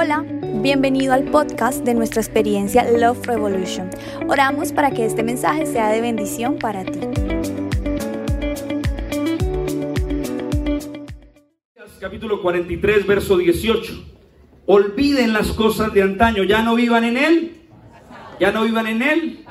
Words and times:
Hola, 0.00 0.24
bienvenido 0.62 1.12
al 1.12 1.24
podcast 1.24 1.84
de 1.84 1.92
nuestra 1.92 2.20
experiencia 2.20 2.88
Love 2.88 3.26
Revolution. 3.26 3.90
Oramos 4.28 4.70
para 4.70 4.92
que 4.92 5.04
este 5.04 5.24
mensaje 5.24 5.66
sea 5.66 5.88
de 5.88 6.00
bendición 6.00 6.56
para 6.56 6.84
ti. 6.84 7.00
Capítulo 11.98 12.40
43, 12.40 13.08
verso 13.08 13.38
18. 13.38 13.92
Olviden 14.66 15.32
las 15.32 15.48
cosas 15.50 15.92
de 15.92 16.02
antaño, 16.02 16.44
ya 16.44 16.62
no 16.62 16.76
vivan 16.76 17.02
en 17.02 17.16
él. 17.16 17.62
Ya 18.38 18.52
no 18.52 18.62
vivan 18.62 18.86
en 18.86 19.02
él. 19.02 19.44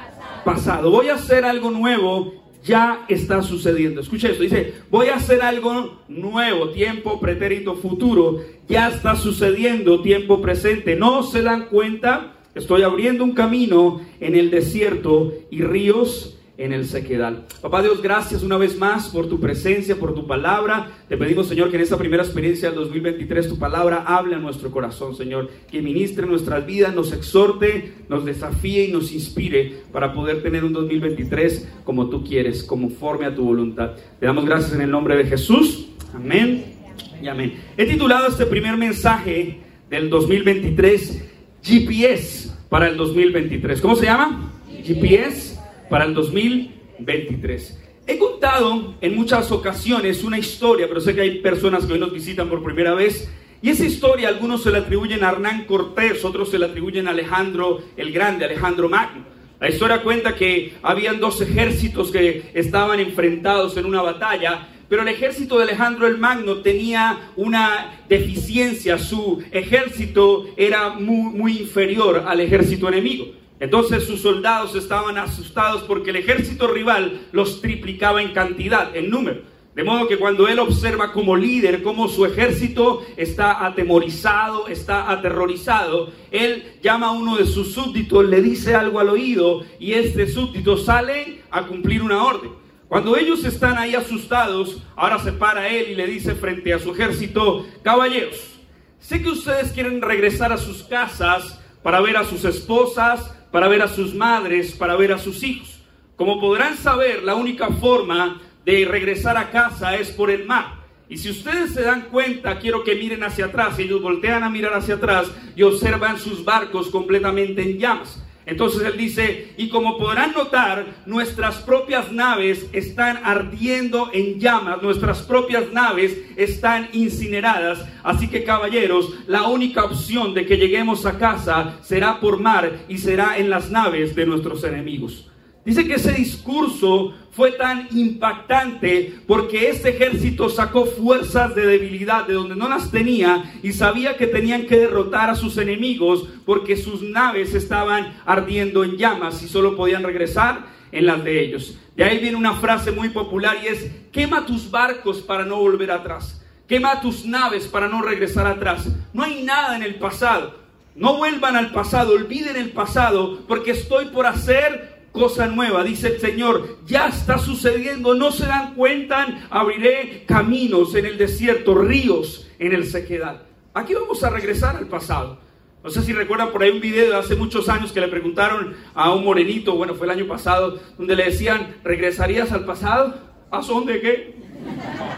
Pasado. 0.45 0.91
Voy 0.91 1.09
a 1.09 1.15
hacer 1.15 1.43
algo 1.43 1.71
nuevo 1.71 2.36
ya 2.67 3.05
está 3.07 3.41
sucediendo. 3.41 4.01
Escucha 4.01 4.29
esto, 4.29 4.43
dice, 4.43 4.73
voy 4.91 5.07
a 5.07 5.15
hacer 5.15 5.41
algo 5.41 6.01
nuevo, 6.07 6.69
tiempo 6.69 7.19
pretérito 7.19 7.75
futuro, 7.75 8.41
ya 8.67 8.89
está 8.89 9.15
sucediendo, 9.15 10.01
tiempo 10.01 10.41
presente. 10.41 10.95
No 10.95 11.23
se 11.23 11.41
dan 11.41 11.67
cuenta, 11.69 12.35
estoy 12.53 12.83
abriendo 12.83 13.23
un 13.23 13.33
camino 13.33 14.01
en 14.19 14.35
el 14.35 14.51
desierto 14.51 15.33
y 15.49 15.61
ríos 15.61 16.36
en 16.57 16.73
el 16.73 16.85
sequedal. 16.85 17.45
Papá 17.61 17.83
Dios, 17.83 18.01
gracias 18.01 18.41
una 18.41 18.57
vez 18.57 18.77
más 18.77 19.09
por 19.09 19.29
tu 19.29 19.39
presencia, 19.39 19.95
por 19.95 20.15
tu 20.15 20.25
palabra. 20.25 20.91
Te 21.07 21.15
pedimos, 21.15 21.47
Señor, 21.47 21.69
que 21.69 21.77
en 21.77 21.83
esta 21.83 21.97
primera 21.97 22.23
experiencia 22.23 22.69
del 22.69 22.79
2023 22.79 23.47
tu 23.47 23.59
palabra 23.59 24.03
hable 24.07 24.35
a 24.35 24.39
nuestro 24.39 24.71
corazón, 24.71 25.15
Señor. 25.15 25.49
Que 25.71 25.81
ministre 25.81 26.25
nuestras 26.25 26.65
vidas, 26.65 26.95
nos 26.95 27.13
exhorte, 27.13 27.93
nos 28.09 28.25
desafíe 28.25 28.85
y 28.85 28.91
nos 28.91 29.11
inspire 29.11 29.81
para 29.91 30.13
poder 30.13 30.41
tener 30.41 30.65
un 30.65 30.73
2023 30.73 31.81
como 31.83 32.09
tú 32.09 32.23
quieres, 32.23 32.63
conforme 32.63 33.25
a 33.25 33.35
tu 33.35 33.43
voluntad. 33.43 33.91
Te 34.19 34.25
damos 34.25 34.45
gracias 34.45 34.73
en 34.73 34.81
el 34.81 34.89
nombre 34.89 35.15
de 35.15 35.25
Jesús. 35.25 35.89
Amén 36.13 36.73
y 37.21 37.27
amén. 37.27 37.53
He 37.77 37.85
titulado 37.85 38.27
este 38.27 38.47
primer 38.47 38.77
mensaje 38.77 39.59
del 39.89 40.09
2023 40.09 41.23
GPS 41.61 42.51
para 42.67 42.89
el 42.89 42.97
2023. 42.97 43.79
¿Cómo 43.79 43.95
se 43.95 44.05
llama? 44.05 44.51
GPS 44.83 45.56
para 45.89 46.05
el 46.05 46.13
2023. 46.13 47.83
He 48.05 48.17
contado 48.17 48.95
en 49.01 49.15
muchas 49.15 49.51
ocasiones 49.51 50.23
una 50.23 50.39
historia, 50.39 50.87
pero 50.87 51.01
sé 51.01 51.13
que 51.13 51.21
hay 51.21 51.39
personas 51.39 51.85
que 51.85 51.93
hoy 51.93 51.99
nos 51.99 52.13
visitan 52.13 52.49
por 52.49 52.63
primera 52.63 52.93
vez. 52.93 53.29
Y 53.61 53.69
esa 53.69 53.85
historia 53.85 54.29
algunos 54.29 54.63
se 54.63 54.71
la 54.71 54.79
atribuyen 54.79 55.23
a 55.23 55.31
Hernán 55.31 55.65
Cortés, 55.65 56.23
otros 56.23 56.49
se 56.49 56.59
la 56.59 56.67
atribuyen 56.67 57.07
a 57.07 57.11
Alejandro 57.11 57.81
el 57.97 58.11
Grande, 58.11 58.45
Alejandro 58.45 58.87
Magno. 58.87 59.25
La 59.59 59.69
historia 59.69 60.03
cuenta 60.03 60.35
que 60.35 60.75
habían 60.83 61.19
dos 61.19 61.41
ejércitos 61.41 62.11
que 62.11 62.51
estaban 62.53 62.99
enfrentados 62.99 63.75
en 63.75 63.85
una 63.85 64.03
batalla, 64.03 64.67
pero 64.87 65.01
el 65.01 65.07
ejército 65.07 65.57
de 65.57 65.63
Alejandro 65.63 66.07
el 66.07 66.17
Magno 66.17 66.57
tenía 66.57 67.31
una 67.35 68.03
deficiencia, 68.07 68.99
su 68.99 69.43
ejército 69.51 70.45
era 70.55 70.91
muy, 70.91 71.33
muy 71.33 71.57
inferior 71.57 72.23
al 72.27 72.39
ejército 72.39 72.87
enemigo. 72.87 73.25
Entonces 73.59 74.05
sus 74.05 74.21
soldados 74.21 74.75
estaban 74.75 75.17
asustados 75.17 75.83
porque 75.83 76.11
el 76.11 76.17
ejército 76.17 76.67
rival 76.67 77.21
los 77.31 77.61
triplicaba 77.61 78.21
en 78.21 78.33
cantidad, 78.33 78.95
en 78.95 79.09
número. 79.09 79.41
De 79.77 79.83
modo 79.83 80.07
que 80.07 80.17
cuando 80.17 80.47
él 80.47 80.57
observa 80.57 81.11
como 81.11 81.35
líder 81.35 81.83
cómo 81.83 82.07
su 82.07 82.25
ejército 82.25 83.05
está 83.15 83.63
atemorizado, 83.63 84.67
está 84.67 85.11
aterrorizado, 85.11 86.11
él 86.31 86.79
llama 86.81 87.07
a 87.07 87.11
uno 87.11 87.37
de 87.37 87.45
sus 87.45 87.73
súbditos, 87.73 88.25
le 88.25 88.41
dice 88.41 88.73
algo 88.73 88.99
al 88.99 89.09
oído 89.09 89.63
y 89.79 89.93
este 89.93 90.25
súbdito 90.25 90.77
sale 90.77 91.43
a 91.51 91.67
cumplir 91.67 92.01
una 92.01 92.23
orden. 92.23 92.51
Cuando 92.87 93.17
ellos 93.17 93.45
están 93.45 93.77
ahí 93.77 93.93
asustados, 93.93 94.81
ahora 94.95 95.19
se 95.19 95.31
para 95.33 95.67
él 95.67 95.91
y 95.91 95.95
le 95.95 96.07
dice 96.07 96.33
frente 96.33 96.73
a 96.73 96.79
su 96.79 96.93
ejército, 96.93 97.67
caballeros, 97.83 98.59
sé 98.97 99.21
que 99.21 99.29
ustedes 99.29 99.73
quieren 99.73 100.01
regresar 100.01 100.51
a 100.51 100.57
sus 100.57 100.81
casas 100.85 101.59
para 101.83 102.01
ver 102.01 102.17
a 102.17 102.23
sus 102.23 102.45
esposas, 102.45 103.36
para 103.57 103.69
ver 103.69 103.81
a 103.81 103.87
sus 103.87 104.13
madres, 104.13 104.73
para 104.73 104.95
ver 104.95 105.11
a 105.11 105.17
sus 105.17 105.41
hijos. 105.41 105.79
Como 106.15 106.39
podrán 106.39 106.77
saber, 106.77 107.23
la 107.23 107.33
única 107.33 107.69
forma 107.69 108.39
de 108.63 108.85
regresar 108.85 109.35
a 109.35 109.49
casa 109.49 109.95
es 109.95 110.11
por 110.11 110.29
el 110.29 110.45
mar. 110.45 110.75
Y 111.09 111.17
si 111.17 111.31
ustedes 111.31 111.73
se 111.73 111.81
dan 111.81 112.03
cuenta, 112.11 112.59
quiero 112.59 112.83
que 112.83 112.93
miren 112.93 113.23
hacia 113.23 113.45
atrás. 113.45 113.79
Ellos 113.79 113.99
voltean 113.99 114.43
a 114.43 114.51
mirar 114.51 114.75
hacia 114.75 114.93
atrás 114.93 115.31
y 115.55 115.63
observan 115.63 116.19
sus 116.19 116.45
barcos 116.45 116.89
completamente 116.91 117.63
en 117.63 117.79
llamas. 117.79 118.23
Entonces 118.47 118.81
él 118.83 118.97
dice, 118.97 119.53
y 119.57 119.67
como 119.67 119.97
podrán 119.97 120.31
notar, 120.31 120.85
nuestras 121.05 121.57
propias 121.57 122.13
naves 122.13 122.65
están 122.71 123.19
ardiendo 123.23 124.09
en 124.13 124.39
llamas, 124.39 124.81
nuestras 124.81 125.21
propias 125.21 125.73
naves 125.73 126.17
están 126.37 126.87
incineradas. 126.93 127.85
Así 128.03 128.29
que 128.29 128.45
caballeros, 128.45 129.13
la 129.27 129.43
única 129.47 129.83
opción 129.83 130.33
de 130.33 130.45
que 130.45 130.55
lleguemos 130.55 131.05
a 131.05 131.19
casa 131.19 131.77
será 131.81 132.21
por 132.21 132.39
mar 132.39 132.85
y 132.87 132.97
será 132.99 133.37
en 133.37 133.49
las 133.49 133.69
naves 133.69 134.15
de 134.15 134.25
nuestros 134.25 134.63
enemigos. 134.63 135.29
Dice 135.67 135.85
que 135.85 135.95
ese 135.95 136.13
discurso 136.13 137.13
fue 137.31 137.51
tan 137.51 137.89
impactante 137.91 139.19
porque 139.27 139.67
este 139.67 139.89
ejército 139.89 140.47
sacó 140.47 140.85
fuerzas 140.85 141.55
de 141.55 141.65
debilidad 141.65 142.25
de 142.25 142.35
donde 142.35 142.55
no 142.55 142.69
las 142.69 142.89
tenía 142.89 143.53
y 143.61 143.73
sabía 143.73 144.15
que 144.15 144.27
tenían 144.27 144.65
que 144.65 144.77
derrotar 144.77 145.29
a 145.29 145.35
sus 145.35 145.57
enemigos 145.57 146.25
porque 146.45 146.77
sus 146.77 147.01
naves 147.01 147.53
estaban 147.53 148.17
ardiendo 148.25 148.85
en 148.85 148.95
llamas 148.95 149.43
y 149.43 149.49
solo 149.49 149.75
podían 149.75 150.03
regresar 150.03 150.67
en 150.93 151.05
las 151.05 151.21
de 151.25 151.41
ellos. 151.41 151.77
De 151.97 152.05
ahí 152.05 152.19
viene 152.19 152.37
una 152.37 152.53
frase 152.53 152.93
muy 152.93 153.09
popular 153.09 153.57
y 153.61 153.67
es, 153.67 153.91
quema 154.13 154.45
tus 154.45 154.71
barcos 154.71 155.17
para 155.17 155.43
no 155.43 155.57
volver 155.57 155.91
atrás. 155.91 156.45
Quema 156.65 157.01
tus 157.01 157.25
naves 157.25 157.67
para 157.67 157.89
no 157.89 158.01
regresar 158.01 158.47
atrás. 158.47 158.87
No 159.11 159.21
hay 159.21 159.43
nada 159.43 159.75
en 159.75 159.83
el 159.83 159.95
pasado. 159.95 160.65
No 160.95 161.17
vuelvan 161.17 161.57
al 161.57 161.73
pasado, 161.73 162.13
olviden 162.13 162.55
el 162.55 162.71
pasado, 162.71 163.41
porque 163.49 163.71
estoy 163.71 164.05
por 164.05 164.25
hacer 164.25 164.96
cosa 165.17 165.47
nueva, 165.47 165.83
dice 165.83 166.07
el 166.07 166.19
Señor, 166.19 166.77
ya 166.85 167.07
está 167.07 167.37
sucediendo, 167.37 168.13
no 168.13 168.31
se 168.31 168.45
dan 168.45 168.75
cuenta, 168.75 169.47
abriré 169.49 170.23
caminos 170.25 170.95
en 170.95 171.05
el 171.05 171.17
desierto, 171.17 171.75
ríos 171.75 172.47
en 172.59 172.73
el 172.73 172.85
sequedad. 172.85 173.43
Aquí 173.73 173.93
vamos 173.93 174.23
a 174.23 174.29
regresar 174.29 174.77
al 174.77 174.87
pasado. 174.87 175.39
No 175.83 175.89
sé 175.89 176.01
si 176.01 176.11
recuerdan 176.11 176.51
por 176.51 176.63
ahí 176.63 176.71
un 176.71 176.81
video 176.81 177.11
de 177.11 177.17
hace 177.17 177.35
muchos 177.35 177.69
años 177.69 177.91
que 177.91 178.01
le 178.01 178.07
preguntaron 178.07 178.75
a 178.93 179.13
un 179.13 179.23
morenito, 179.23 179.75
bueno, 179.75 179.95
fue 179.95 180.07
el 180.07 180.11
año 180.11 180.27
pasado, 180.27 180.79
donde 180.97 181.15
le 181.15 181.25
decían, 181.25 181.75
¿regresarías 181.83 182.51
al 182.51 182.65
pasado? 182.65 183.15
¿A 183.51 183.61
son 183.61 183.85
de 183.85 184.01
qué? 184.01 184.35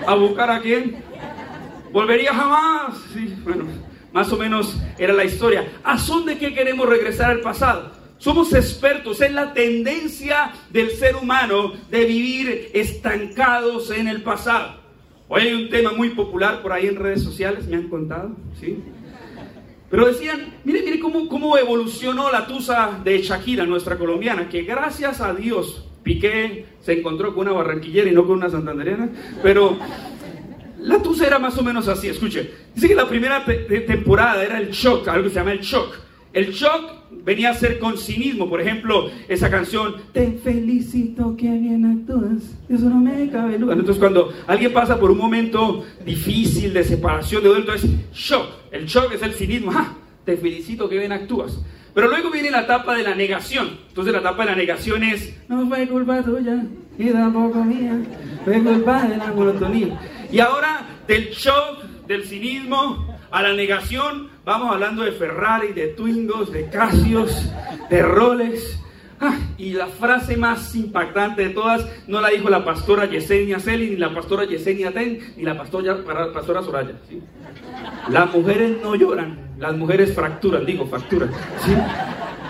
¿A 0.05 0.15
buscar 0.15 0.51
a 0.51 0.61
quién? 0.61 1.01
¿Volvería 1.91 2.33
jamás? 2.33 2.95
Sí, 3.13 3.33
bueno, 3.43 3.65
más 4.13 4.31
o 4.31 4.37
menos 4.37 4.77
era 4.97 5.13
la 5.13 5.23
historia. 5.23 5.67
¿A 5.83 5.97
son 5.97 6.25
de 6.25 6.37
qué 6.37 6.53
queremos 6.53 6.87
regresar 6.87 7.31
al 7.31 7.41
pasado? 7.41 7.98
Somos 8.19 8.53
expertos 8.53 9.21
en 9.21 9.33
la 9.33 9.53
tendencia 9.53 10.51
del 10.69 10.91
ser 10.91 11.15
humano 11.15 11.71
de 11.89 12.03
vivir 12.03 12.69
estancados 12.73 13.91
en 13.91 14.09
el 14.09 14.21
pasado. 14.21 14.81
Hoy 15.29 15.43
hay 15.43 15.53
un 15.53 15.69
tema 15.69 15.93
muy 15.93 16.09
popular 16.09 16.61
por 16.61 16.73
ahí 16.73 16.87
en 16.87 16.97
redes 16.97 17.23
sociales, 17.23 17.65
me 17.67 17.77
han 17.77 17.87
contado, 17.87 18.35
¿sí? 18.59 18.77
Pero 19.89 20.05
decían, 20.05 20.53
mire, 20.65 20.81
mire 20.83 20.99
cómo, 20.99 21.29
cómo 21.29 21.57
evolucionó 21.57 22.29
la 22.29 22.45
tusa 22.45 22.99
de 23.03 23.21
Shakira, 23.21 23.65
nuestra 23.65 23.97
colombiana, 23.97 24.49
que 24.49 24.63
gracias 24.63 25.21
a 25.21 25.33
Dios 25.33 25.85
Piqué 26.03 26.65
se 26.81 26.99
encontró 26.99 27.33
con 27.33 27.47
una 27.47 27.55
barranquillera 27.55 28.09
y 28.09 28.13
no 28.13 28.27
con 28.27 28.37
una 28.37 28.49
santandereana, 28.49 29.09
pero 29.41 29.79
la 30.79 31.01
tusa 31.01 31.25
era 31.25 31.39
más 31.39 31.57
o 31.57 31.63
menos 31.63 31.87
así, 31.87 32.09
escuche, 32.09 32.51
dice 32.75 32.89
que 32.89 32.95
la 32.95 33.07
primera 33.07 33.45
temporada 33.45 34.43
era 34.43 34.59
el 34.59 34.71
shock, 34.71 35.07
algo 35.07 35.23
que 35.23 35.29
se 35.29 35.35
llama 35.35 35.53
el 35.53 35.61
shock. 35.61 35.95
El 36.33 36.51
shock 36.51 36.98
venía 37.23 37.51
a 37.51 37.53
ser 37.53 37.79
con 37.79 37.97
cinismo. 37.97 38.49
Por 38.49 38.61
ejemplo, 38.61 39.09
esa 39.27 39.49
canción, 39.49 39.95
Te 40.13 40.31
felicito 40.43 41.35
que 41.35 41.49
bien 41.49 41.85
actúas, 41.85 42.57
eso 42.67 42.89
no 42.89 42.99
me 42.99 43.29
cabe 43.29 43.57
duda. 43.57 43.73
Entonces, 43.73 43.97
cuando 43.97 44.33
alguien 44.47 44.73
pasa 44.73 44.99
por 44.99 45.11
un 45.11 45.17
momento 45.17 45.85
difícil 46.05 46.73
de 46.73 46.83
separación 46.83 47.43
de 47.43 47.49
duelo, 47.49 47.73
es 47.73 47.85
shock. 48.13 48.47
El 48.71 48.85
shock 48.85 49.13
es 49.13 49.21
el 49.21 49.33
cinismo. 49.33 49.71
¡Ah! 49.73 49.93
Te 50.25 50.37
felicito 50.37 50.87
que 50.87 50.97
bien 50.97 51.11
actúas. 51.11 51.59
Pero 51.93 52.07
luego 52.07 52.29
viene 52.29 52.51
la 52.51 52.61
etapa 52.61 52.95
de 52.95 53.03
la 53.03 53.15
negación. 53.15 53.77
Entonces, 53.87 54.13
la 54.13 54.19
etapa 54.19 54.43
de 54.43 54.51
la 54.51 54.55
negación 54.55 55.03
es, 55.03 55.35
no 55.47 55.67
fue 55.67 55.87
culpa 55.87 56.21
tuya 56.21 56.63
y 56.97 57.09
tampoco 57.09 57.63
mía, 57.63 57.97
fue 58.45 58.61
culpa 58.61 59.07
de 59.07 59.17
la 59.17 59.31
monotonía. 59.31 59.99
Y 60.31 60.39
ahora, 60.39 60.85
del 61.07 61.29
shock, 61.29 61.83
del 62.07 62.25
cinismo, 62.25 63.17
a 63.31 63.41
la 63.41 63.53
negación, 63.53 64.28
vamos 64.49 64.71
hablando 64.71 65.03
de 65.03 65.11
Ferrari, 65.11 65.73
de 65.73 65.89
Twingos, 65.89 66.51
de 66.51 66.67
Casios, 66.69 67.51
de 67.87 68.01
Rolex. 68.01 68.79
Ah, 69.21 69.35
y 69.57 69.73
la 69.73 69.85
frase 69.85 70.37
más 70.37 70.73
impactante 70.75 71.43
de 71.43 71.49
todas 71.49 71.85
no 72.07 72.19
la 72.19 72.29
dijo 72.29 72.49
la 72.49 72.65
pastora 72.65 73.05
Yesenia 73.05 73.59
Celi, 73.59 73.91
ni 73.91 73.97
la 73.97 74.11
pastora 74.11 74.45
Yesenia 74.45 74.91
Ten, 74.91 75.19
ni 75.37 75.43
la 75.43 75.55
pastora, 75.55 75.97
pastora 76.33 76.63
Soraya. 76.63 76.93
Las 78.09 78.33
mujeres 78.33 78.77
no 78.81 78.95
lloran, 78.95 79.37
las 79.59 79.75
mujeres 79.75 80.15
fracturan, 80.15 80.65
digo, 80.65 80.87
fracturan. 80.87 81.29
¿sí? 81.63 81.75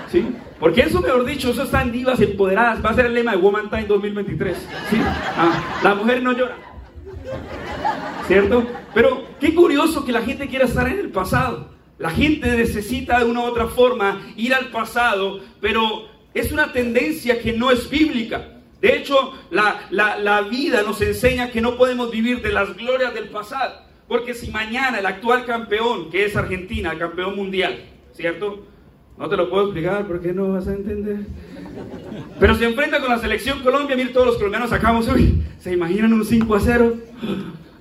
¿Sí? 0.09 0.35
Porque 0.57 0.81
eso, 0.81 1.01
mejor 1.01 1.25
dicho, 1.25 1.51
eso 1.51 1.63
están 1.63 1.91
divas 1.91 2.21
empoderadas. 2.21 2.85
Va 2.85 2.91
a 2.91 2.93
ser 2.93 3.07
el 3.07 3.13
lema 3.13 3.31
de 3.31 3.37
Woman 3.37 3.69
Time 3.69 3.87
2023. 3.87 4.57
¿sí? 4.89 4.97
Ah, 5.37 5.79
las 5.83 5.97
mujeres 5.97 6.23
no 6.23 6.31
lloran. 6.31 6.57
¿Cierto? 8.27 8.63
Pero 8.93 9.23
qué 9.39 9.53
curioso 9.53 10.05
que 10.05 10.13
la 10.13 10.21
gente 10.21 10.47
quiera 10.47 10.63
estar 10.63 10.87
en 10.87 10.99
el 10.99 11.09
pasado. 11.09 11.78
La 11.99 12.09
gente 12.09 12.55
necesita 12.55 13.19
de 13.19 13.25
una 13.25 13.41
u 13.41 13.43
otra 13.43 13.67
forma 13.67 14.21
ir 14.37 14.53
al 14.53 14.69
pasado, 14.69 15.41
pero 15.59 16.07
es 16.33 16.51
una 16.51 16.71
tendencia 16.71 17.41
que 17.41 17.53
no 17.53 17.71
es 17.71 17.89
bíblica. 17.89 18.55
De 18.81 18.95
hecho, 18.95 19.33
la, 19.51 19.87
la, 19.91 20.41
vida 20.43 20.81
nos 20.83 21.01
enseña 21.01 21.51
que 21.51 21.59
no 21.59 21.75
podemos 21.75 22.09
vivir 22.09 22.41
de 22.41 22.53
las 22.53 22.75
glorias 22.77 23.13
del 23.13 23.27
pasado. 23.27 23.81
Porque 24.07 24.33
si 24.33 24.49
mañana 24.49 24.99
el 24.99 25.05
actual 25.05 25.45
campeón, 25.45 26.09
que 26.09 26.23
es 26.25 26.37
Argentina, 26.37 26.93
el 26.93 26.99
campeón 26.99 27.35
mundial, 27.35 27.77
¿cierto? 28.13 28.65
No 29.17 29.27
te 29.27 29.35
lo 29.35 29.49
puedo 29.49 29.65
explicar 29.65 30.07
porque 30.07 30.31
no 30.31 30.53
vas 30.53 30.69
a 30.69 30.73
entender. 30.73 31.25
Pero 32.39 32.55
se 32.55 32.65
enfrenta 32.65 33.01
con 33.01 33.09
la 33.09 33.19
selección 33.19 33.59
Colombia, 33.59 33.97
mire 33.97 34.11
todos 34.11 34.27
los 34.27 34.37
colombianos 34.37 34.69
sacamos, 34.69 35.09
uy, 35.09 35.43
¿se 35.59 35.73
imaginan 35.73 36.13
un 36.13 36.23
5 36.23 36.55
a 36.55 36.59
0? 36.61 36.93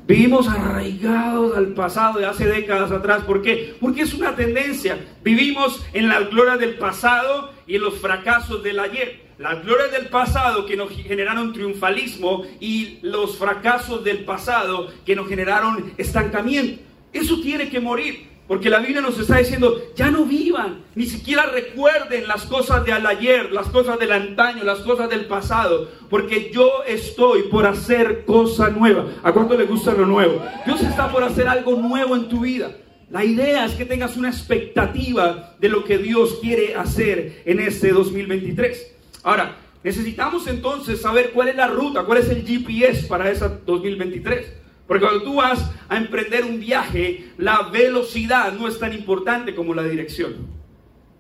Vivimos 0.09 0.49
arraigados 0.49 1.55
al 1.55 1.75
pasado 1.75 2.19
de 2.19 2.25
hace 2.25 2.47
décadas 2.47 2.91
atrás. 2.91 3.25
¿Por 3.25 3.43
qué? 3.43 3.77
Porque 3.79 4.01
es 4.01 4.15
una 4.15 4.35
tendencia. 4.35 4.99
Vivimos 5.23 5.85
en 5.93 6.09
las 6.09 6.31
glorias 6.31 6.59
del 6.59 6.79
pasado 6.79 7.53
y 7.67 7.77
en 7.77 7.83
los 7.83 7.99
fracasos 7.99 8.63
del 8.63 8.79
ayer. 8.79 9.21
Las 9.37 9.63
glorias 9.63 9.93
del 9.93 10.09
pasado 10.09 10.65
que 10.65 10.79
nos 10.79 10.91
generaron 10.93 11.53
triunfalismo 11.53 12.45
y 12.59 13.01
los 13.03 13.37
fracasos 13.37 14.03
del 14.03 14.25
pasado 14.25 14.91
que 15.05 15.15
nos 15.15 15.29
generaron 15.29 15.93
estancamiento. 15.99 16.81
Eso 17.13 17.39
tiene 17.43 17.69
que 17.69 17.79
morir. 17.79 18.29
Porque 18.49 18.71
la 18.71 18.81
Biblia 18.81 19.03
nos 19.03 19.19
está 19.19 19.37
diciendo, 19.37 19.79
ya 19.95 20.11
no 20.11 20.25
vivan, 20.25 20.79
ni 20.95 21.05
siquiera 21.05 21.45
recuerden 21.45 22.27
las 22.27 22.45
cosas 22.47 22.83
del 22.83 23.07
ayer, 23.07 23.53
las 23.53 23.69
cosas 23.69 23.99
del 23.99 24.11
antaño, 24.11 24.65
las 24.65 24.79
cosas 24.79 25.11
del 25.11 25.27
pasado, 25.27 25.91
porque 26.09 26.51
yo 26.51 26.83
estoy 26.87 27.43
por 27.45 27.67
hacer 27.67 28.25
cosa 28.25 28.71
nueva. 28.71 29.05
¿A 29.23 29.33
cuánto 29.33 29.55
le 29.55 29.67
gusta 29.67 29.93
lo 29.93 30.07
nuevo? 30.07 30.43
Dios 30.65 30.81
está 30.81 31.13
por 31.13 31.23
hacer 31.23 31.47
algo 31.47 31.77
nuevo 31.77 32.17
en 32.17 32.31
tu 32.31 32.41
vida. 32.41 32.73
La 33.11 33.23
idea 33.23 33.67
es 33.67 33.75
que 33.75 33.85
tengas 33.85 34.17
una 34.17 34.31
expectativa 34.31 35.55
de 35.61 35.69
lo 35.69 35.85
que 35.85 35.99
Dios 35.99 36.39
quiere 36.41 36.75
hacer 36.75 37.43
en 37.45 37.61
este 37.61 37.93
2023. 37.93 38.95
Ahora, 39.25 39.57
necesitamos 39.85 40.47
entonces 40.47 41.03
saber 41.03 41.33
cuál 41.33 41.49
es 41.49 41.57
la 41.57 41.67
ruta, 41.67 42.05
cuál 42.05 42.19
es 42.19 42.31
el 42.31 42.47
GPS 42.47 43.07
para 43.07 43.31
ese 43.31 43.47
2023. 43.67 44.53
Porque 44.89 45.05
cuando 45.05 45.23
tú 45.23 45.35
vas 45.35 45.71
a 45.91 45.99
emprender 45.99 46.45
un 46.45 46.59
viaje, 46.59 47.27
la 47.37 47.69
velocidad 47.71 48.55
no 48.55 48.67
es 48.67 48.79
tan 48.79 48.95
importante 48.95 49.55
como 49.55 49.75
la 49.75 49.85
dirección. 49.85 50.49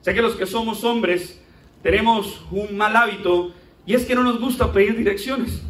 Sé 0.00 0.14
que 0.14 0.22
los 0.22 0.36
que 0.36 0.46
somos 0.46 0.82
hombres 0.84 1.38
tenemos 1.82 2.42
un 2.50 2.78
mal 2.78 2.96
hábito 2.96 3.52
y 3.84 3.92
es 3.94 4.06
que 4.06 4.14
no 4.14 4.22
nos 4.22 4.40
gusta 4.40 4.72
pedir 4.72 4.96
direcciones. 4.96 5.62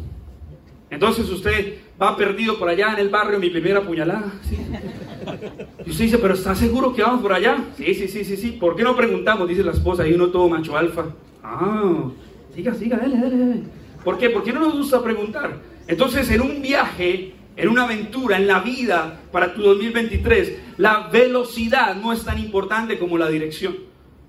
Entonces 0.89 1.29
usted 1.29 1.79
va 2.01 2.15
perdido 2.15 2.57
por 2.57 2.69
allá 2.69 2.93
en 2.93 2.99
el 2.99 3.09
barrio, 3.09 3.37
mi 3.37 3.49
primera 3.49 3.81
puñalada. 3.81 4.31
Y 5.85 5.89
usted 5.89 6.05
dice, 6.05 6.17
pero 6.19 6.35
¿está 6.35 6.55
seguro 6.55 6.93
que 6.93 7.01
vamos 7.01 7.21
por 7.21 7.33
allá? 7.33 7.65
Sí, 7.75 7.93
sí, 7.93 8.07
sí, 8.07 8.23
sí, 8.23 8.37
sí. 8.37 8.51
¿Por 8.53 8.77
qué 8.77 8.83
no 8.83 8.95
preguntamos? 8.95 9.47
Dice 9.47 9.63
la 9.63 9.73
esposa, 9.73 10.07
y 10.07 10.13
uno 10.13 10.29
todo 10.29 10.47
macho 10.47 10.77
alfa. 10.77 11.07
Ah, 11.43 12.05
siga, 12.55 12.73
siga, 12.73 12.97
dale, 12.97 13.17
dale, 13.19 13.37
dale. 13.37 13.63
¿Por 14.05 14.17
qué? 14.17 14.29
¿Por 14.29 14.43
qué 14.43 14.53
no 14.53 14.61
nos 14.61 14.77
gusta 14.77 15.03
preguntar? 15.03 15.57
Entonces, 15.87 16.29
en 16.31 16.41
un 16.41 16.61
viaje 16.61 17.33
en 17.59 17.67
una 17.67 17.83
aventura, 17.83 18.37
en 18.37 18.47
la 18.47 18.59
vida 18.59 19.19
para 19.33 19.53
tu 19.53 19.61
2023, 19.61 20.77
la 20.77 21.09
velocidad 21.11 21.93
no 21.95 22.13
es 22.13 22.23
tan 22.23 22.39
importante 22.39 22.97
como 22.97 23.17
la 23.17 23.27
dirección. 23.27 23.75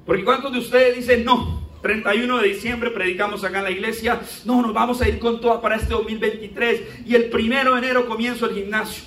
Porque 0.04 0.24
¿cuántos 0.24 0.52
de 0.52 0.58
ustedes 0.58 0.96
dicen, 0.96 1.24
no, 1.24 1.68
31 1.80 2.38
de 2.38 2.48
diciembre 2.48 2.90
predicamos 2.90 3.44
acá 3.44 3.58
en 3.58 3.64
la 3.64 3.70
iglesia, 3.70 4.20
no, 4.44 4.60
nos 4.60 4.74
vamos 4.74 5.00
a 5.00 5.08
ir 5.08 5.20
con 5.20 5.40
toda 5.40 5.60
para 5.60 5.76
este 5.76 5.92
2023 5.92 7.06
y 7.06 7.14
el 7.14 7.26
primero 7.26 7.74
de 7.74 7.78
enero 7.78 8.06
comienzo 8.06 8.46
el 8.46 8.54
gimnasio? 8.56 9.04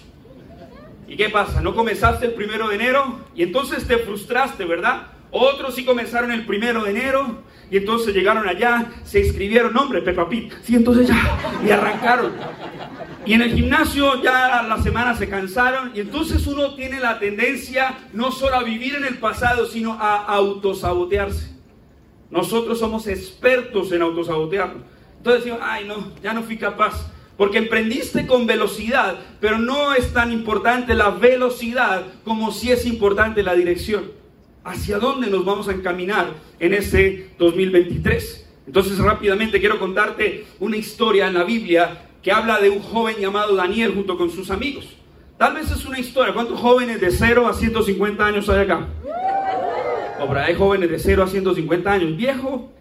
¿Y 1.06 1.18
qué 1.18 1.30
pasa? 1.30 1.60
¿No 1.60 1.76
comenzaste 1.76 2.28
el 2.28 2.34
primero 2.34 2.70
de 2.70 2.76
enero? 2.76 3.20
Y 3.36 3.44
entonces 3.44 3.86
te 3.86 3.98
frustraste, 3.98 4.64
¿verdad? 4.64 5.08
Otros 5.32 5.76
sí 5.76 5.84
comenzaron 5.84 6.32
el 6.32 6.46
primero 6.46 6.86
de 6.86 6.92
enero 6.92 7.44
y 7.70 7.78
entonces 7.78 8.14
llegaron 8.14 8.48
allá, 8.48 8.90
se 9.04 9.20
inscribieron, 9.20 9.76
hombre, 9.76 10.02
Peppa 10.02 10.30
Pig, 10.30 10.54
sí, 10.64 10.76
entonces 10.76 11.08
ya, 11.10 11.38
y 11.68 11.72
arrancaron. 11.72 12.32
Y 13.26 13.34
en 13.34 13.42
el 13.42 13.54
gimnasio 13.54 14.22
ya 14.22 14.64
la 14.64 14.82
semana 14.82 15.16
se 15.16 15.30
cansaron 15.30 15.92
y 15.96 16.02
entonces 16.02 16.46
uno 16.46 16.76
tiene 16.76 17.00
la 17.00 17.20
tendencia 17.20 17.98
no 18.12 18.32
solo 18.32 18.56
a 18.56 18.64
vivir 18.64 18.96
en 18.96 19.06
el 19.06 19.18
pasado, 19.18 19.66
sino 19.66 19.94
a 19.94 20.18
autosabotearse. 20.26 21.54
Nosotros 22.30 22.80
somos 22.80 23.08
expertos 23.08 23.92
en 23.94 24.02
autosabotearnos. 24.02 24.84
Entonces 25.18 25.46
decimos, 25.46 25.66
ay 25.66 25.86
no, 25.86 26.12
ya 26.22 26.34
no 26.34 26.44
fui 26.44 26.58
capaz. 26.58 27.12
Porque 27.38 27.60
emprendiste 27.60 28.28
con 28.28 28.46
velocidad, 28.46 29.16
pero 29.40 29.58
no 29.58 29.94
es 29.94 30.12
tan 30.14 30.32
importante 30.32 30.94
la 30.94 31.10
velocidad 31.10 32.06
como 32.24 32.52
si 32.52 32.72
es 32.72 32.86
importante 32.86 33.42
la 33.42 33.56
dirección. 33.56 34.12
¿Hacia 34.66 35.00
dónde 35.00 35.28
nos 35.28 35.46
vamos 35.46 35.68
a 35.68 35.72
encaminar 35.72 36.34
en 36.60 36.74
este 36.74 37.32
2023? 37.40 38.50
Entonces 38.68 38.98
rápidamente 38.98 39.60
quiero 39.60 39.80
contarte 39.80 40.46
una 40.60 40.78
historia 40.78 41.28
en 41.28 41.34
la 41.34 41.44
Biblia 41.44 42.10
que 42.24 42.32
habla 42.32 42.60
de 42.60 42.70
un 42.70 42.82
joven 42.82 43.18
llamado 43.18 43.56
Daniel 43.56 43.94
junto 43.94 44.18
con 44.18 44.32
sus 44.32 44.50
amigos. 44.50 44.88
Tal 45.38 45.56
vez 45.56 45.70
es 45.70 45.86
una 45.86 46.00
historia. 46.00 46.34
¿Cuántos 46.34 46.60
jóvenes 46.60 47.02
de 47.02 47.12
0 47.12 47.48
a 47.48 47.54
150 47.54 48.26
años 48.26 48.48
hay 48.50 48.62
acá? 48.62 48.88
O 50.22 50.26
por 50.26 50.38
hay 50.38 50.56
jóvenes 50.56 50.90
de 50.90 51.00
0 51.00 51.24
a 51.24 51.28
150 51.28 51.92
años. 51.92 52.16
Viejo, 52.16 52.72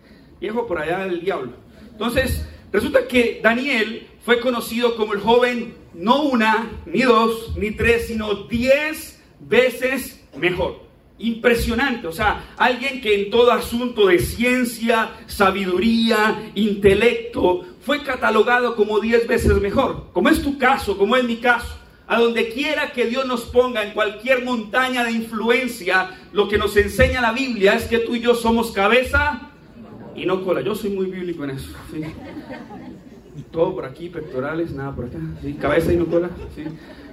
viejo 0.40 0.66
por 0.66 0.78
allá 0.78 1.00
del 1.00 1.20
diablo. 1.20 1.52
Entonces, 1.90 2.48
resulta 2.70 3.08
que 3.08 3.40
Daniel 3.42 4.06
fue 4.24 4.38
conocido 4.38 4.94
como 4.94 5.12
el 5.12 5.20
joven 5.20 5.74
no 5.92 6.22
una, 6.22 6.70
ni 6.86 7.02
dos, 7.02 7.56
ni 7.56 7.72
tres, 7.72 8.06
sino 8.06 8.46
diez 8.46 9.20
veces 9.40 10.24
mejor. 10.36 10.91
Impresionante, 11.18 12.06
o 12.08 12.12
sea, 12.12 12.52
alguien 12.56 13.00
que 13.00 13.14
en 13.22 13.30
todo 13.30 13.52
asunto 13.52 14.08
de 14.08 14.18
ciencia, 14.18 15.10
sabiduría, 15.26 16.50
intelecto, 16.54 17.64
fue 17.80 18.02
catalogado 18.02 18.74
como 18.74 18.98
diez 18.98 19.26
veces 19.26 19.60
mejor, 19.60 20.10
como 20.12 20.28
es 20.28 20.42
tu 20.42 20.58
caso, 20.58 20.96
como 20.96 21.16
es 21.16 21.24
mi 21.24 21.36
caso. 21.36 21.78
A 22.08 22.18
donde 22.18 22.48
quiera 22.48 22.92
que 22.92 23.06
Dios 23.06 23.26
nos 23.26 23.42
ponga, 23.42 23.84
en 23.84 23.92
cualquier 23.92 24.44
montaña 24.44 25.04
de 25.04 25.12
influencia, 25.12 26.10
lo 26.32 26.48
que 26.48 26.58
nos 26.58 26.76
enseña 26.76 27.20
la 27.20 27.32
Biblia 27.32 27.74
es 27.74 27.84
que 27.84 28.00
tú 28.00 28.16
y 28.16 28.20
yo 28.20 28.34
somos 28.34 28.72
cabeza 28.72 29.52
y 30.14 30.26
no 30.26 30.44
cola. 30.44 30.60
Yo 30.60 30.74
soy 30.74 30.90
muy 30.90 31.06
bíblico 31.06 31.44
en 31.44 31.50
eso. 31.50 31.70
Todo 33.50 33.74
por 33.74 33.84
aquí, 33.84 34.08
pectorales, 34.08 34.72
nada 34.72 34.94
por 34.94 35.06
acá. 35.06 35.18
Cabeza 35.60 35.92
y 35.92 35.96
no 35.96 36.06
cola. 36.06 36.30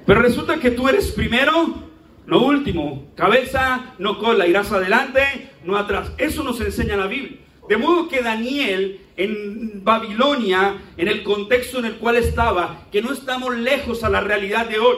Pero 0.05 0.21
resulta 0.21 0.59
que 0.59 0.71
tú 0.71 0.89
eres 0.89 1.11
primero, 1.11 1.88
no 2.29 2.43
último. 2.43 3.11
Cabeza, 3.15 3.95
no 3.97 4.19
cola. 4.19 4.47
Irás 4.47 4.71
adelante, 4.71 5.49
no 5.63 5.75
atrás. 5.75 6.11
Eso 6.17 6.43
nos 6.43 6.61
enseña 6.61 6.95
la 6.95 7.07
Biblia. 7.07 7.39
De 7.67 7.77
modo 7.77 8.07
que 8.07 8.21
Daniel 8.21 9.01
en 9.17 9.83
Babilonia, 9.83 10.77
en 10.95 11.07
el 11.07 11.23
contexto 11.23 11.79
en 11.79 11.85
el 11.85 11.95
cual 11.95 12.15
estaba, 12.15 12.87
que 12.91 13.01
no 13.01 13.11
estamos 13.11 13.55
lejos 13.57 14.03
a 14.03 14.09
la 14.09 14.21
realidad 14.21 14.67
de 14.67 14.79
hoy. 14.79 14.95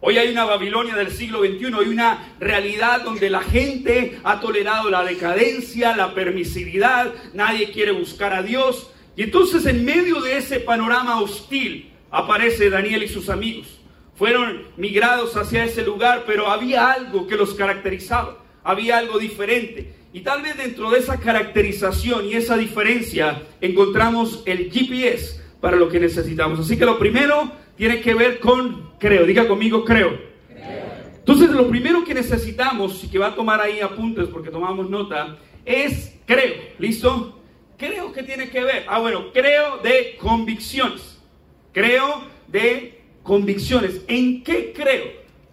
Hoy 0.00 0.18
hay 0.18 0.30
una 0.30 0.44
Babilonia 0.44 0.94
del 0.94 1.10
siglo 1.10 1.40
XXI, 1.40 1.74
hay 1.80 1.88
una 1.88 2.34
realidad 2.38 3.02
donde 3.02 3.30
la 3.30 3.40
gente 3.40 4.20
ha 4.24 4.40
tolerado 4.40 4.90
la 4.90 5.04
decadencia, 5.04 5.96
la 5.96 6.14
permisividad, 6.14 7.12
nadie 7.32 7.70
quiere 7.70 7.92
buscar 7.92 8.34
a 8.34 8.42
Dios. 8.42 8.90
Y 9.16 9.22
entonces 9.22 9.64
en 9.66 9.84
medio 9.84 10.20
de 10.20 10.36
ese 10.36 10.60
panorama 10.60 11.20
hostil 11.20 11.90
aparece 12.10 12.68
Daniel 12.70 13.04
y 13.04 13.08
sus 13.08 13.30
amigos. 13.30 13.75
Fueron 14.16 14.62
migrados 14.76 15.36
hacia 15.36 15.64
ese 15.64 15.84
lugar, 15.84 16.24
pero 16.26 16.48
había 16.48 16.90
algo 16.90 17.26
que 17.26 17.36
los 17.36 17.54
caracterizaba, 17.54 18.38
había 18.64 18.96
algo 18.98 19.18
diferente. 19.18 19.94
Y 20.12 20.20
tal 20.20 20.42
vez 20.42 20.56
dentro 20.56 20.90
de 20.90 21.00
esa 21.00 21.20
caracterización 21.20 22.24
y 22.24 22.32
esa 22.32 22.56
diferencia 22.56 23.42
encontramos 23.60 24.42
el 24.46 24.70
GPS 24.72 25.42
para 25.60 25.76
lo 25.76 25.90
que 25.90 26.00
necesitamos. 26.00 26.58
Así 26.58 26.78
que 26.78 26.86
lo 26.86 26.98
primero 26.98 27.52
tiene 27.76 28.00
que 28.00 28.14
ver 28.14 28.40
con 28.40 28.92
creo. 28.98 29.26
Diga 29.26 29.46
conmigo 29.46 29.84
creo. 29.84 30.18
Entonces 31.18 31.50
lo 31.50 31.68
primero 31.68 32.04
que 32.04 32.14
necesitamos, 32.14 33.04
y 33.04 33.08
que 33.08 33.18
va 33.18 33.26
a 33.26 33.34
tomar 33.34 33.60
ahí 33.60 33.80
apuntes 33.80 34.28
porque 34.28 34.48
tomamos 34.48 34.88
nota, 34.88 35.36
es 35.64 36.16
creo. 36.24 36.54
¿Listo? 36.78 37.42
Creo 37.76 38.12
que 38.12 38.22
tiene 38.22 38.48
que 38.48 38.62
ver. 38.62 38.86
Ah, 38.88 39.00
bueno, 39.00 39.32
creo 39.32 39.78
de 39.78 40.16
convicciones. 40.18 41.20
Creo 41.72 42.22
de 42.48 42.95
convicciones. 43.26 44.00
¿En 44.08 44.42
qué 44.42 44.72
creo? 44.74 45.04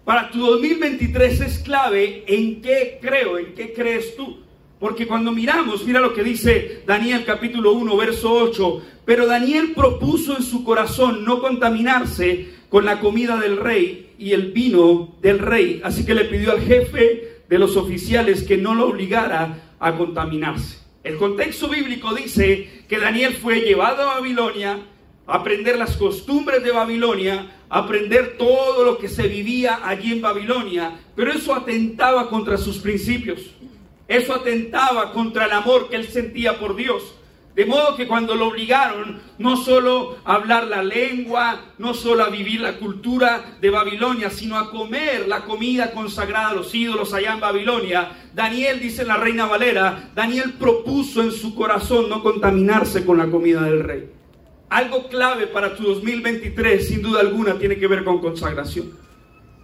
Para 0.04 0.30
tu 0.30 0.40
2023 0.40 1.40
es 1.40 1.58
clave 1.58 2.24
en 2.26 2.62
qué 2.62 2.98
creo, 3.00 3.38
en 3.38 3.54
qué 3.54 3.72
crees 3.72 4.16
tú. 4.16 4.38
Porque 4.78 5.06
cuando 5.06 5.32
miramos, 5.32 5.84
mira 5.84 6.00
lo 6.00 6.12
que 6.12 6.22
dice 6.22 6.82
Daniel 6.86 7.24
capítulo 7.24 7.72
1, 7.72 7.96
verso 7.96 8.32
8, 8.32 8.82
pero 9.04 9.26
Daniel 9.26 9.72
propuso 9.74 10.36
en 10.36 10.42
su 10.42 10.62
corazón 10.62 11.24
no 11.24 11.40
contaminarse 11.40 12.48
con 12.68 12.84
la 12.84 13.00
comida 13.00 13.38
del 13.38 13.56
rey 13.56 14.10
y 14.18 14.32
el 14.32 14.52
vino 14.52 15.14
del 15.22 15.38
rey, 15.38 15.80
así 15.84 16.04
que 16.04 16.14
le 16.14 16.24
pidió 16.24 16.52
al 16.52 16.60
jefe 16.60 17.40
de 17.48 17.58
los 17.58 17.76
oficiales 17.76 18.42
que 18.42 18.56
no 18.56 18.74
lo 18.74 18.88
obligara 18.88 19.74
a 19.78 19.96
contaminarse. 19.96 20.78
El 21.02 21.16
contexto 21.16 21.68
bíblico 21.68 22.14
dice 22.14 22.84
que 22.88 22.98
Daniel 22.98 23.34
fue 23.34 23.60
llevado 23.60 24.02
a 24.02 24.14
Babilonia, 24.14 24.80
aprender 25.26 25.78
las 25.78 25.96
costumbres 25.96 26.62
de 26.62 26.70
Babilonia, 26.70 27.50
aprender 27.68 28.36
todo 28.36 28.84
lo 28.84 28.98
que 28.98 29.08
se 29.08 29.26
vivía 29.26 29.80
allí 29.82 30.12
en 30.12 30.20
Babilonia, 30.20 30.92
pero 31.16 31.32
eso 31.32 31.54
atentaba 31.54 32.28
contra 32.28 32.56
sus 32.56 32.78
principios, 32.78 33.40
eso 34.06 34.34
atentaba 34.34 35.12
contra 35.12 35.46
el 35.46 35.52
amor 35.52 35.88
que 35.88 35.96
él 35.96 36.06
sentía 36.06 36.58
por 36.58 36.76
Dios. 36.76 37.14
De 37.54 37.66
modo 37.66 37.94
que 37.94 38.08
cuando 38.08 38.34
lo 38.34 38.48
obligaron 38.48 39.22
no 39.38 39.56
solo 39.56 40.16
a 40.24 40.34
hablar 40.34 40.66
la 40.66 40.82
lengua, 40.82 41.60
no 41.78 41.94
solo 41.94 42.24
a 42.24 42.28
vivir 42.28 42.60
la 42.60 42.78
cultura 42.78 43.56
de 43.60 43.70
Babilonia, 43.70 44.28
sino 44.28 44.58
a 44.58 44.72
comer 44.72 45.28
la 45.28 45.44
comida 45.44 45.92
consagrada 45.92 46.48
a 46.48 46.54
los 46.54 46.74
ídolos 46.74 47.14
allá 47.14 47.34
en 47.34 47.40
Babilonia, 47.40 48.10
Daniel, 48.34 48.80
dice 48.80 49.04
la 49.04 49.18
reina 49.18 49.46
Valera, 49.46 50.10
Daniel 50.16 50.54
propuso 50.58 51.22
en 51.22 51.30
su 51.30 51.54
corazón 51.54 52.08
no 52.08 52.24
contaminarse 52.24 53.06
con 53.06 53.18
la 53.18 53.30
comida 53.30 53.62
del 53.62 53.84
rey. 53.84 54.10
Algo 54.68 55.08
clave 55.08 55.46
para 55.46 55.76
tu 55.76 55.84
2023, 55.84 56.88
sin 56.88 57.02
duda 57.02 57.20
alguna, 57.20 57.58
tiene 57.58 57.76
que 57.76 57.86
ver 57.86 58.04
con 58.04 58.20
consagración. 58.20 58.92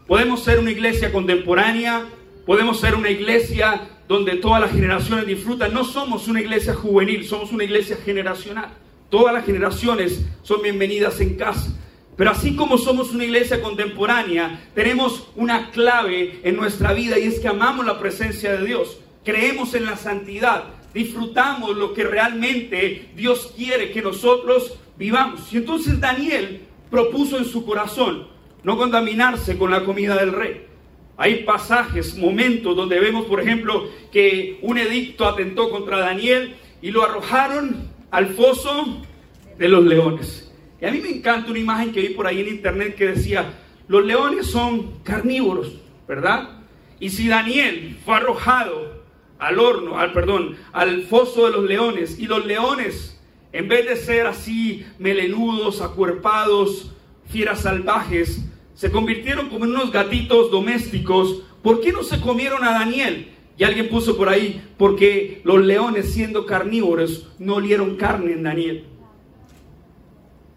Podemos 0.06 0.42
ser 0.42 0.58
una 0.58 0.70
iglesia 0.70 1.12
contemporánea, 1.12 2.04
podemos 2.46 2.80
ser 2.80 2.94
una 2.94 3.10
iglesia 3.10 3.88
donde 4.08 4.36
todas 4.36 4.60
las 4.60 4.72
generaciones 4.72 5.26
disfrutan. 5.26 5.72
No 5.72 5.84
somos 5.84 6.26
una 6.28 6.40
iglesia 6.40 6.74
juvenil, 6.74 7.24
somos 7.24 7.52
una 7.52 7.64
iglesia 7.64 7.96
generacional. 8.04 8.70
Todas 9.08 9.32
las 9.32 9.44
generaciones 9.44 10.24
son 10.42 10.62
bienvenidas 10.62 11.20
en 11.20 11.36
casa. 11.36 11.72
Pero 12.16 12.32
así 12.32 12.54
como 12.54 12.76
somos 12.76 13.12
una 13.12 13.24
iglesia 13.24 13.62
contemporánea, 13.62 14.68
tenemos 14.74 15.28
una 15.36 15.70
clave 15.70 16.40
en 16.42 16.56
nuestra 16.56 16.92
vida 16.92 17.18
y 17.18 17.24
es 17.24 17.40
que 17.40 17.48
amamos 17.48 17.86
la 17.86 17.98
presencia 17.98 18.52
de 18.52 18.66
Dios. 18.66 18.98
Creemos 19.24 19.74
en 19.74 19.86
la 19.86 19.96
santidad, 19.96 20.64
disfrutamos 20.92 21.76
lo 21.76 21.94
que 21.94 22.04
realmente 22.04 23.10
Dios 23.14 23.52
quiere 23.56 23.90
que 23.90 24.02
nosotros 24.02 24.74
vivamos. 25.00 25.50
Y 25.52 25.56
entonces 25.56 25.98
Daniel 25.98 26.60
propuso 26.90 27.38
en 27.38 27.46
su 27.46 27.64
corazón 27.64 28.28
no 28.62 28.76
contaminarse 28.76 29.56
con 29.56 29.70
la 29.70 29.82
comida 29.84 30.14
del 30.16 30.32
rey. 30.32 30.66
Hay 31.16 31.44
pasajes, 31.44 32.16
momentos 32.16 32.76
donde 32.76 33.00
vemos, 33.00 33.24
por 33.24 33.40
ejemplo, 33.40 33.88
que 34.12 34.58
un 34.62 34.76
edicto 34.76 35.26
atentó 35.26 35.70
contra 35.70 35.98
Daniel 35.98 36.54
y 36.82 36.90
lo 36.90 37.02
arrojaron 37.02 37.88
al 38.10 38.28
foso 38.28 39.02
de 39.58 39.68
los 39.68 39.84
leones. 39.84 40.52
Y 40.80 40.84
a 40.84 40.90
mí 40.90 41.00
me 41.00 41.10
encanta 41.10 41.50
una 41.50 41.58
imagen 41.58 41.92
que 41.92 42.00
vi 42.02 42.08
por 42.10 42.26
ahí 42.26 42.40
en 42.40 42.48
internet 42.48 42.94
que 42.94 43.08
decía, 43.08 43.54
los 43.88 44.04
leones 44.04 44.46
son 44.46 45.00
carnívoros, 45.02 45.80
¿verdad? 46.06 46.60
Y 46.98 47.08
si 47.08 47.28
Daniel 47.28 47.98
fue 48.04 48.16
arrojado 48.16 49.02
al 49.38 49.58
horno, 49.58 49.98
al 49.98 50.12
perdón, 50.12 50.56
al 50.72 51.04
foso 51.04 51.46
de 51.46 51.52
los 51.52 51.64
leones 51.64 52.18
y 52.18 52.26
los 52.26 52.44
leones 52.44 53.09
en 53.52 53.68
vez 53.68 53.86
de 53.86 53.96
ser 53.96 54.26
así 54.26 54.86
melenudos, 54.98 55.80
acuerpados, 55.80 56.92
fieras 57.28 57.62
salvajes, 57.62 58.44
se 58.74 58.90
convirtieron 58.90 59.48
como 59.48 59.64
en 59.64 59.72
unos 59.72 59.92
gatitos 59.92 60.50
domésticos. 60.50 61.42
¿Por 61.62 61.80
qué 61.80 61.92
no 61.92 62.02
se 62.02 62.20
comieron 62.20 62.64
a 62.64 62.72
Daniel? 62.72 63.28
Y 63.58 63.64
alguien 63.64 63.90
puso 63.90 64.16
por 64.16 64.28
ahí, 64.28 64.62
porque 64.78 65.42
los 65.44 65.60
leones 65.60 66.12
siendo 66.12 66.46
carnívoros 66.46 67.28
no 67.38 67.56
olieron 67.56 67.96
carne 67.96 68.32
en 68.32 68.42
Daniel. 68.42 68.84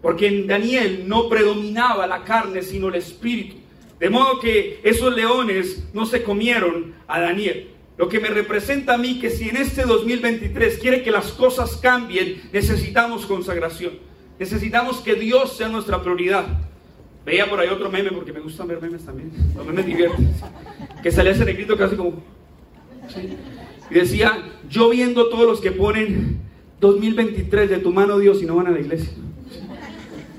Porque 0.00 0.26
en 0.26 0.46
Daniel 0.46 1.04
no 1.06 1.28
predominaba 1.28 2.06
la 2.06 2.24
carne, 2.24 2.62
sino 2.62 2.88
el 2.88 2.94
espíritu. 2.94 3.56
De 3.98 4.08
modo 4.08 4.40
que 4.40 4.80
esos 4.82 5.14
leones 5.14 5.86
no 5.92 6.06
se 6.06 6.22
comieron 6.22 6.94
a 7.06 7.20
Daniel. 7.20 7.73
Lo 7.96 8.08
que 8.08 8.18
me 8.18 8.28
representa 8.28 8.94
a 8.94 8.98
mí 8.98 9.20
que 9.20 9.30
si 9.30 9.48
en 9.48 9.56
este 9.56 9.82
2023 9.82 10.78
quiere 10.78 11.02
que 11.02 11.10
las 11.10 11.32
cosas 11.32 11.76
cambien, 11.76 12.42
necesitamos 12.52 13.26
consagración. 13.26 13.92
Necesitamos 14.38 14.98
que 14.98 15.14
Dios 15.14 15.56
sea 15.56 15.68
nuestra 15.68 16.02
prioridad. 16.02 16.44
Veía 17.24 17.48
por 17.48 17.60
ahí 17.60 17.68
otro 17.68 17.90
meme, 17.90 18.10
porque 18.10 18.32
me 18.32 18.40
gustan 18.40 18.66
ver 18.66 18.82
memes 18.82 19.04
también. 19.04 19.30
Los 19.56 19.64
memes 19.64 19.86
divierten. 19.86 20.34
Que 21.02 21.12
salía 21.12 21.32
ese 21.32 21.44
negrito 21.44 21.76
casi 21.76 21.96
como... 21.96 22.22
Y 23.90 23.94
decía, 23.94 24.42
yo 24.68 24.90
viendo 24.90 25.28
todos 25.28 25.46
los 25.46 25.60
que 25.60 25.70
ponen 25.70 26.40
2023 26.80 27.70
de 27.70 27.78
tu 27.78 27.92
mano 27.92 28.18
Dios 28.18 28.42
y 28.42 28.46
no 28.46 28.56
van 28.56 28.66
a 28.66 28.70
la 28.70 28.80
iglesia. 28.80 29.10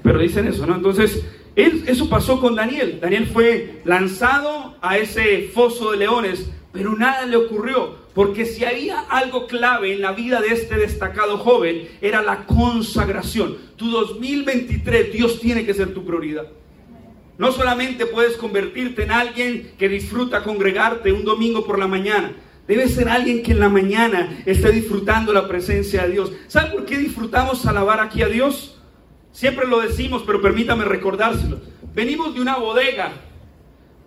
Pero 0.04 0.20
dicen 0.20 0.48
eso, 0.48 0.66
¿no? 0.66 0.76
Entonces, 0.76 1.26
eso 1.56 2.10
pasó 2.10 2.40
con 2.40 2.56
Daniel. 2.56 3.00
Daniel 3.02 3.28
fue 3.28 3.82
lanzado 3.86 4.76
a 4.82 4.98
ese 4.98 5.50
foso 5.54 5.92
de 5.92 5.98
leones, 5.98 6.52
pero 6.76 6.96
nada 6.96 7.26
le 7.26 7.38
ocurrió. 7.38 7.96
Porque 8.14 8.46
si 8.46 8.64
había 8.64 9.00
algo 9.00 9.48
clave 9.48 9.94
en 9.94 10.02
la 10.02 10.12
vida 10.12 10.42
de 10.42 10.50
este 10.50 10.76
destacado 10.76 11.38
joven, 11.38 11.88
era 12.02 12.22
la 12.22 12.46
consagración. 12.46 13.58
Tu 13.78 13.90
2023, 13.90 15.12
Dios 15.12 15.40
tiene 15.40 15.66
que 15.66 15.74
ser 15.74 15.94
tu 15.94 16.06
prioridad. 16.06 16.48
No 17.38 17.52
solamente 17.52 18.06
puedes 18.06 18.38
convertirte 18.38 19.04
en 19.04 19.12
alguien 19.12 19.72
que 19.78 19.90
disfruta 19.90 20.44
congregarte 20.44 21.12
un 21.12 21.26
domingo 21.26 21.66
por 21.66 21.80
la 21.80 21.88
mañana. 21.88 22.34
Debe 22.68 22.88
ser 22.88 23.10
alguien 23.10 23.42
que 23.42 23.52
en 23.52 23.60
la 23.60 23.70
mañana 23.70 24.44
esté 24.46 24.72
disfrutando 24.72 25.32
la 25.34 25.48
presencia 25.48 26.04
de 26.04 26.12
Dios. 26.12 26.32
¿Sabe 26.48 26.72
por 26.72 26.86
qué 26.86 26.98
disfrutamos 26.98 27.66
alabar 27.66 28.00
aquí 28.00 28.22
a 28.22 28.28
Dios? 28.28 28.82
Siempre 29.32 29.68
lo 29.68 29.82
decimos, 29.82 30.24
pero 30.26 30.42
permítame 30.42 30.86
recordárselo. 30.86 31.60
Venimos 31.94 32.34
de 32.34 32.42
una 32.42 32.58
bodega 32.58 33.12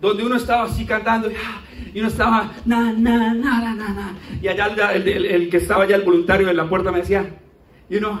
donde 0.01 0.23
uno 0.23 0.35
estaba 0.35 0.63
así 0.63 0.85
cantando 0.85 1.29
y 1.93 1.99
uno 1.99 2.07
estaba 2.07 2.51
na, 2.65 2.93
na, 2.93 3.33
na, 3.33 3.59
na, 3.59 3.75
na. 3.75 4.17
Y 4.41 4.47
allá 4.47 4.93
el, 4.93 5.49
que 5.49 5.57
estaba 5.57 5.83
allá, 5.83 5.95
el 5.95 6.03
voluntario 6.03 6.47
de 6.47 6.53
la 6.53 6.69
puerta, 6.69 6.91
me 6.91 6.99
decía, 6.99 7.29
y 7.89 7.97
uno, 7.97 8.19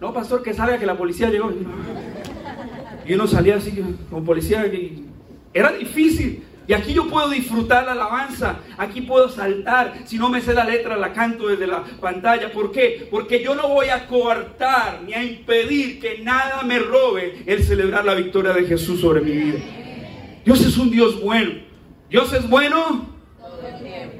no, 0.00 0.12
pastor, 0.12 0.42
que 0.42 0.54
salga 0.54 0.78
que 0.78 0.86
la 0.86 0.96
policía 0.96 1.30
llegó. 1.30 1.52
Y 3.06 3.14
uno 3.14 3.26
salía 3.26 3.56
así 3.56 3.82
como 4.08 4.24
policía. 4.24 4.70
Era 5.52 5.72
difícil. 5.72 6.44
Y 6.66 6.72
aquí 6.72 6.94
yo 6.94 7.08
puedo 7.08 7.28
disfrutar 7.30 7.84
la 7.84 7.92
alabanza, 7.92 8.60
aquí 8.78 9.00
puedo 9.00 9.28
saltar, 9.28 10.02
si 10.04 10.18
no 10.18 10.28
me 10.28 10.40
sé 10.40 10.54
la 10.54 10.62
letra 10.62 10.96
la 10.96 11.12
canto 11.12 11.48
desde 11.48 11.66
la 11.66 11.82
pantalla. 12.00 12.52
¿Por 12.52 12.70
qué? 12.70 13.08
Porque 13.10 13.42
yo 13.42 13.56
no 13.56 13.68
voy 13.68 13.88
a 13.88 14.06
coartar 14.06 15.00
ni 15.04 15.12
a 15.12 15.20
impedir 15.20 15.98
que 15.98 16.20
nada 16.22 16.62
me 16.62 16.78
robe 16.78 17.42
el 17.44 17.64
celebrar 17.64 18.04
la 18.04 18.14
victoria 18.14 18.52
de 18.52 18.66
Jesús 18.66 19.00
sobre 19.00 19.20
mi 19.20 19.32
vida. 19.32 19.58
Dios 20.50 20.66
es 20.66 20.78
un 20.78 20.90
Dios 20.90 21.20
bueno. 21.20 21.52
Dios 22.10 22.32
es 22.32 22.50
bueno 22.50 23.06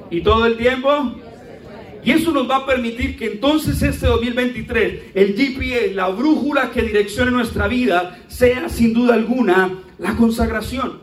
y 0.09 0.21
todo 0.21 0.45
el 0.45 0.55
tiempo. 0.55 1.13
Y 2.05 2.11
eso 2.11 2.31
nos 2.31 2.49
va 2.49 2.55
a 2.55 2.65
permitir 2.65 3.17
que 3.17 3.33
entonces 3.33 3.81
este 3.81 4.07
2023, 4.07 5.11
el 5.13 5.35
GPS, 5.35 5.93
la 5.93 6.07
brújula 6.07 6.71
que 6.71 6.83
direccione 6.83 7.31
nuestra 7.31 7.67
vida, 7.67 8.17
sea 8.27 8.69
sin 8.69 8.93
duda 8.93 9.15
alguna 9.15 9.79
la 9.97 10.15
consagración. 10.15 11.01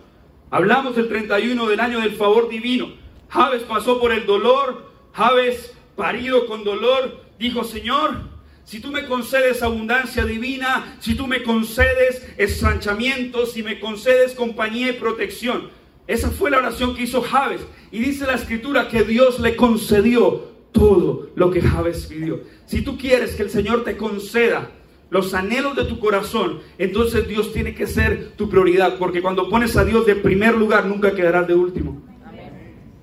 Hablamos 0.48 0.96
del 0.96 1.08
31 1.08 1.68
del 1.68 1.80
año 1.80 2.00
del 2.00 2.12
favor 2.12 2.48
divino. 2.48 2.94
Javes 3.28 3.64
pasó 3.64 4.00
por 4.00 4.12
el 4.12 4.24
dolor, 4.24 4.90
Javes 5.12 5.76
parido 5.94 6.46
con 6.46 6.64
dolor, 6.64 7.22
dijo, 7.38 7.64
Señor, 7.64 8.27
si 8.68 8.80
tú 8.80 8.90
me 8.90 9.06
concedes 9.06 9.62
abundancia 9.62 10.26
divina, 10.26 10.98
si 11.00 11.14
tú 11.14 11.26
me 11.26 11.42
concedes 11.42 12.28
estranchamiento, 12.36 13.46
si 13.46 13.62
me 13.62 13.80
concedes 13.80 14.34
compañía 14.34 14.90
y 14.90 14.92
protección. 14.92 15.70
Esa 16.06 16.30
fue 16.30 16.50
la 16.50 16.58
oración 16.58 16.94
que 16.94 17.04
hizo 17.04 17.22
Javes. 17.22 17.62
Y 17.90 18.00
dice 18.00 18.26
la 18.26 18.34
escritura 18.34 18.88
que 18.88 19.04
Dios 19.04 19.40
le 19.40 19.56
concedió 19.56 20.48
todo 20.72 21.30
lo 21.34 21.50
que 21.50 21.62
Javes 21.62 22.04
pidió. 22.08 22.42
Si 22.66 22.82
tú 22.82 22.98
quieres 22.98 23.36
que 23.36 23.44
el 23.44 23.48
Señor 23.48 23.84
te 23.84 23.96
conceda 23.96 24.70
los 25.08 25.32
anhelos 25.32 25.74
de 25.74 25.86
tu 25.86 25.98
corazón, 25.98 26.60
entonces 26.76 27.26
Dios 27.26 27.54
tiene 27.54 27.74
que 27.74 27.86
ser 27.86 28.32
tu 28.32 28.50
prioridad, 28.50 28.98
porque 28.98 29.22
cuando 29.22 29.48
pones 29.48 29.78
a 29.78 29.84
Dios 29.86 30.04
de 30.04 30.14
primer 30.14 30.54
lugar, 30.54 30.84
nunca 30.84 31.14
quedarás 31.14 31.48
de 31.48 31.54
último. 31.54 32.02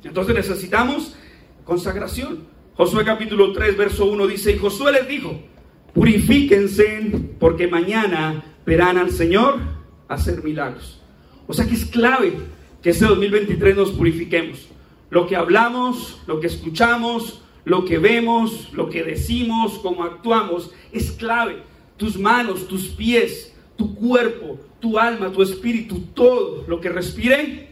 Entonces 0.04 0.36
necesitamos 0.36 1.16
consagración. 1.64 2.54
Josué 2.76 3.04
capítulo 3.04 3.52
3, 3.52 3.76
verso 3.76 4.06
1 4.06 4.28
dice, 4.28 4.52
y 4.52 4.60
Josué 4.60 4.92
les 4.92 5.08
dijo, 5.08 5.42
purifíquense 5.96 7.10
porque 7.40 7.68
mañana 7.68 8.44
verán 8.66 8.98
al 8.98 9.12
Señor 9.12 9.60
hacer 10.10 10.44
milagros. 10.44 11.02
O 11.48 11.54
sea 11.54 11.66
que 11.66 11.74
es 11.74 11.86
clave 11.86 12.34
que 12.84 12.90
este 12.92 13.06
2023 13.06 13.76
nos 13.78 13.92
purifiquemos. 13.92 14.68
Lo 15.10 15.26
que 15.26 15.38
hablamos, 15.38 16.22
lo 16.28 16.40
que 16.40 16.48
escuchamos, 16.48 17.42
lo 17.64 17.86
que 17.86 17.98
vemos, 17.98 18.74
lo 18.74 18.90
que 18.90 19.04
decimos, 19.04 19.80
cómo 19.80 20.04
actuamos, 20.04 20.72
es 20.92 21.12
clave. 21.12 21.64
Tus 21.96 22.20
manos, 22.20 22.68
tus 22.68 22.88
pies, 22.90 23.56
tu 23.78 23.96
cuerpo, 23.96 24.60
tu 24.82 25.00
alma, 25.00 25.32
tu 25.32 25.42
espíritu, 25.42 26.02
todo 26.14 26.66
lo 26.68 26.82
que 26.82 26.90
respire, 26.90 27.70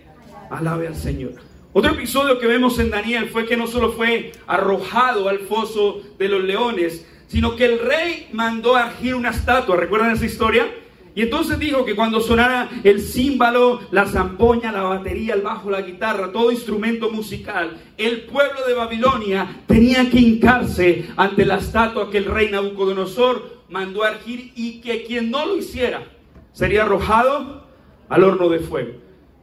alabe 0.49 0.87
al 0.87 0.95
Señor. 0.95 1.33
Otro 1.73 1.91
episodio 1.91 2.39
que 2.39 2.47
vemos 2.47 2.79
en 2.79 2.89
Daniel 2.91 3.27
fue 3.29 3.45
que 3.45 3.57
no 3.57 3.67
solo 3.67 3.91
fue 3.91 4.31
arrojado 4.47 5.27
al 5.27 5.39
foso 5.39 6.01
de 6.17 6.29
los 6.29 6.43
leones, 6.43 7.05
sino 7.33 7.55
que 7.55 7.65
el 7.65 7.79
rey 7.79 8.27
mandó 8.31 8.75
a 8.75 8.91
erigir 8.91 9.15
una 9.15 9.31
estatua. 9.31 9.75
¿Recuerdan 9.75 10.11
esa 10.11 10.23
historia? 10.23 10.71
Y 11.15 11.23
entonces 11.23 11.57
dijo 11.57 11.83
que 11.83 11.95
cuando 11.95 12.21
sonara 12.21 12.69
el 12.83 13.01
címbalo, 13.01 13.79
la 13.89 14.05
zampoña, 14.05 14.71
la 14.71 14.83
batería, 14.83 15.33
el 15.33 15.41
bajo, 15.41 15.71
la 15.71 15.81
guitarra, 15.81 16.31
todo 16.31 16.51
instrumento 16.51 17.09
musical, 17.09 17.75
el 17.97 18.25
pueblo 18.25 18.67
de 18.67 18.75
Babilonia 18.75 19.63
tenía 19.65 20.11
que 20.11 20.19
hincarse 20.19 21.09
ante 21.17 21.43
la 21.43 21.57
estatua 21.57 22.11
que 22.11 22.19
el 22.19 22.25
rey 22.25 22.51
Nabucodonosor 22.51 23.63
mandó 23.67 24.03
a 24.03 24.09
argir 24.09 24.51
y 24.55 24.79
que 24.81 25.03
quien 25.03 25.31
no 25.31 25.43
lo 25.47 25.57
hiciera 25.57 26.03
sería 26.51 26.83
arrojado 26.83 27.65
al 28.09 28.23
horno 28.23 28.47
de 28.47 28.59
fuego. 28.59 28.91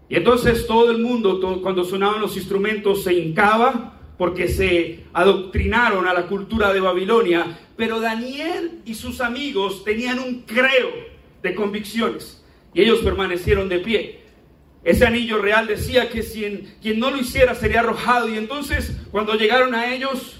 Y 0.08 0.14
entonces 0.14 0.64
todo 0.68 0.92
el 0.92 0.98
mundo, 0.98 1.40
cuando 1.60 1.82
sonaban 1.82 2.20
los 2.20 2.36
instrumentos, 2.36 3.02
se 3.02 3.14
hincaba 3.14 3.99
porque 4.20 4.48
se 4.48 5.04
adoctrinaron 5.14 6.06
a 6.06 6.12
la 6.12 6.26
cultura 6.26 6.74
de 6.74 6.80
Babilonia. 6.80 7.58
Pero 7.74 8.00
Daniel 8.00 8.82
y 8.84 8.94
sus 8.94 9.22
amigos 9.22 9.82
tenían 9.82 10.18
un 10.18 10.42
creo 10.42 10.90
de 11.42 11.54
convicciones 11.54 12.44
y 12.74 12.82
ellos 12.82 12.98
permanecieron 12.98 13.70
de 13.70 13.78
pie. 13.78 14.20
Ese 14.84 15.06
anillo 15.06 15.38
real 15.38 15.66
decía 15.66 16.10
que 16.10 16.22
si 16.22 16.68
quien 16.82 17.00
no 17.00 17.10
lo 17.10 17.16
hiciera 17.16 17.54
sería 17.54 17.80
arrojado. 17.80 18.28
Y 18.28 18.36
entonces 18.36 18.94
cuando 19.10 19.36
llegaron 19.36 19.74
a 19.74 19.90
ellos, 19.90 20.38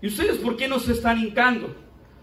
¿y 0.00 0.06
ustedes 0.06 0.38
por 0.38 0.56
qué 0.56 0.66
no 0.66 0.78
se 0.78 0.92
están 0.92 1.18
hincando? 1.18 1.76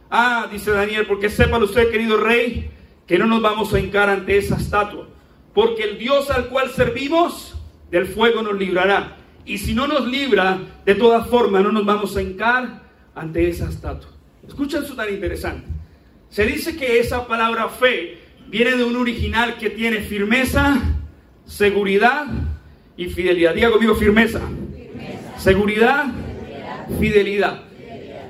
Ah, 0.10 0.50
dice 0.51 0.72
Daniel, 0.72 1.06
porque 1.06 1.30
sepa 1.30 1.60
usted, 1.60 1.92
querido 1.92 2.18
rey, 2.18 2.72
que 3.06 3.20
no 3.20 3.27
nos 3.27 3.44
vamos 3.44 3.72
a 3.72 3.80
hincar 3.80 4.10
ante 4.10 4.36
esa 4.39 4.56
estatua. 4.56 5.08
Porque 5.54 5.84
el 5.84 6.00
Dios 6.00 6.32
al 6.32 6.48
cual 6.48 6.72
servimos, 6.72 7.56
del 7.92 8.08
fuego 8.08 8.42
nos 8.42 8.58
librará. 8.58 9.26
Y 9.48 9.58
si 9.58 9.74
no 9.74 9.88
nos 9.88 10.06
libra, 10.06 10.60
de 10.86 10.94
todas 10.94 11.25
formas 11.27 11.63
no 11.63 11.72
nos 11.72 11.86
vamos 11.86 12.16
a 12.18 12.22
hincar 12.22 12.82
ante 13.16 13.48
esa 13.48 13.70
estatua. 13.70 14.12
Escucha 14.46 14.80
eso 14.80 14.94
tan 14.94 15.12
interesante. 15.12 15.66
Se 16.30 16.46
dice 16.46 16.75
que 16.75 17.00
esa 17.00 17.25
palabra 17.25 17.70
fe 17.70 18.18
viene 18.50 18.75
de 18.75 18.84
un 18.84 18.98
original 18.98 19.58
que 19.58 19.70
tiene 19.70 20.01
firmeza, 20.01 20.82
seguridad 21.46 22.25
y 22.98 23.06
fidelidad. 23.06 23.56
Diga 23.56 23.72
conmigo 23.72 23.96
firmeza. 23.96 24.42
Seguridad, 25.38 26.08
fidelidad. 27.00 27.63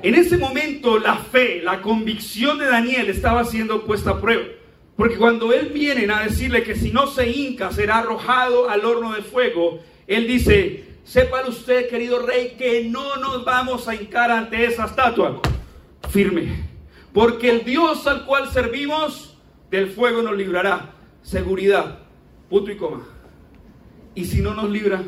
En 0.02 0.14
ese 0.14 0.38
momento 0.38 1.00
la 1.00 1.16
fe, 1.16 1.60
la 1.64 1.82
convicción 1.82 2.58
de 2.58 2.66
Daniel 2.66 3.10
estaba 3.10 3.44
siendo 3.44 3.84
puesta 3.84 4.10
a 4.10 4.20
prueba. 4.20 4.44
Porque 4.96 5.16
cuando 5.16 5.52
él 5.52 5.70
viene 5.74 6.12
a 6.12 6.22
decirle 6.22 6.62
que 6.62 6.76
si 6.76 6.92
no 6.92 7.08
se 7.08 7.28
hinca 7.28 7.72
será 7.72 7.98
arrojado 7.98 8.70
al 8.70 8.84
horno 8.84 9.14
de 9.14 9.22
fuego, 9.22 9.80
él 10.06 10.26
dice, 10.26 10.87
sepa 11.08 11.42
usted, 11.48 11.88
querido 11.88 12.20
rey, 12.20 12.54
que 12.58 12.84
no 12.84 13.16
nos 13.16 13.44
vamos 13.44 13.88
a 13.88 13.94
hincar 13.94 14.30
ante 14.30 14.66
esa 14.66 14.84
estatua. 14.84 15.40
Firme. 16.10 16.68
Porque 17.14 17.50
el 17.50 17.64
Dios 17.64 18.06
al 18.06 18.26
cual 18.26 18.50
servimos, 18.50 19.36
del 19.70 19.90
fuego 19.90 20.20
nos 20.22 20.36
librará. 20.36 20.92
Seguridad. 21.22 22.00
Punto 22.50 22.70
y 22.70 22.76
coma. 22.76 23.06
Y 24.14 24.26
si 24.26 24.40
no 24.42 24.54
nos 24.54 24.70
libra, 24.70 25.02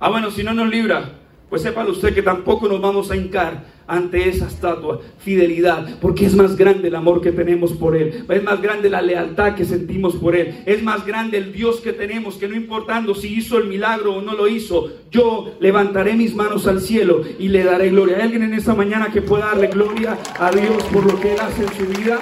ah 0.00 0.08
bueno, 0.08 0.30
si 0.30 0.42
no 0.42 0.52
nos 0.52 0.68
libra, 0.68 1.12
pues 1.48 1.62
sepa 1.62 1.84
usted 1.84 2.14
que 2.14 2.22
tampoco 2.22 2.68
nos 2.68 2.80
vamos 2.80 3.10
a 3.10 3.16
hincar 3.16 3.64
ante 3.88 4.28
esa 4.28 4.46
estatua. 4.46 5.00
Fidelidad, 5.18 5.98
porque 6.00 6.26
es 6.26 6.34
más 6.34 6.56
grande 6.56 6.88
el 6.88 6.94
amor 6.94 7.20
que 7.20 7.32
tenemos 7.32 7.72
por 7.72 7.96
Él. 7.96 8.24
Es 8.28 8.42
más 8.44 8.62
grande 8.62 8.88
la 8.88 9.02
lealtad 9.02 9.56
que 9.56 9.64
sentimos 9.64 10.14
por 10.14 10.36
Él. 10.36 10.62
Es 10.66 10.82
más 10.82 11.04
grande 11.04 11.38
el 11.38 11.52
Dios 11.52 11.80
que 11.80 11.92
tenemos, 11.92 12.36
que 12.36 12.46
no 12.46 12.54
importando 12.54 13.14
si 13.14 13.34
hizo 13.34 13.58
el 13.58 13.64
milagro 13.64 14.16
o 14.16 14.22
no 14.22 14.34
lo 14.34 14.46
hizo, 14.46 14.92
yo 15.10 15.56
levantaré 15.58 16.14
mis 16.14 16.34
manos 16.34 16.66
al 16.66 16.80
cielo 16.80 17.22
y 17.38 17.48
le 17.48 17.64
daré 17.64 17.88
gloria. 17.88 18.16
¿Hay 18.18 18.22
alguien 18.22 18.42
en 18.42 18.54
esta 18.54 18.74
mañana 18.74 19.10
que 19.10 19.22
pueda 19.22 19.46
darle 19.46 19.68
gloria 19.68 20.16
a 20.38 20.50
Dios 20.50 20.82
por 20.92 21.10
lo 21.10 21.18
que 21.18 21.32
Él 21.32 21.40
hace 21.40 21.62
en 21.62 21.72
su 21.74 21.98
vida? 21.98 22.20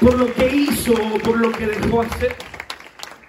Por 0.00 0.18
lo 0.18 0.32
que 0.34 0.54
hizo 0.54 0.92
o 0.92 1.18
por 1.18 1.38
lo 1.38 1.50
que 1.50 1.66
dejó 1.66 2.02
hacer. 2.02 2.36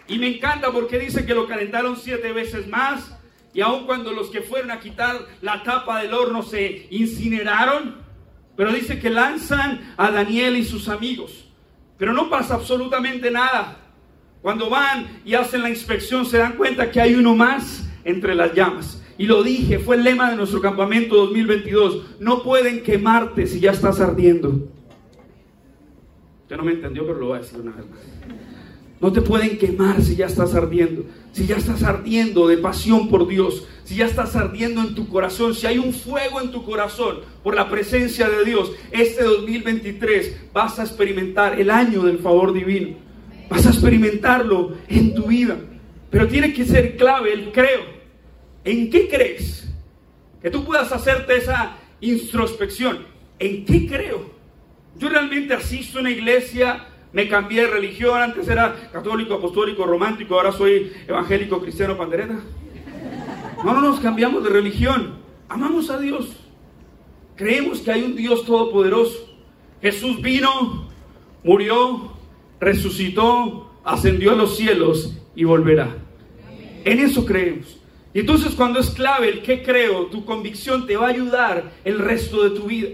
Y 0.10 0.20
me 0.20 0.36
encanta 0.36 0.72
porque 0.72 1.00
dice 1.00 1.26
que 1.26 1.34
lo 1.34 1.48
calentaron 1.48 1.96
siete 1.98 2.34
veces 2.34 2.68
más 2.68 3.17
y 3.54 3.62
aun 3.62 3.86
cuando 3.86 4.12
los 4.12 4.30
que 4.30 4.42
fueron 4.42 4.72
a 4.72 4.80
quitar 4.80 5.18
la 5.42 5.64
tapa 5.64 6.02
del 6.02 6.14
horno 6.14 6.44
se 6.44 6.88
incineraron, 6.92 7.96
pero 8.56 8.72
dice 8.72 9.00
que 9.00 9.10
lanzan 9.10 9.94
a 9.98 10.12
Daniel 10.12 10.58
y 10.58 10.64
sus 10.64 10.90
amigos. 10.90 11.48
Pero 11.98 12.14
no 12.14 12.30
pasa 12.30 12.56
absolutamente 12.56 13.32
nada. 13.32 13.78
Cuando 14.42 14.70
van 14.70 15.22
y 15.26 15.34
hacen 15.34 15.62
la 15.64 15.70
inspección 15.70 16.26
se 16.26 16.38
dan 16.38 16.54
cuenta 16.54 16.92
que 16.92 17.02
hay 17.02 17.16
uno 17.16 17.36
más 17.36 17.88
entre 18.04 18.36
las 18.36 18.54
llamas. 18.54 19.04
Y 19.18 19.26
lo 19.26 19.42
dije, 19.42 19.80
fue 19.80 19.96
el 19.96 20.04
lema 20.04 20.30
de 20.30 20.36
nuestro 20.36 20.62
campamento 20.62 21.16
2022. 21.16 22.20
No 22.20 22.44
pueden 22.44 22.84
quemarte 22.84 23.48
si 23.48 23.60
ya 23.60 23.72
estás 23.72 24.00
ardiendo. 24.00 24.70
Usted 26.44 26.56
no 26.56 26.64
me 26.64 26.74
entendió, 26.74 27.06
pero 27.06 27.20
lo 27.20 27.28
voy 27.28 27.38
a 27.38 27.42
decir 27.42 27.60
una 27.60 27.72
vez 27.72 27.90
más. 27.90 28.00
No 29.00 29.12
te 29.12 29.22
pueden 29.22 29.58
quemar 29.60 30.02
si 30.02 30.16
ya 30.16 30.26
estás 30.26 30.56
ardiendo. 30.56 31.06
Si 31.32 31.46
ya 31.46 31.58
estás 31.58 31.84
ardiendo 31.84 32.48
de 32.48 32.58
pasión 32.58 33.10
por 33.10 33.28
Dios. 33.28 33.68
Si 33.84 33.96
ya 33.96 34.06
estás 34.06 34.36
ardiendo 34.36 34.82
en 34.82 34.96
tu 34.96 35.08
corazón. 35.08 35.54
Si 35.54 35.68
hay 35.68 35.78
un 35.78 35.94
fuego 35.94 36.42
en 36.42 36.52
tu 36.52 36.66
corazón 36.66 37.20
por 37.44 37.56
la 37.56 37.70
presencia 37.70 38.28
de 38.28 38.44
Dios. 38.44 38.72
Este 38.92 39.24
2023 39.24 40.52
vas 40.52 40.80
a 40.80 40.84
experimentar 40.84 41.60
el 41.60 41.70
año 41.70 42.04
del 42.04 42.18
favor 42.18 42.54
divino. 42.54 42.98
Vas 43.50 43.68
a 43.68 43.70
experimentarlo 43.70 44.74
en 44.88 45.14
tu 45.14 45.28
vida. 45.28 45.58
Pero 46.10 46.28
tiene 46.28 46.54
que 46.54 46.66
ser 46.66 46.98
clave 46.98 47.34
el 47.34 47.52
creo. 47.52 47.82
¿En 48.64 48.90
qué 48.90 49.08
crees? 49.08 49.68
Que 50.42 50.50
tú 50.50 50.66
puedas 50.66 50.92
hacerte 50.92 51.38
esa 51.38 51.78
introspección. 52.02 53.06
¿En 53.38 53.64
qué 53.64 53.88
creo? 53.88 54.32
Yo 54.98 55.10
realmente 55.10 55.54
asisto 55.54 56.00
a 56.00 56.02
una 56.02 56.12
iglesia 56.12 56.88
me 57.14 57.28
cambié 57.28 57.62
de 57.62 57.68
religión, 57.68 58.22
antes 58.22 58.48
era 58.48 58.90
católico, 58.92 59.36
apostólico, 59.36 59.86
romántico, 59.86 60.36
ahora 60.36 60.52
soy 60.52 60.92
evangélico, 61.08 61.62
cristiano, 61.62 61.98
pandereta. 61.98 62.40
No, 63.64 63.74
no 63.74 63.82
nos 63.82 64.00
cambiamos 64.00 64.44
de 64.44 64.50
religión. 64.50 65.16
Amamos 65.50 65.90
a 65.90 66.00
Dios. 66.00 66.36
Creemos 67.36 67.80
que 67.80 67.92
hay 67.92 68.04
un 68.04 68.16
Dios 68.16 68.46
todopoderoso. 68.46 69.28
Jesús 69.82 70.22
vino, 70.22 70.90
murió, 71.44 72.14
resucitó, 72.60 73.72
ascendió 73.84 74.32
a 74.32 74.36
los 74.36 74.58
cielos 74.58 75.18
y 75.36 75.44
volverá. 75.44 75.96
En 76.84 77.00
eso 77.00 77.26
creemos. 77.26 77.80
Y 78.14 78.22
entonces 78.22 78.56
cuando 78.56 78.80
es 78.80 78.90
clave 78.90 79.30
el 79.30 79.42
que 79.42 79.62
creo, 79.62 80.08
tu 80.08 80.26
convicción 80.26 80.88
te 80.88 80.98
va 80.98 81.08
a 81.08 81.10
ayudar 81.10 81.72
el 81.86 82.00
resto 82.00 82.44
de 82.44 82.60
tu 82.60 82.66
vida. 82.66 82.90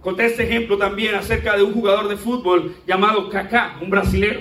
Conté 0.00 0.26
este 0.26 0.44
ejemplo 0.44 0.78
también 0.78 1.14
acerca 1.14 1.56
de 1.56 1.62
un 1.62 1.72
jugador 1.72 2.08
de 2.08 2.16
fútbol 2.16 2.76
llamado 2.86 3.28
Kaká, 3.28 3.78
un 3.82 3.90
brasilero. 3.90 4.40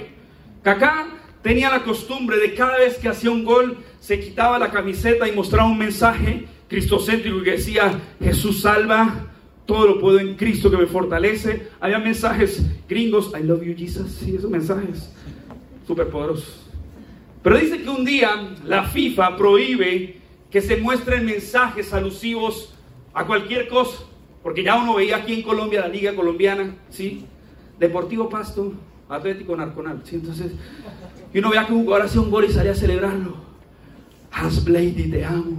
Kaká 0.61 1.07
tenía 1.41 1.69
la 1.69 1.83
costumbre 1.83 2.37
de 2.37 2.53
cada 2.53 2.77
vez 2.77 2.97
que 2.97 3.09
hacía 3.09 3.31
un 3.31 3.43
gol, 3.43 3.77
se 3.99 4.19
quitaba 4.19 4.59
la 4.59 4.69
camiseta 4.69 5.27
y 5.27 5.31
mostraba 5.31 5.69
un 5.69 5.77
mensaje 5.77 6.45
cristocéntrico 6.67 7.41
que 7.41 7.51
decía, 7.51 7.99
Jesús 8.21 8.61
salva, 8.61 9.27
todo 9.65 9.87
lo 9.87 9.99
puedo 9.99 10.19
en 10.19 10.35
Cristo 10.35 10.69
que 10.69 10.77
me 10.77 10.85
fortalece. 10.85 11.69
Había 11.79 11.99
mensajes 11.99 12.63
gringos, 12.87 13.33
I 13.37 13.43
love 13.43 13.63
you 13.63 13.75
Jesus, 13.75 14.11
sí, 14.11 14.35
esos 14.35 14.49
mensajes 14.49 15.11
súper 15.85 16.07
poderosos. 16.09 16.67
Pero 17.43 17.57
dice 17.57 17.81
que 17.81 17.89
un 17.89 18.03
día 18.03 18.55
la 18.65 18.83
FIFA 18.83 19.37
prohíbe 19.37 20.17
que 20.51 20.61
se 20.61 20.77
muestren 20.77 21.25
mensajes 21.25 21.93
alusivos 21.93 22.73
a 23.13 23.25
cualquier 23.25 23.67
cosa. 23.67 24.03
Porque 24.43 24.63
ya 24.63 24.75
uno 24.75 24.95
veía 24.95 25.17
aquí 25.17 25.33
en 25.33 25.41
Colombia 25.41 25.81
la 25.81 25.87
liga 25.87 26.15
colombiana, 26.15 26.75
¿sí? 26.89 27.25
Deportivo 27.79 28.29
Pasto, 28.29 28.73
Atlético 29.09 29.55
Narconal, 29.55 30.01
¿sí? 30.03 30.15
Entonces, 30.15 30.53
y 31.33 31.39
uno 31.39 31.49
veía 31.49 31.67
que 31.67 31.73
un 31.73 31.83
jugador 31.83 32.05
hacía 32.05 32.21
un 32.21 32.31
gol 32.31 32.45
y 32.45 32.51
salía 32.51 32.71
a 32.71 32.75
celebrarlo. 32.75 33.47
Blady, 34.63 35.09
te 35.09 35.25
amo. 35.25 35.57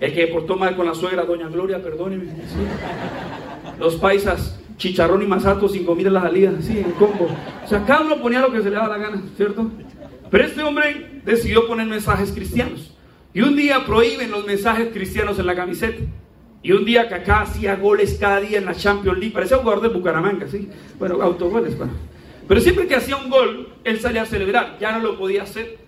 El 0.00 0.14
que 0.14 0.26
portó 0.28 0.56
mal 0.56 0.76
con 0.76 0.86
la 0.86 0.94
suegra, 0.94 1.24
Doña 1.24 1.48
Gloria, 1.48 1.82
perdóneme. 1.82 2.26
Los 3.78 3.96
paisas, 3.96 4.58
chicharrón 4.76 5.22
y 5.22 5.26
masato 5.26 5.68
sin 5.68 5.84
comida 5.84 6.08
en 6.08 6.14
la 6.14 6.22
salida, 6.22 6.52
sí, 6.60 6.78
en 6.78 6.92
combo. 6.92 7.28
O 7.64 7.68
sea, 7.68 7.84
cada 7.84 8.02
uno 8.02 8.20
ponía 8.20 8.40
lo 8.40 8.50
que 8.52 8.62
se 8.62 8.70
le 8.70 8.76
daba 8.76 8.96
la 8.96 8.98
gana, 8.98 9.22
¿cierto? 9.36 9.70
Pero 10.30 10.44
este 10.44 10.62
hombre 10.62 11.20
decidió 11.24 11.66
poner 11.66 11.86
mensajes 11.86 12.32
cristianos. 12.32 12.91
Y 13.34 13.40
un 13.40 13.56
día 13.56 13.84
prohíben 13.84 14.30
los 14.30 14.46
mensajes 14.46 14.88
cristianos 14.92 15.38
en 15.38 15.46
la 15.46 15.54
camiseta. 15.54 16.02
Y 16.62 16.72
un 16.72 16.84
día 16.84 17.08
Kaká 17.08 17.42
hacía 17.42 17.76
goles 17.76 18.16
cada 18.20 18.40
día 18.40 18.58
en 18.58 18.66
la 18.66 18.74
Champions 18.74 19.18
League. 19.18 19.32
Parecía 19.32 19.56
un 19.56 19.64
jugador 19.64 19.82
de 19.82 19.88
Bucaramanga, 19.88 20.46
¿sí? 20.48 20.68
Bueno, 20.98 21.20
autogoles, 21.22 21.76
bueno. 21.76 21.92
Pero 22.46 22.60
siempre 22.60 22.86
que 22.86 22.94
hacía 22.94 23.16
un 23.16 23.30
gol, 23.30 23.68
él 23.84 24.00
salía 24.00 24.22
a 24.22 24.26
celebrar. 24.26 24.76
Ya 24.78 24.92
no 24.92 25.00
lo 25.00 25.18
podía 25.18 25.42
hacer. 25.42 25.78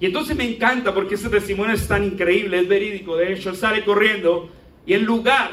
Y 0.00 0.06
entonces 0.06 0.36
me 0.36 0.44
encanta 0.44 0.92
porque 0.92 1.14
ese 1.14 1.28
testimonio 1.28 1.74
es 1.74 1.86
tan 1.88 2.04
increíble, 2.04 2.60
es 2.60 2.68
verídico. 2.68 3.16
De 3.16 3.32
hecho, 3.32 3.50
él 3.50 3.56
sale 3.56 3.84
corriendo 3.84 4.50
y 4.86 4.94
en 4.94 5.04
lugar 5.04 5.50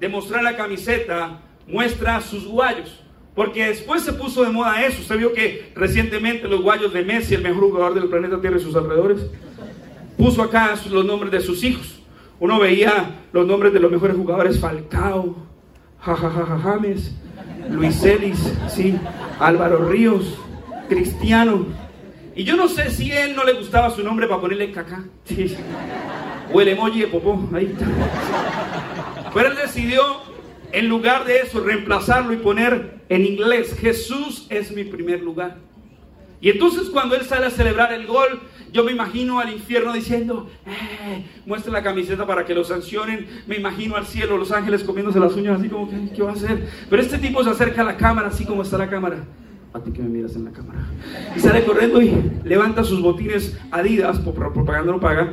de 0.00 0.08
mostrar 0.08 0.42
la 0.42 0.56
camiseta, 0.56 1.40
muestra 1.66 2.20
sus 2.20 2.46
guayos. 2.46 3.00
Porque 3.34 3.66
después 3.66 4.02
se 4.02 4.12
puso 4.12 4.42
de 4.42 4.50
moda 4.50 4.84
eso. 4.84 5.00
Usted 5.00 5.18
vio 5.18 5.32
que 5.32 5.70
recientemente 5.74 6.48
los 6.48 6.60
guayos 6.60 6.92
de 6.92 7.04
Messi, 7.04 7.34
el 7.34 7.42
mejor 7.42 7.64
jugador 7.64 7.94
del 7.94 8.08
planeta 8.08 8.40
Tierra 8.40 8.58
y 8.58 8.60
sus 8.60 8.74
alrededores, 8.74 9.26
puso 10.18 10.42
acá 10.42 10.74
los 10.90 11.04
nombres 11.04 11.32
de 11.32 11.40
sus 11.40 11.64
hijos. 11.64 12.00
Uno 12.40 12.58
veía 12.58 13.22
los 13.32 13.46
nombres 13.46 13.72
de 13.72 13.80
los 13.80 13.90
mejores 13.90 14.16
jugadores, 14.16 14.60
Falcao, 14.60 15.36
Jajaja 16.00 16.58
James, 16.58 17.14
Luis 17.70 18.04
Ellis, 18.04 18.52
sí, 18.68 18.96
Álvaro 19.40 19.88
Ríos, 19.88 20.38
Cristiano. 20.88 21.66
Y 22.34 22.44
yo 22.44 22.56
no 22.56 22.68
sé 22.68 22.90
si 22.90 23.10
él 23.10 23.34
no 23.34 23.44
le 23.44 23.54
gustaba 23.54 23.90
su 23.90 24.02
nombre 24.02 24.26
para 24.26 24.40
ponerle 24.40 24.70
caca. 24.70 25.04
O 26.52 26.60
el 26.60 26.68
emoji 26.68 27.00
de 27.00 27.06
popó, 27.08 27.48
ahí 27.52 27.66
está. 27.66 27.86
Pero 29.34 29.48
él 29.48 29.56
decidió 29.56 30.02
en 30.72 30.88
lugar 30.88 31.24
de 31.24 31.40
eso, 31.40 31.60
reemplazarlo 31.60 32.32
y 32.32 32.36
poner 32.36 33.00
en 33.08 33.24
inglés, 33.24 33.74
Jesús 33.78 34.46
es 34.50 34.70
mi 34.70 34.84
primer 34.84 35.22
lugar. 35.22 35.56
Y 36.40 36.50
entonces 36.50 36.90
cuando 36.90 37.16
él 37.16 37.24
sale 37.24 37.46
a 37.46 37.50
celebrar 37.50 37.92
el 37.92 38.06
gol, 38.06 38.40
yo 38.72 38.84
me 38.84 38.92
imagino 38.92 39.40
al 39.40 39.52
infierno 39.52 39.92
diciendo, 39.92 40.48
eh, 40.66 41.24
muestre 41.46 41.72
la 41.72 41.82
camiseta 41.82 42.26
para 42.26 42.44
que 42.44 42.54
lo 42.54 42.64
sancionen. 42.64 43.26
Me 43.46 43.56
imagino 43.56 43.96
al 43.96 44.06
cielo, 44.06 44.36
los 44.36 44.52
ángeles 44.52 44.84
comiéndose 44.84 45.18
las 45.20 45.34
uñas 45.34 45.58
así 45.58 45.68
como, 45.68 45.88
¿qué, 46.14 46.22
va 46.22 46.30
a 46.30 46.34
hacer? 46.34 46.68
Pero 46.88 47.02
este 47.02 47.18
tipo 47.18 47.42
se 47.42 47.50
acerca 47.50 47.82
a 47.82 47.84
la 47.84 47.96
cámara, 47.96 48.28
así 48.28 48.44
como 48.44 48.62
está 48.62 48.78
la 48.78 48.88
cámara. 48.88 49.24
A 49.72 49.80
ti 49.80 49.92
que 49.92 50.02
me 50.02 50.08
miras 50.08 50.34
en 50.36 50.44
la 50.44 50.52
cámara. 50.52 50.80
Y 51.36 51.40
sale 51.40 51.64
corriendo 51.64 52.00
y 52.00 52.12
levanta 52.44 52.84
sus 52.84 53.02
botines 53.02 53.58
Adidas, 53.70 54.18
por 54.18 54.34
propaganda 54.34 54.92
no 54.92 55.00
paga, 55.00 55.32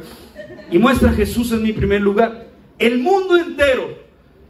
y 0.71 0.77
muestra 0.77 1.11
Jesús 1.11 1.51
en 1.51 1.63
mi 1.63 1.73
primer 1.73 2.01
lugar. 2.01 2.47
El 2.77 2.99
mundo 2.99 3.37
entero 3.37 3.97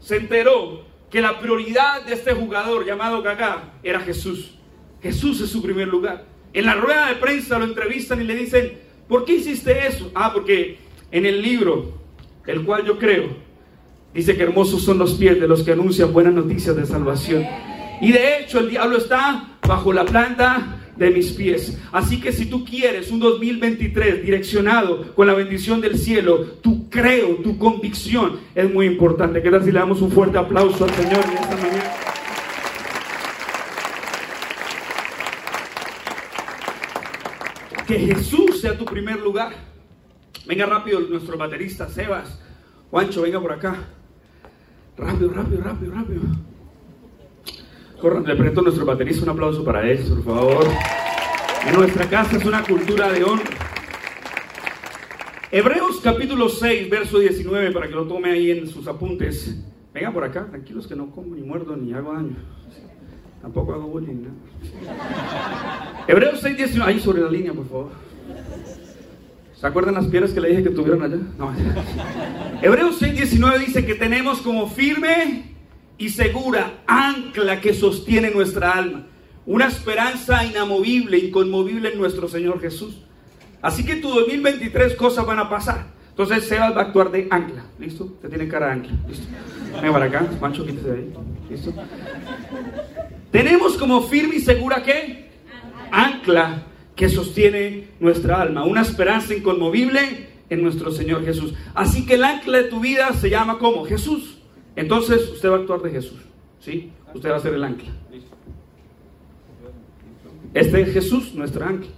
se 0.00 0.16
enteró 0.16 0.84
que 1.10 1.20
la 1.20 1.38
prioridad 1.38 2.04
de 2.04 2.14
este 2.14 2.32
jugador 2.34 2.84
llamado 2.84 3.22
Gaga 3.22 3.74
era 3.82 4.00
Jesús. 4.00 4.58
Jesús 5.00 5.40
es 5.40 5.50
su 5.50 5.62
primer 5.62 5.88
lugar. 5.88 6.35
En 6.52 6.64
la 6.64 6.74
rueda 6.74 7.08
de 7.08 7.16
prensa 7.16 7.58
lo 7.58 7.64
entrevistan 7.64 8.20
y 8.20 8.24
le 8.24 8.34
dicen, 8.34 8.72
¿por 9.08 9.24
qué 9.24 9.34
hiciste 9.34 9.86
eso? 9.86 10.10
Ah, 10.14 10.32
porque 10.32 10.78
en 11.10 11.26
el 11.26 11.42
libro, 11.42 11.92
el 12.46 12.64
cual 12.64 12.84
yo 12.84 12.98
creo, 12.98 13.28
dice 14.14 14.36
que 14.36 14.42
hermosos 14.42 14.82
son 14.82 14.98
los 14.98 15.14
pies 15.14 15.40
de 15.40 15.48
los 15.48 15.62
que 15.62 15.72
anuncian 15.72 16.12
buenas 16.12 16.34
noticias 16.34 16.74
de 16.76 16.86
salvación. 16.86 17.46
Y 18.00 18.12
de 18.12 18.38
hecho 18.38 18.58
el 18.60 18.70
diablo 18.70 18.98
está 18.98 19.58
bajo 19.66 19.92
la 19.92 20.04
planta 20.04 20.76
de 20.96 21.10
mis 21.10 21.32
pies. 21.32 21.78
Así 21.92 22.20
que 22.20 22.32
si 22.32 22.46
tú 22.46 22.64
quieres 22.64 23.10
un 23.10 23.20
2023 23.20 24.24
direccionado 24.24 25.14
con 25.14 25.26
la 25.26 25.34
bendición 25.34 25.80
del 25.80 25.98
cielo, 25.98 26.40
tu 26.62 26.88
creo, 26.88 27.36
tu 27.36 27.58
convicción 27.58 28.40
es 28.54 28.72
muy 28.72 28.86
importante. 28.86 29.42
¿Qué 29.42 29.50
tal 29.50 29.64
si 29.64 29.72
le 29.72 29.78
damos 29.78 30.00
un 30.00 30.10
fuerte 30.10 30.38
aplauso 30.38 30.84
al 30.84 30.90
Señor 30.94 31.24
en 31.24 31.36
esta 31.36 31.56
mañana? 31.56 32.05
Que 37.86 37.98
Jesús 37.98 38.60
sea 38.60 38.76
tu 38.76 38.84
primer 38.84 39.20
lugar. 39.20 39.52
Venga 40.46 40.66
rápido 40.66 41.00
nuestro 41.00 41.38
baterista 41.38 41.88
Sebas. 41.88 42.40
Juancho, 42.90 43.22
venga 43.22 43.40
por 43.40 43.52
acá. 43.52 43.76
Rápido, 44.96 45.30
rápido, 45.30 45.62
rápido, 45.62 45.92
rápido. 45.92 46.20
Corran, 48.00 48.24
le 48.24 48.34
presento 48.34 48.60
a 48.60 48.64
nuestro 48.64 48.84
baterista 48.84 49.22
un 49.22 49.30
aplauso 49.30 49.64
para 49.64 49.88
él, 49.88 49.98
por 50.08 50.24
favor. 50.24 50.66
Nuestra 51.74 52.08
casa 52.08 52.36
es 52.36 52.44
una 52.44 52.62
cultura 52.62 53.12
de 53.12 53.24
honra. 53.24 53.50
Hebreos 55.50 56.00
capítulo 56.02 56.48
6, 56.48 56.90
verso 56.90 57.18
19, 57.18 57.70
para 57.70 57.88
que 57.88 57.94
lo 57.94 58.06
tome 58.06 58.30
ahí 58.30 58.50
en 58.50 58.66
sus 58.66 58.86
apuntes. 58.88 59.62
Venga 59.94 60.12
por 60.12 60.24
acá, 60.24 60.46
tranquilos 60.46 60.86
que 60.86 60.96
no 60.96 61.10
como 61.10 61.34
ni 61.34 61.42
muerdo 61.42 61.76
ni 61.76 61.92
hago 61.92 62.12
daño. 62.12 62.36
Tampoco 63.42 63.74
hago 63.74 63.86
bullying. 63.88 64.22
¿no? 64.22 64.30
Hebreos 66.08 66.40
6, 66.42 66.56
19, 66.56 66.92
ahí 66.92 67.00
sobre 67.00 67.22
la 67.22 67.30
línea, 67.30 67.52
por 67.52 67.68
favor. 67.68 67.90
¿Se 69.60 69.66
acuerdan 69.66 69.94
las 69.94 70.06
piedras 70.06 70.32
que 70.32 70.40
le 70.40 70.50
dije 70.50 70.64
que 70.64 70.70
tuvieron 70.70 71.02
allá? 71.02 71.16
No. 71.38 71.52
Hebreos 72.62 72.96
6, 72.98 73.14
19 73.14 73.58
dice 73.58 73.86
que 73.86 73.94
tenemos 73.94 74.42
como 74.42 74.68
firme 74.68 75.54
y 75.98 76.10
segura 76.10 76.82
ancla 76.86 77.60
que 77.60 77.72
sostiene 77.72 78.30
nuestra 78.30 78.72
alma. 78.72 79.06
Una 79.46 79.66
esperanza 79.66 80.44
inamovible, 80.44 81.18
inconmovible 81.18 81.92
en 81.92 81.98
nuestro 81.98 82.28
Señor 82.28 82.60
Jesús. 82.60 83.02
Así 83.62 83.84
que 83.84 83.96
tu 83.96 84.10
2023 84.10 84.94
cosas 84.94 85.24
van 85.24 85.38
a 85.38 85.48
pasar. 85.48 85.86
Entonces 86.10 86.44
Sebas 86.44 86.76
va 86.76 86.80
a 86.80 86.84
actuar 86.84 87.10
de 87.10 87.28
ancla. 87.30 87.64
¿Listo? 87.78 88.06
Te 88.20 88.28
tiene 88.28 88.48
cara 88.48 88.66
de 88.66 88.72
ancla. 88.72 88.92
¿Listo? 89.08 89.26
Ven 89.80 89.92
para 89.92 90.04
acá. 90.06 90.26
Pancho, 90.40 90.66
quítese 90.66 90.88
de 90.88 90.98
ahí. 90.98 91.12
¿Listo? 91.50 91.72
Tenemos 93.36 93.76
como 93.76 94.00
firme 94.00 94.36
y 94.36 94.40
segura 94.40 94.82
que 94.82 95.26
ancla 95.90 96.62
que 96.94 97.10
sostiene 97.10 97.88
nuestra 98.00 98.40
alma. 98.40 98.64
Una 98.64 98.80
esperanza 98.80 99.34
inconmovible 99.34 100.30
en 100.48 100.62
nuestro 100.62 100.90
Señor 100.90 101.22
Jesús. 101.22 101.52
Así 101.74 102.06
que 102.06 102.14
el 102.14 102.24
ancla 102.24 102.56
de 102.56 102.64
tu 102.64 102.80
vida 102.80 103.12
se 103.12 103.28
llama 103.28 103.58
como 103.58 103.84
Jesús. 103.84 104.38
Entonces 104.74 105.28
usted 105.28 105.50
va 105.50 105.56
a 105.56 105.58
actuar 105.58 105.82
de 105.82 105.90
Jesús, 105.90 106.18
¿sí? 106.60 106.90
Usted 107.12 107.30
va 107.30 107.36
a 107.36 107.40
ser 107.40 107.52
el 107.52 107.62
ancla. 107.62 107.90
Este 110.54 110.80
es 110.80 110.94
Jesús, 110.94 111.34
nuestro 111.34 111.66
ancla. 111.66 111.90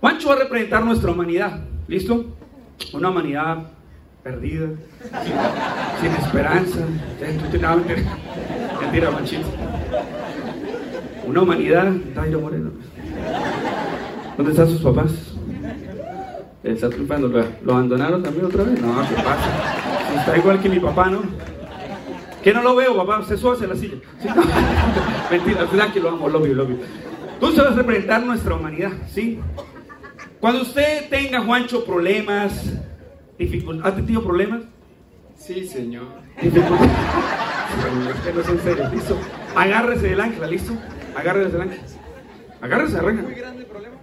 Juancho 0.00 0.30
va 0.30 0.34
a 0.34 0.38
representar 0.38 0.84
nuestra 0.84 1.12
humanidad, 1.12 1.60
¿listo? 1.86 2.26
Una 2.92 3.10
humanidad 3.10 3.70
perdida, 4.24 4.70
sin 6.00 6.10
esperanza. 6.10 6.80
Mentira, 8.80 9.12
manchito. 9.12 9.46
Una 11.26 11.42
humanidad, 11.42 11.92
Tairo 12.14 12.40
Moreno. 12.40 12.70
¿Dónde 14.36 14.52
están 14.52 14.68
sus 14.68 14.80
papás? 14.80 15.12
Está 16.62 16.88
triunfando. 16.88 17.28
¿Lo 17.28 17.72
abandonaron 17.72 18.22
también 18.22 18.46
otra 18.46 18.62
vez? 18.62 18.80
No, 18.80 19.00
¿qué 19.08 19.14
pasa? 19.16 20.20
Está 20.20 20.38
igual 20.38 20.60
que 20.60 20.68
mi 20.68 20.78
papá, 20.78 21.10
¿no? 21.10 21.22
Que 22.44 22.52
no 22.54 22.62
lo 22.62 22.76
veo, 22.76 22.96
papá, 22.96 23.24
se 23.24 23.36
sube 23.36 23.56
en 23.64 23.70
la 23.70 23.76
silla. 23.76 23.96
Mentira, 25.30 25.64
verdad 25.64 25.92
que 25.92 25.98
lo 25.98 26.10
amo, 26.10 26.28
lo 26.28 26.40
veo, 26.40 26.54
lo 26.54 26.66
veo. 26.66 26.76
Tú 27.40 27.46
a 27.60 27.70
representar 27.70 28.24
nuestra 28.24 28.54
humanidad, 28.54 28.92
¿sí? 29.12 29.40
Cuando 30.40 30.62
usted 30.62 31.08
tenga, 31.10 31.40
Juancho, 31.40 31.84
problemas, 31.84 32.72
dificultades, 33.36 33.92
¿ha 33.92 33.96
tenido 33.96 34.22
problemas? 34.22 34.62
Sí, 35.36 35.66
señor. 35.66 36.06
Dificultades. 36.40 36.90
no 38.34 38.40
es 38.40 38.48
en 38.48 38.60
serio, 38.60 38.88
¿listo? 38.92 39.18
Agárrese 39.56 40.08
del 40.08 40.20
ángel, 40.20 40.50
¿listo? 40.50 40.72
Agárrese 41.16 41.50
del 41.50 41.62
ángel. 41.62 41.80
Agárrese, 42.60 42.98
arranca. 42.98 43.22
¿Muy 43.22 43.34
grande 43.34 43.62
el 43.62 43.66
problema? 43.66 43.96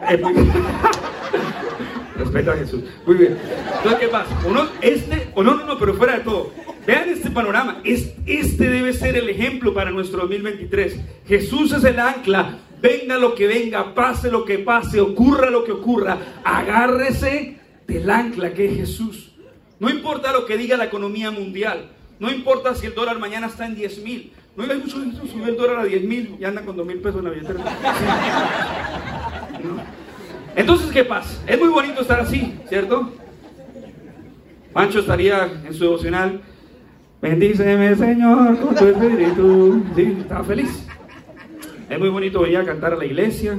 Respeta 2.16 2.52
a 2.52 2.56
Jesús. 2.56 2.84
Muy 3.06 3.16
bien. 3.16 3.38
Entonces, 3.76 4.00
¿qué 4.00 4.08
pasa? 4.08 4.38
Uno, 4.46 4.66
este, 4.80 5.28
o 5.34 5.42
no, 5.42 5.54
no, 5.54 5.66
no, 5.66 5.78
pero 5.78 5.94
fuera 5.94 6.14
de 6.14 6.20
todo. 6.20 6.52
Vean 6.86 7.08
este 7.08 7.30
panorama. 7.30 7.80
este 7.84 8.70
debe 8.70 8.92
ser 8.92 9.16
el 9.16 9.28
ejemplo 9.28 9.74
para 9.74 9.90
nuestro 9.90 10.20
2023. 10.20 11.00
Jesús 11.26 11.72
es 11.72 11.84
el 11.84 11.98
ancla. 11.98 12.58
Venga 12.80 13.18
lo 13.18 13.34
que 13.34 13.46
venga, 13.46 13.94
pase 13.94 14.30
lo 14.30 14.44
que 14.44 14.58
pase, 14.58 15.00
ocurra 15.00 15.50
lo 15.50 15.64
que 15.64 15.72
ocurra. 15.72 16.18
Agárrese 16.44 17.58
del 17.86 18.10
ancla 18.10 18.52
que 18.52 18.66
es 18.66 18.76
Jesús. 18.76 19.32
No 19.80 19.90
importa 19.90 20.32
lo 20.32 20.46
que 20.46 20.56
diga 20.56 20.76
la 20.76 20.84
economía 20.84 21.30
mundial. 21.30 21.90
No 22.18 22.30
importa 22.30 22.74
si 22.74 22.86
el 22.86 22.94
dólar 22.94 23.18
mañana 23.18 23.48
está 23.48 23.66
en 23.66 23.74
10 23.74 24.02
mil. 24.02 24.32
No 24.56 24.62
hay 24.62 24.78
mucho 24.78 24.96
subió 25.26 25.46
el 25.46 25.56
dólar 25.56 25.80
a 25.80 25.84
10 25.84 26.04
mil 26.04 26.36
y 26.38 26.44
anda 26.44 26.62
con 26.62 26.76
2 26.76 26.86
mil 26.86 26.98
pesos 26.98 27.18
en 27.18 27.24
la 27.24 27.30
billetera. 27.30 27.64
Entonces, 30.56 30.92
¿qué 30.92 31.04
pasa? 31.04 31.42
Es 31.46 31.58
muy 31.58 31.68
bonito 31.68 32.02
estar 32.02 32.20
así, 32.20 32.56
¿cierto? 32.68 33.10
Pancho 34.72 35.00
estaría 35.00 35.50
en 35.64 35.74
su 35.74 35.84
devocional 35.84 36.40
Bendíceme, 37.24 37.96
Señor, 37.96 38.60
con 38.60 38.74
tu 38.74 38.84
espíritu. 38.84 39.82
Sí, 39.96 40.14
estaba 40.20 40.44
feliz. 40.44 40.86
Es 41.88 41.98
muy 41.98 42.10
bonito 42.10 42.42
venir 42.42 42.58
a 42.58 42.66
cantar 42.66 42.92
a 42.92 42.96
la 42.96 43.06
iglesia. 43.06 43.58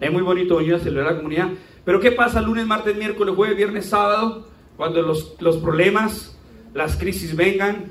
Es 0.00 0.10
muy 0.10 0.22
bonito 0.22 0.56
venir 0.56 0.74
a 0.74 0.80
celebrar 0.80 1.12
la 1.12 1.18
comunidad. 1.18 1.50
Pero 1.84 2.00
¿qué 2.00 2.10
pasa 2.10 2.40
lunes, 2.40 2.66
martes, 2.66 2.96
miércoles, 2.96 3.36
jueves, 3.36 3.56
viernes, 3.56 3.86
sábado? 3.86 4.48
Cuando 4.76 5.02
los, 5.02 5.36
los 5.38 5.58
problemas, 5.58 6.36
las 6.74 6.96
crisis 6.96 7.36
vengan, 7.36 7.84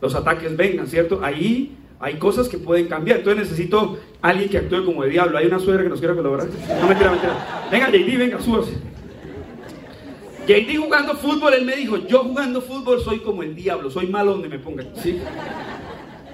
los 0.00 0.14
ataques 0.14 0.56
vengan, 0.56 0.86
¿cierto? 0.86 1.20
Ahí 1.22 1.76
hay 2.00 2.14
cosas 2.14 2.48
que 2.48 2.58
pueden 2.58 2.88
cambiar. 2.88 3.18
Entonces 3.18 3.44
necesito 3.44 3.98
alguien 4.22 4.48
que 4.48 4.58
actúe 4.58 4.84
como 4.84 5.02
de 5.02 5.10
diablo. 5.10 5.36
Hay 5.36 5.46
una 5.46 5.58
suegra 5.58 5.82
que 5.82 5.90
nos 5.90 5.98
quiera 5.98 6.14
colaborar. 6.14 6.48
No 6.80 6.88
me 6.88 6.94
quiera 6.94 7.12
meter. 7.12 7.30
Venga, 7.70 7.90
JD, 7.90 8.18
venga, 8.18 8.40
súbase. 8.40 8.72
JD 10.46 10.78
jugando 10.78 11.14
fútbol, 11.14 11.54
él 11.54 11.64
me 11.64 11.76
dijo, 11.76 11.98
yo 11.98 12.24
jugando 12.24 12.62
fútbol 12.62 13.00
soy 13.00 13.20
como 13.20 13.42
el 13.42 13.54
diablo, 13.54 13.90
soy 13.90 14.06
malo 14.06 14.32
donde 14.32 14.48
me 14.48 14.58
pongan. 14.58 14.88
¿Sí? 14.96 15.20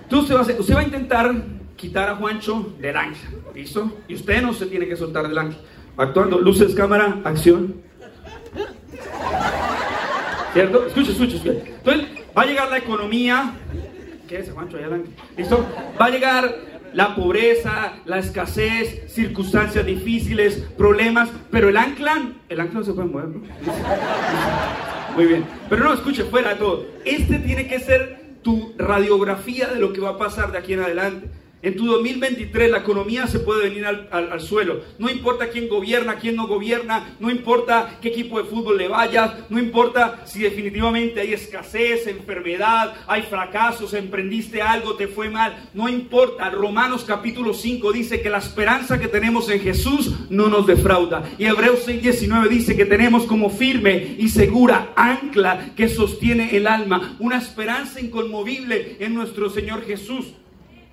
Entonces 0.02 0.58
usted 0.58 0.74
va, 0.74 0.80
a 0.80 0.84
intentar 0.84 1.34
quitar 1.76 2.08
a 2.08 2.14
Juancho 2.14 2.72
del 2.78 2.96
ángel, 2.96 3.28
¿listo? 3.52 3.90
Y 4.06 4.14
usted 4.14 4.40
no 4.40 4.54
se 4.54 4.66
tiene 4.66 4.86
que 4.86 4.96
soltar 4.96 5.28
del 5.28 5.36
ángel. 5.36 5.58
Actuando, 5.96 6.38
luces, 6.38 6.74
cámara, 6.74 7.20
acción. 7.24 7.82
¿Cierto? 10.52 10.86
Escucha, 10.86 11.10
escucha, 11.10 11.36
escucha. 11.36 11.58
Entonces 11.66 12.15
va 12.36 12.42
a 12.42 12.46
llegar 12.46 12.70
la 12.70 12.78
economía. 12.78 13.52
¿Qué 14.28 14.38
es, 14.38 14.50
Juancho? 14.50 14.78
¿Listo? 15.36 15.66
Va 16.00 16.06
a 16.06 16.10
llegar 16.10 16.54
la 16.92 17.14
pobreza, 17.14 17.94
la 18.04 18.18
escasez, 18.18 19.12
circunstancias 19.12 19.84
difíciles, 19.84 20.66
problemas, 20.76 21.28
pero 21.50 21.68
el 21.68 21.76
ancla, 21.76 22.32
el 22.48 22.60
ancla 22.60 22.80
no 22.80 22.86
se 22.86 22.92
puede 22.92 23.08
mover, 23.08 23.28
¿no? 23.28 23.42
Muy 25.14 25.26
bien, 25.26 25.44
pero 25.68 25.84
no, 25.84 25.94
escuche, 25.94 26.24
fuera 26.24 26.56
todo, 26.58 26.86
este 27.04 27.38
tiene 27.38 27.66
que 27.66 27.80
ser 27.80 28.38
tu 28.42 28.74
radiografía 28.78 29.68
de 29.68 29.80
lo 29.80 29.92
que 29.92 30.00
va 30.00 30.10
a 30.10 30.18
pasar 30.18 30.52
de 30.52 30.58
aquí 30.58 30.72
en 30.72 30.80
adelante. 30.80 31.28
En 31.66 31.74
tu 31.74 31.84
2023 31.86 32.70
la 32.70 32.78
economía 32.78 33.26
se 33.26 33.40
puede 33.40 33.68
venir 33.68 33.84
al, 33.84 34.40
suelo. 34.40 34.82
No 35.00 35.10
importa 35.10 35.48
quién 35.48 35.68
gobierna, 35.68 36.14
quién 36.14 36.36
no 36.36 36.46
gobierna, 36.46 37.16
no 37.18 37.28
importa 37.28 37.98
qué 38.00 38.10
equipo 38.10 38.38
de 38.38 38.48
fútbol 38.48 38.78
le 38.78 38.86
vayas, 38.86 39.34
no 39.48 39.58
importa 39.58 40.22
si 40.26 40.42
definitivamente 40.42 41.20
hay 41.20 41.32
escasez, 41.32 42.06
enfermedad, 42.06 42.94
hay 43.08 43.22
fracasos, 43.22 43.94
emprendiste 43.94 44.62
algo, 44.62 44.94
te 44.94 45.08
fue 45.08 45.28
mal, 45.28 45.68
no 45.74 45.88
importa. 45.88 46.50
Romanos 46.50 47.02
capítulo 47.04 47.52
5 47.52 47.90
dice 47.90 48.20
que 48.20 48.30
la 48.30 48.38
esperanza 48.38 49.00
que 49.00 49.08
tenemos 49.08 49.50
en 49.50 49.58
Jesús 49.58 50.12
no 50.30 50.46
nos 50.46 50.68
defrauda. 50.68 51.24
Y 51.36 51.46
Hebreos 51.46 51.84
6:19 51.84 52.48
dice 52.48 52.76
que 52.76 52.84
tenemos 52.84 53.24
como 53.24 53.50
firme 53.50 54.14
y 54.18 54.28
segura 54.28 54.92
ancla 54.94 55.72
que 55.74 55.88
sostiene 55.88 56.56
el 56.56 56.68
alma, 56.68 57.16
una 57.18 57.38
esperanza 57.38 58.00
inconmovible 58.00 58.98
en 59.00 59.14
nuestro 59.14 59.50
Señor 59.50 59.84
Jesús. 59.84 60.26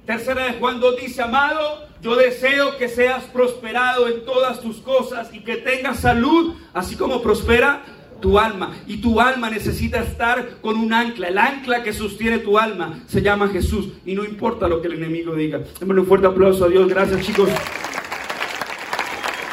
Tercera 0.06 0.46
de 0.46 0.54
Juan 0.60 0.82
2 0.82 0.96
dice, 0.98 1.22
amado, 1.22 1.88
yo 2.02 2.16
deseo 2.16 2.78
que 2.78 2.90
seas 2.90 3.24
prosperado 3.26 4.10
en 4.10 4.26
todas 4.26 4.60
tus 4.60 4.78
cosas 4.78 5.34
y 5.34 5.40
que 5.40 5.56
tengas 5.56 6.02
salud, 6.02 6.56
así 6.74 6.98
como 6.98 7.22
prospera 7.22 7.84
tu 8.20 8.38
alma. 8.38 8.76
Y 8.86 8.98
tu 8.98 9.22
alma 9.22 9.50
necesita 9.50 10.00
estar 10.00 10.60
con 10.62 10.78
un 10.78 10.94
ancla. 10.94 11.30
El 11.30 11.38
ancla 11.38 11.84
que 11.84 11.94
sostiene 11.94 12.40
tu 12.40 12.58
alma 12.58 13.00
se 13.08 13.22
llama 13.22 13.48
Jesús. 13.48 13.94
Y 14.06 14.14
no 14.14 14.26
importa 14.26 14.68
lo 14.68 14.82
que 14.82 14.88
el 14.88 14.96
enemigo 14.96 15.36
diga. 15.36 15.62
Démosle 15.80 16.02
un 16.02 16.08
fuerte 16.08 16.28
aplauso 16.28 16.66
a 16.66 16.68
Dios. 16.70 16.88
Gracias 16.90 17.26
chicos. 17.26 17.50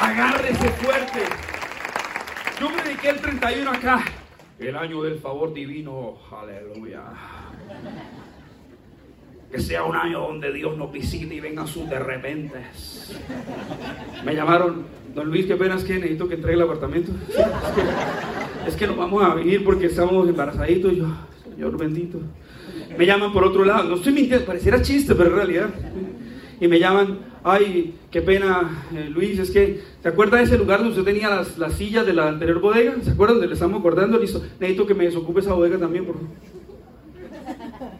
Agárrese 0.00 0.68
fuerte. 0.70 1.20
Yo 2.60 2.68
dediqué 2.84 3.10
el 3.10 3.20
31 3.20 3.70
acá. 3.70 4.04
El 4.58 4.76
año 4.76 5.02
del 5.02 5.18
favor 5.20 5.54
divino. 5.54 6.18
Aleluya. 6.32 7.02
Que 9.50 9.60
sea 9.60 9.84
un 9.84 9.96
año 9.96 10.20
donde 10.20 10.52
Dios 10.52 10.76
nos 10.76 10.92
visite 10.92 11.34
y 11.34 11.40
venga 11.40 11.66
sus 11.66 11.88
de 11.90 11.98
repente. 11.98 12.54
Me 14.24 14.34
llamaron, 14.34 14.84
don 15.12 15.28
Luis, 15.28 15.46
qué 15.46 15.56
pena 15.56 15.74
es 15.74 15.82
que 15.82 15.94
necesito 15.94 16.28
que 16.28 16.36
entregue 16.36 16.56
el 16.56 16.62
apartamento. 16.62 17.10
Es 18.66 18.76
que, 18.76 18.86
nos 18.86 18.96
vamos 18.96 19.24
a 19.24 19.34
venir 19.34 19.64
porque 19.64 19.86
estamos 19.86 20.28
embarazaditos. 20.28 20.94
Yo, 20.94 21.06
Señor 21.42 21.76
bendito. 21.76 22.18
Me 22.96 23.06
llaman 23.06 23.32
por 23.32 23.42
otro 23.42 23.64
lado. 23.64 23.88
No 23.88 23.96
estoy 23.96 24.12
mintiendo, 24.12 24.46
pareciera 24.46 24.82
chiste, 24.82 25.16
pero 25.16 25.30
en 25.30 25.36
realidad. 25.36 25.70
Y 26.60 26.68
me 26.68 26.78
llaman, 26.78 27.18
ay, 27.42 27.94
qué 28.10 28.22
pena, 28.22 28.84
eh, 28.94 29.08
Luis, 29.10 29.38
es 29.40 29.50
que, 29.50 29.80
¿se 30.00 30.08
acuerda 30.08 30.36
de 30.36 30.44
ese 30.44 30.58
lugar 30.58 30.80
donde 30.80 31.00
usted 31.00 31.10
tenía 31.10 31.28
las, 31.28 31.58
las 31.58 31.74
sillas 31.74 32.06
de 32.06 32.12
la 32.12 32.28
anterior 32.28 32.60
bodega? 32.60 32.94
¿Se 33.02 33.10
acuerdan 33.10 33.40
le 33.40 33.52
estamos 33.52 33.80
acordando? 33.80 34.18
Listo, 34.18 34.42
necesito 34.60 34.86
que 34.86 34.94
me 34.94 35.04
desocupe 35.04 35.40
esa 35.40 35.54
bodega 35.54 35.78
también, 35.78 36.04
por 36.04 36.16
favor 36.16 36.49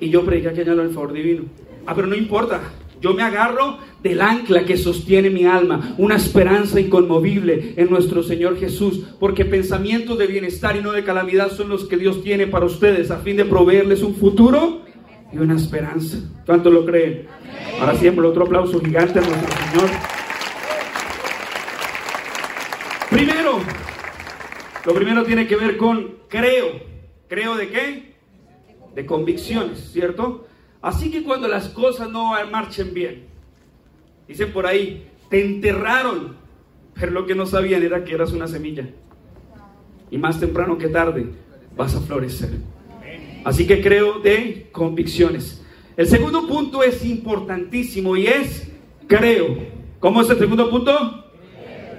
y 0.01 0.11
yo 0.11 0.25
prediqué 0.25 0.49
aquel 0.49 0.71
año 0.71 0.83
el 0.83 0.91
favor 0.91 1.13
divino. 1.13 1.45
Ah, 1.87 1.95
pero 1.95 2.07
no 2.07 2.17
importa. 2.17 2.61
Yo 3.01 3.15
me 3.15 3.23
agarro 3.23 3.79
del 4.03 4.21
ancla 4.21 4.65
que 4.65 4.77
sostiene 4.77 5.31
mi 5.31 5.47
alma, 5.47 5.95
una 5.97 6.17
esperanza 6.17 6.81
inconmovible 6.81 7.75
en 7.77 7.89
nuestro 7.89 8.23
Señor 8.23 8.59
Jesús, 8.59 9.07
porque 9.19 9.47
pensamientos 9.47 10.19
de 10.19 10.27
bienestar 10.27 10.77
y 10.77 10.83
no 10.83 10.93
de 10.93 11.05
calamidad 11.05 11.51
son 11.51 11.71
los 11.71 11.85
que 11.85 11.97
Dios 11.97 12.23
tiene 12.23 12.47
para 12.47 12.67
ustedes 12.67 13.11
a 13.11 13.19
fin 13.19 13.37
de 13.37 13.47
proveerles 13.47 14.03
un 14.03 14.15
futuro 14.15 14.83
y 15.33 15.39
una 15.39 15.57
esperanza. 15.57 16.19
¿Cuánto 16.45 16.71
lo 16.71 16.85
creen? 16.85 17.27
Ahora 17.81 17.95
siempre 17.95 18.27
otro 18.27 18.45
aplauso 18.45 18.81
gigante 18.81 19.19
a 19.19 19.23
nuestro 19.23 19.49
Señor. 19.49 19.91
Primero, 23.11 23.59
lo 24.85 24.95
primero 24.95 25.25
tiene 25.25 25.47
que 25.47 25.57
ver 25.57 25.77
con 25.79 26.17
creo. 26.29 26.91
¿Creo 27.29 27.57
de 27.57 27.69
qué? 27.69 28.10
De 28.95 29.07
convicciones, 29.07 29.91
¿cierto? 29.93 30.47
Así 30.83 31.11
que 31.11 31.23
cuando 31.23 31.49
las 31.49 31.69
cosas 31.69 32.11
no 32.11 32.33
marchen 32.51 32.95
bien, 32.95 33.25
dicen 34.27 34.53
por 34.53 34.67
ahí, 34.67 35.07
te 35.29 35.45
enterraron, 35.45 36.37
pero 36.95 37.13
lo 37.13 37.27
que 37.27 37.35
no 37.35 37.47
sabían 37.47 37.83
era 37.83 38.05
que 38.05 38.15
eras 38.15 38.33
una 38.33 38.47
semilla. 38.47 38.89
Y 40.11 40.19
más 40.19 40.41
temprano 40.41 40.77
que 40.79 40.89
tarde 40.89 41.27
vas 41.77 41.95
a 41.95 42.01
florecer. 42.01 42.51
Así 43.45 43.67
que 43.67 43.81
creo 43.81 44.19
de 44.19 44.69
convicciones. 44.73 45.65
El 45.97 46.07
segundo 46.07 46.47
punto 46.47 46.83
es 46.83 47.05
importantísimo 47.05 48.17
y 48.17 48.27
es 48.27 48.71
creo. 49.07 49.59
¿Cómo 49.99 50.23
es 50.23 50.31
el 50.31 50.39
segundo 50.39 50.71
punto? 50.71 51.27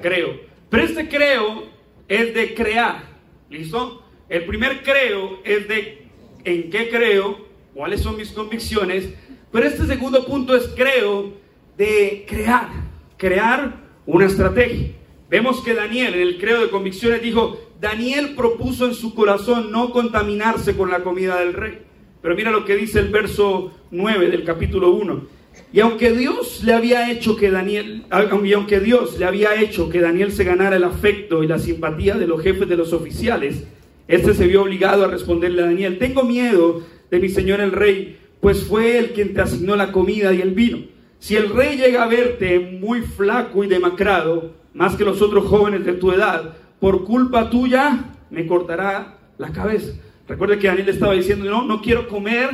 Creo. 0.01 0.41
Pero 0.69 0.83
este 0.83 1.07
creo 1.07 1.63
es 2.07 2.33
de 2.33 2.53
crear. 2.53 3.03
¿Listo? 3.49 4.03
El 4.29 4.45
primer 4.45 4.81
creo 4.81 5.39
es 5.43 5.67
de 5.67 6.00
en 6.43 6.69
qué 6.69 6.89
creo, 6.89 7.45
cuáles 7.73 8.01
son 8.01 8.17
mis 8.17 8.31
convicciones, 8.31 9.09
pero 9.51 9.67
este 9.67 9.85
segundo 9.85 10.25
punto 10.25 10.55
es 10.55 10.67
creo 10.75 11.33
de 11.77 12.25
crear, 12.27 12.69
crear 13.17 13.75
una 14.05 14.25
estrategia. 14.25 14.91
Vemos 15.29 15.61
que 15.61 15.73
Daniel 15.73 16.13
en 16.13 16.21
el 16.21 16.37
creo 16.37 16.61
de 16.61 16.69
convicciones 16.69 17.21
dijo, 17.21 17.57
Daniel 17.79 18.35
propuso 18.35 18.85
en 18.85 18.93
su 18.93 19.15
corazón 19.15 19.71
no 19.71 19.91
contaminarse 19.91 20.75
con 20.75 20.89
la 20.89 21.03
comida 21.03 21.39
del 21.39 21.53
rey. 21.53 21.79
Pero 22.21 22.35
mira 22.35 22.51
lo 22.51 22.65
que 22.65 22.75
dice 22.75 22.99
el 22.99 23.09
verso 23.09 23.73
9 23.91 24.29
del 24.29 24.43
capítulo 24.43 24.91
1. 24.91 25.41
Y 25.73 25.79
aunque 25.79 26.11
Dios 26.11 26.63
le 26.63 26.73
había 26.73 27.09
hecho 27.11 27.35
que 27.35 27.49
Daniel, 27.49 28.03
y 28.43 28.53
aunque 28.53 28.79
Dios 28.79 29.17
le 29.17 29.25
había 29.25 29.59
hecho 29.59 29.89
que 29.89 30.01
Daniel 30.01 30.31
se 30.31 30.43
ganara 30.43 30.75
el 30.75 30.83
afecto 30.83 31.43
y 31.43 31.47
la 31.47 31.59
simpatía 31.59 32.15
de 32.15 32.27
los 32.27 32.41
jefes 32.41 32.67
de 32.67 32.77
los 32.77 32.93
oficiales, 32.93 33.65
este 34.11 34.33
se 34.33 34.45
vio 34.45 34.63
obligado 34.63 35.05
a 35.05 35.07
responderle 35.07 35.61
a 35.61 35.67
Daniel, 35.67 35.97
tengo 35.97 36.23
miedo 36.23 36.83
de 37.09 37.19
mi 37.19 37.29
señor 37.29 37.61
el 37.61 37.71
rey, 37.71 38.19
pues 38.41 38.63
fue 38.63 38.97
él 38.97 39.11
quien 39.13 39.33
te 39.33 39.41
asignó 39.41 39.75
la 39.75 39.91
comida 39.91 40.33
y 40.33 40.41
el 40.41 40.51
vino. 40.51 40.79
Si 41.19 41.35
el 41.35 41.49
rey 41.49 41.77
llega 41.77 42.03
a 42.03 42.07
verte 42.07 42.59
muy 42.59 43.01
flaco 43.03 43.63
y 43.63 43.67
demacrado, 43.67 44.53
más 44.73 44.95
que 44.95 45.05
los 45.05 45.21
otros 45.21 45.45
jóvenes 45.45 45.85
de 45.85 45.93
tu 45.93 46.11
edad, 46.11 46.57
por 46.79 47.05
culpa 47.05 47.49
tuya 47.49 48.15
me 48.29 48.45
cortará 48.47 49.17
la 49.37 49.51
cabeza. 49.51 49.93
Recuerde 50.27 50.59
que 50.59 50.67
Daniel 50.67 50.89
estaba 50.89 51.13
diciendo, 51.13 51.49
no, 51.49 51.63
no 51.63 51.81
quiero 51.81 52.07
comer 52.07 52.49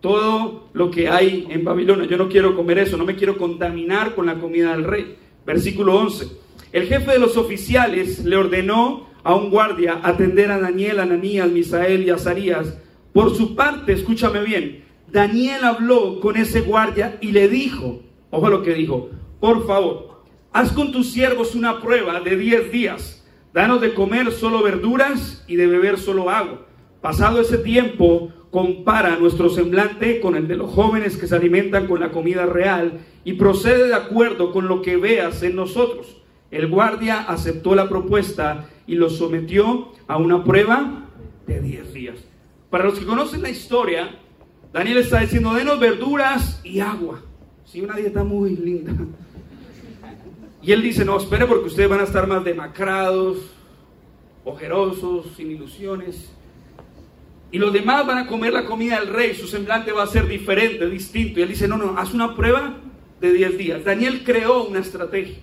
todo 0.00 0.68
lo 0.72 0.90
que 0.90 1.08
hay 1.08 1.46
en 1.50 1.64
Babilonia, 1.64 2.06
yo 2.06 2.16
no 2.16 2.28
quiero 2.28 2.54
comer 2.54 2.78
eso, 2.78 2.96
no 2.96 3.04
me 3.04 3.16
quiero 3.16 3.36
contaminar 3.36 4.14
con 4.14 4.26
la 4.26 4.34
comida 4.34 4.72
del 4.72 4.84
rey. 4.84 5.16
Versículo 5.44 5.96
11. 5.96 6.28
El 6.72 6.84
jefe 6.84 7.12
de 7.12 7.18
los 7.18 7.36
oficiales 7.36 8.24
le 8.24 8.36
ordenó 8.36 9.09
a 9.22 9.34
un 9.34 9.50
guardia 9.50 10.00
atender 10.02 10.50
a 10.50 10.58
Daniel, 10.58 11.00
Ananías, 11.00 11.48
Misael 11.50 12.04
y 12.04 12.10
Azarías. 12.10 12.76
Por 13.12 13.34
su 13.34 13.54
parte, 13.54 13.92
escúchame 13.92 14.42
bien, 14.42 14.84
Daniel 15.10 15.64
habló 15.64 16.20
con 16.20 16.36
ese 16.36 16.60
guardia 16.60 17.18
y 17.20 17.32
le 17.32 17.48
dijo, 17.48 18.02
ojo 18.30 18.48
lo 18.48 18.62
que 18.62 18.74
dijo, 18.74 19.10
por 19.40 19.66
favor, 19.66 20.22
haz 20.52 20.72
con 20.72 20.92
tus 20.92 21.10
siervos 21.10 21.54
una 21.54 21.80
prueba 21.80 22.20
de 22.20 22.36
10 22.36 22.70
días, 22.70 23.26
danos 23.52 23.80
de 23.80 23.94
comer 23.94 24.30
solo 24.30 24.62
verduras 24.62 25.44
y 25.48 25.56
de 25.56 25.66
beber 25.66 25.98
solo 25.98 26.30
agua. 26.30 26.66
Pasado 27.00 27.40
ese 27.40 27.58
tiempo, 27.58 28.30
compara 28.50 29.16
nuestro 29.16 29.48
semblante 29.48 30.20
con 30.20 30.36
el 30.36 30.46
de 30.46 30.56
los 30.56 30.70
jóvenes 30.70 31.16
que 31.16 31.26
se 31.26 31.36
alimentan 31.36 31.86
con 31.86 32.00
la 32.00 32.10
comida 32.10 32.46
real 32.46 33.00
y 33.24 33.34
procede 33.34 33.88
de 33.88 33.94
acuerdo 33.94 34.52
con 34.52 34.68
lo 34.68 34.82
que 34.82 34.96
veas 34.96 35.42
en 35.42 35.56
nosotros. 35.56 36.20
El 36.50 36.66
guardia 36.68 37.20
aceptó 37.20 37.74
la 37.74 37.88
propuesta 37.88 38.68
y 38.90 38.96
lo 38.96 39.08
sometió 39.08 39.92
a 40.08 40.16
una 40.16 40.42
prueba 40.42 41.04
de 41.46 41.60
10 41.60 41.94
días. 41.94 42.16
Para 42.70 42.86
los 42.86 42.98
que 42.98 43.06
conocen 43.06 43.40
la 43.40 43.48
historia, 43.48 44.16
Daniel 44.72 44.96
está 44.96 45.20
diciendo, 45.20 45.54
denos 45.54 45.78
verduras 45.78 46.60
y 46.64 46.80
agua. 46.80 47.22
Sí, 47.64 47.80
una 47.82 47.94
dieta 47.94 48.24
muy 48.24 48.56
linda. 48.56 48.92
Y 50.60 50.72
él 50.72 50.82
dice, 50.82 51.04
no, 51.04 51.18
espere 51.18 51.46
porque 51.46 51.68
ustedes 51.68 51.88
van 51.88 52.00
a 52.00 52.02
estar 52.02 52.26
más 52.26 52.42
demacrados, 52.42 53.52
ojerosos, 54.44 55.26
sin 55.36 55.52
ilusiones. 55.52 56.32
Y 57.52 57.60
los 57.60 57.72
demás 57.72 58.04
van 58.04 58.18
a 58.18 58.26
comer 58.26 58.52
la 58.52 58.64
comida 58.64 58.98
del 58.98 59.10
rey, 59.10 59.36
su 59.36 59.46
semblante 59.46 59.92
va 59.92 60.02
a 60.02 60.08
ser 60.08 60.26
diferente, 60.26 60.90
distinto. 60.90 61.38
Y 61.38 61.44
él 61.44 61.48
dice, 61.48 61.68
no, 61.68 61.76
no, 61.76 61.96
haz 61.96 62.12
una 62.12 62.34
prueba 62.34 62.74
de 63.20 63.32
10 63.32 63.56
días. 63.56 63.84
Daniel 63.84 64.24
creó 64.24 64.64
una 64.64 64.80
estrategia. 64.80 65.38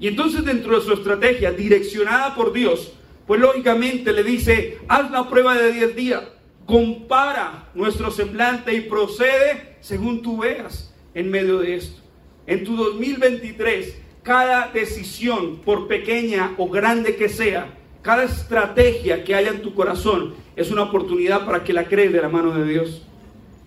Y 0.00 0.08
entonces 0.08 0.44
dentro 0.44 0.78
de 0.78 0.84
su 0.84 0.92
estrategia, 0.92 1.52
direccionada 1.52 2.34
por 2.34 2.52
Dios, 2.52 2.92
pues 3.26 3.40
lógicamente 3.40 4.12
le 4.12 4.22
dice, 4.22 4.78
haz 4.88 5.10
la 5.10 5.28
prueba 5.28 5.56
de 5.56 5.72
10 5.72 5.96
días, 5.96 6.22
compara 6.66 7.68
nuestro 7.74 8.10
semblante 8.10 8.74
y 8.74 8.82
procede 8.82 9.76
según 9.80 10.22
tú 10.22 10.38
veas 10.38 10.94
en 11.14 11.30
medio 11.30 11.58
de 11.58 11.76
esto. 11.76 12.00
En 12.46 12.64
tu 12.64 12.76
2023, 12.76 13.98
cada 14.22 14.68
decisión, 14.68 15.58
por 15.58 15.88
pequeña 15.88 16.54
o 16.58 16.68
grande 16.68 17.16
que 17.16 17.28
sea, 17.28 17.74
cada 18.02 18.24
estrategia 18.24 19.24
que 19.24 19.34
haya 19.34 19.50
en 19.50 19.62
tu 19.62 19.74
corazón, 19.74 20.34
es 20.56 20.70
una 20.70 20.84
oportunidad 20.84 21.44
para 21.44 21.64
que 21.64 21.72
la 21.72 21.88
crees 21.88 22.12
de 22.12 22.22
la 22.22 22.28
mano 22.28 22.52
de 22.52 22.64
Dios. 22.64 23.02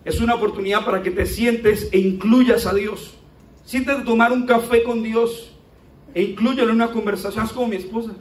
Es 0.05 0.19
una 0.19 0.35
oportunidad 0.35 0.83
para 0.83 1.03
que 1.03 1.11
te 1.11 1.25
sientes 1.25 1.89
e 1.91 1.99
incluyas 1.99 2.65
a 2.65 2.73
Dios. 2.73 3.15
Siéntate 3.65 4.03
tomar 4.03 4.31
un 4.31 4.47
café 4.47 4.81
con 4.81 5.03
Dios 5.03 5.50
e 6.13 6.23
incluyelo 6.23 6.69
en 6.69 6.75
una 6.75 6.91
conversación. 6.91 7.47
Como 7.47 7.67
mi 7.67 7.77
esposa. 7.77 8.11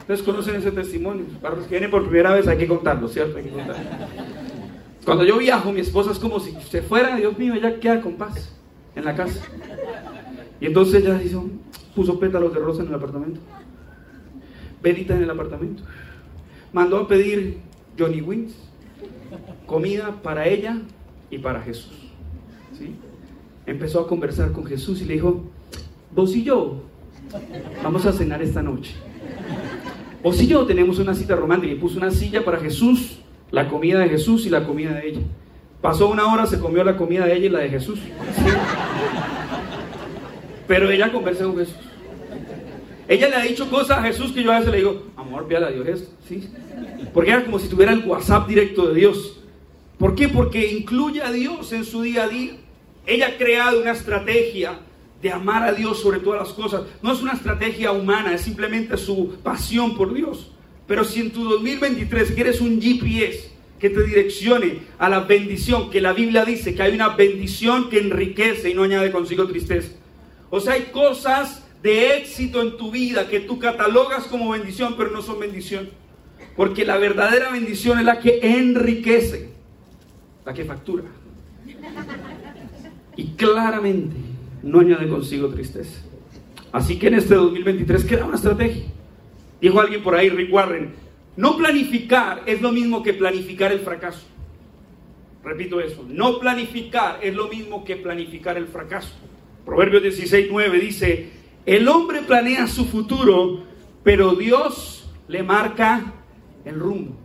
Ustedes 0.00 0.22
conocen 0.22 0.56
ese 0.56 0.70
testimonio. 0.70 1.24
Para 1.42 1.56
los 1.56 1.64
que 1.64 1.70
vienen 1.70 1.90
por 1.90 2.04
primera 2.04 2.32
vez 2.32 2.46
hay 2.46 2.58
que 2.58 2.68
contarlo, 2.68 3.08
¿cierto? 3.08 3.38
Hay 3.38 3.44
que 3.44 3.50
contarlo. 3.50 3.84
Cuando 5.04 5.24
yo 5.24 5.38
viajo, 5.38 5.72
mi 5.72 5.80
esposa 5.80 6.12
es 6.12 6.18
como 6.18 6.40
si 6.40 6.52
se 6.68 6.82
fuera, 6.82 7.16
Dios 7.16 7.38
mío, 7.38 7.54
ella 7.54 7.78
queda 7.78 8.00
con 8.00 8.14
paz. 8.14 8.52
en 8.96 9.04
la 9.04 9.14
casa. 9.14 9.40
Y 10.60 10.66
entonces 10.66 11.02
ella 11.02 11.22
hizo, 11.22 11.48
puso 11.94 12.18
pétalos 12.18 12.52
de 12.52 12.60
rosa 12.60 12.82
en 12.82 12.88
el 12.88 12.94
apartamento, 12.94 13.40
velitas 14.82 15.18
en 15.18 15.24
el 15.24 15.30
apartamento, 15.30 15.82
mandó 16.72 16.98
a 16.98 17.06
pedir 17.06 17.58
Johnny 17.98 18.22
Wings, 18.22 18.54
comida 19.66 20.22
para 20.22 20.48
ella 20.48 20.80
y 21.30 21.38
para 21.38 21.60
Jesús. 21.60 22.10
Empezó 23.66 24.00
a 24.00 24.08
conversar 24.08 24.52
con 24.52 24.64
Jesús 24.64 25.02
y 25.02 25.04
le 25.04 25.14
dijo, 25.14 25.44
vos 26.16 26.34
y 26.34 26.42
yo 26.44 26.80
vamos 27.82 28.06
a 28.06 28.12
cenar 28.12 28.42
esta 28.42 28.62
noche. 28.62 28.94
Vos 30.22 30.40
y 30.40 30.46
yo 30.46 30.64
tenemos 30.64 30.98
una 30.98 31.14
cita 31.14 31.36
romántica 31.36 31.72
y 31.72 31.76
puso 31.76 31.98
una 31.98 32.10
silla 32.10 32.42
para 32.44 32.58
Jesús, 32.58 33.18
la 33.50 33.68
comida 33.68 34.00
de 34.00 34.08
Jesús 34.08 34.46
y 34.46 34.50
la 34.50 34.64
comida 34.64 34.94
de 34.94 35.08
ella. 35.08 35.20
Pasó 35.82 36.08
una 36.08 36.32
hora, 36.32 36.46
se 36.46 36.58
comió 36.58 36.82
la 36.82 36.96
comida 36.96 37.26
de 37.26 37.36
ella 37.36 37.46
y 37.46 37.50
la 37.50 37.58
de 37.60 37.68
Jesús. 37.68 38.00
Pero 40.66 40.90
ella 40.90 41.12
conversó 41.12 41.48
con 41.48 41.58
Jesús. 41.58 41.76
Ella 43.06 43.28
le 43.28 43.36
ha 43.36 43.42
dicho 43.42 43.70
cosas 43.70 43.98
a 43.98 44.02
Jesús 44.02 44.32
que 44.32 44.42
yo 44.42 44.50
a 44.50 44.58
veces 44.58 44.72
le 44.72 44.78
digo, 44.78 45.04
amor, 45.16 45.46
véala 45.46 45.68
a 45.68 45.70
Dios. 45.70 46.08
¿Sí? 46.26 46.48
Porque 47.12 47.30
era 47.30 47.44
como 47.44 47.58
si 47.58 47.68
tuviera 47.68 47.92
el 47.92 48.04
WhatsApp 48.04 48.48
directo 48.48 48.88
de 48.88 48.94
Dios. 48.94 49.42
¿Por 49.98 50.14
qué? 50.16 50.28
Porque 50.28 50.72
incluye 50.72 51.22
a 51.22 51.30
Dios 51.30 51.72
en 51.72 51.84
su 51.84 52.02
día 52.02 52.24
a 52.24 52.28
día. 52.28 52.54
Ella 53.06 53.28
ha 53.28 53.36
creado 53.36 53.80
una 53.80 53.92
estrategia 53.92 54.80
de 55.22 55.30
amar 55.30 55.62
a 55.62 55.72
Dios 55.72 56.00
sobre 56.00 56.20
todas 56.20 56.40
las 56.40 56.52
cosas. 56.52 56.82
No 57.02 57.12
es 57.12 57.22
una 57.22 57.32
estrategia 57.32 57.92
humana, 57.92 58.34
es 58.34 58.42
simplemente 58.42 58.96
su 58.96 59.36
pasión 59.42 59.96
por 59.96 60.12
Dios. 60.12 60.52
Pero 60.86 61.04
si 61.04 61.20
en 61.20 61.30
tu 61.30 61.44
2023 61.44 62.32
quieres 62.32 62.60
un 62.60 62.80
GPS 62.80 63.50
que 63.78 63.90
te 63.90 64.02
direccione 64.04 64.80
a 64.98 65.08
la 65.08 65.20
bendición, 65.20 65.90
que 65.90 66.00
la 66.00 66.12
Biblia 66.12 66.44
dice 66.44 66.74
que 66.74 66.82
hay 66.82 66.94
una 66.94 67.10
bendición 67.10 67.90
que 67.90 67.98
enriquece 67.98 68.70
y 68.70 68.74
no 68.74 68.84
añade 68.84 69.10
consigo 69.10 69.46
tristeza. 69.46 69.92
O 70.50 70.60
sea, 70.60 70.74
hay 70.74 70.84
cosas 70.92 71.64
de 71.82 72.16
éxito 72.16 72.62
en 72.62 72.76
tu 72.76 72.90
vida 72.90 73.28
que 73.28 73.40
tú 73.40 73.58
catalogas 73.58 74.24
como 74.24 74.50
bendición, 74.50 74.94
pero 74.96 75.10
no 75.10 75.22
son 75.22 75.40
bendición. 75.40 75.90
Porque 76.56 76.84
la 76.84 76.96
verdadera 76.96 77.50
bendición 77.50 77.98
es 77.98 78.04
la 78.04 78.20
que 78.20 78.40
enriquece, 78.42 79.50
la 80.44 80.54
que 80.54 80.64
factura. 80.64 81.04
Y 83.16 83.28
claramente 83.32 84.25
no 84.66 84.80
añade 84.80 85.08
consigo 85.08 85.48
tristeza. 85.48 86.02
Así 86.72 86.98
que 86.98 87.06
en 87.06 87.14
este 87.14 87.36
2023 87.36 88.04
queda 88.04 88.24
una 88.24 88.34
estrategia. 88.34 88.84
Dijo 89.60 89.80
alguien 89.80 90.02
por 90.02 90.14
ahí, 90.14 90.28
Rick 90.28 90.52
Warren, 90.52 90.92
no 91.36 91.56
planificar 91.56 92.42
es 92.46 92.60
lo 92.60 92.72
mismo 92.72 93.02
que 93.02 93.14
planificar 93.14 93.72
el 93.72 93.80
fracaso. 93.80 94.26
Repito 95.44 95.80
eso, 95.80 96.04
no 96.08 96.40
planificar 96.40 97.20
es 97.22 97.34
lo 97.34 97.48
mismo 97.48 97.84
que 97.84 97.96
planificar 97.96 98.56
el 98.56 98.66
fracaso. 98.66 99.14
Proverbios 99.64 100.02
16, 100.02 100.48
9 100.50 100.80
dice, 100.80 101.30
el 101.64 101.86
hombre 101.88 102.22
planea 102.22 102.66
su 102.66 102.84
futuro, 102.86 103.62
pero 104.02 104.34
Dios 104.34 105.08
le 105.28 105.44
marca 105.44 106.12
el 106.64 106.78
rumbo. 106.80 107.16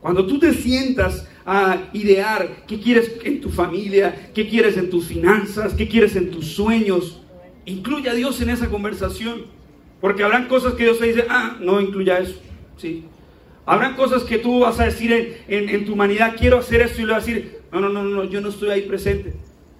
Cuando 0.00 0.26
tú 0.26 0.38
te 0.38 0.54
sientas 0.54 1.28
a 1.44 1.88
idear 1.92 2.64
qué 2.66 2.80
quieres 2.80 3.12
en 3.24 3.40
tu 3.40 3.50
familia, 3.50 4.30
qué 4.34 4.48
quieres 4.48 4.76
en 4.76 4.90
tus 4.90 5.06
finanzas, 5.06 5.74
qué 5.74 5.88
quieres 5.88 6.16
en 6.16 6.30
tus 6.30 6.48
sueños, 6.48 7.20
incluye 7.64 8.08
a 8.08 8.14
Dios 8.14 8.40
en 8.40 8.50
esa 8.50 8.68
conversación. 8.68 9.46
Porque 10.00 10.24
habrán 10.24 10.48
cosas 10.48 10.74
que 10.74 10.84
Dios 10.84 10.98
te 10.98 11.06
dice, 11.06 11.26
ah, 11.28 11.56
no 11.60 11.80
incluya 11.80 12.18
eso. 12.18 12.34
Sí. 12.76 13.04
Habrán 13.64 13.94
cosas 13.94 14.24
que 14.24 14.38
tú 14.38 14.60
vas 14.60 14.80
a 14.80 14.84
decir 14.84 15.42
en, 15.46 15.84
tu 15.86 15.92
humanidad, 15.92 16.34
quiero 16.36 16.58
hacer 16.58 16.80
esto 16.80 17.00
y 17.00 17.04
le 17.04 17.12
vas 17.12 17.22
a 17.22 17.26
decir, 17.26 17.60
no, 17.70 17.80
no, 17.80 17.88
no, 17.88 18.02
no, 18.02 18.24
yo 18.24 18.40
no 18.40 18.48
estoy 18.48 18.70
ahí 18.70 18.82
presente. 18.82 19.34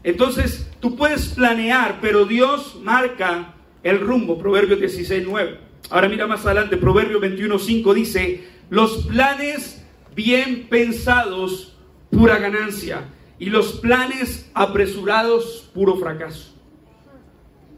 Entonces, 0.05 0.71
tú 0.79 0.95
puedes 0.95 1.29
planear, 1.31 1.99
pero 2.01 2.25
Dios 2.25 2.79
marca 2.83 3.55
el 3.83 3.99
rumbo. 4.01 4.39
Proverbios 4.39 4.79
16, 4.79 5.25
9. 5.27 5.59
Ahora 5.91 6.09
mira 6.09 6.29
más 6.29 6.47
adelante, 6.47 6.77
Proverbios 6.77 7.21
21, 7.21 7.59
5 7.59 7.95
dice, 7.95 8.45
los 8.71 9.07
planes 9.07 9.82
bien 10.15 10.67
pensados, 10.69 11.77
pura 12.11 12.39
ganancia, 12.39 13.09
y 13.39 13.47
los 13.47 13.73
planes 13.75 14.51
apresurados, 14.55 15.71
puro 15.75 15.97
fracaso. 15.97 16.55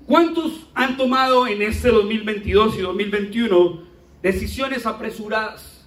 ¿Cuántos 0.06 0.66
han 0.74 0.96
tomado 0.98 1.46
en 1.46 1.62
este 1.62 1.88
2022 1.88 2.76
y 2.76 2.82
2021 2.82 3.82
decisiones 4.22 4.84
apresuradas? 4.84 5.86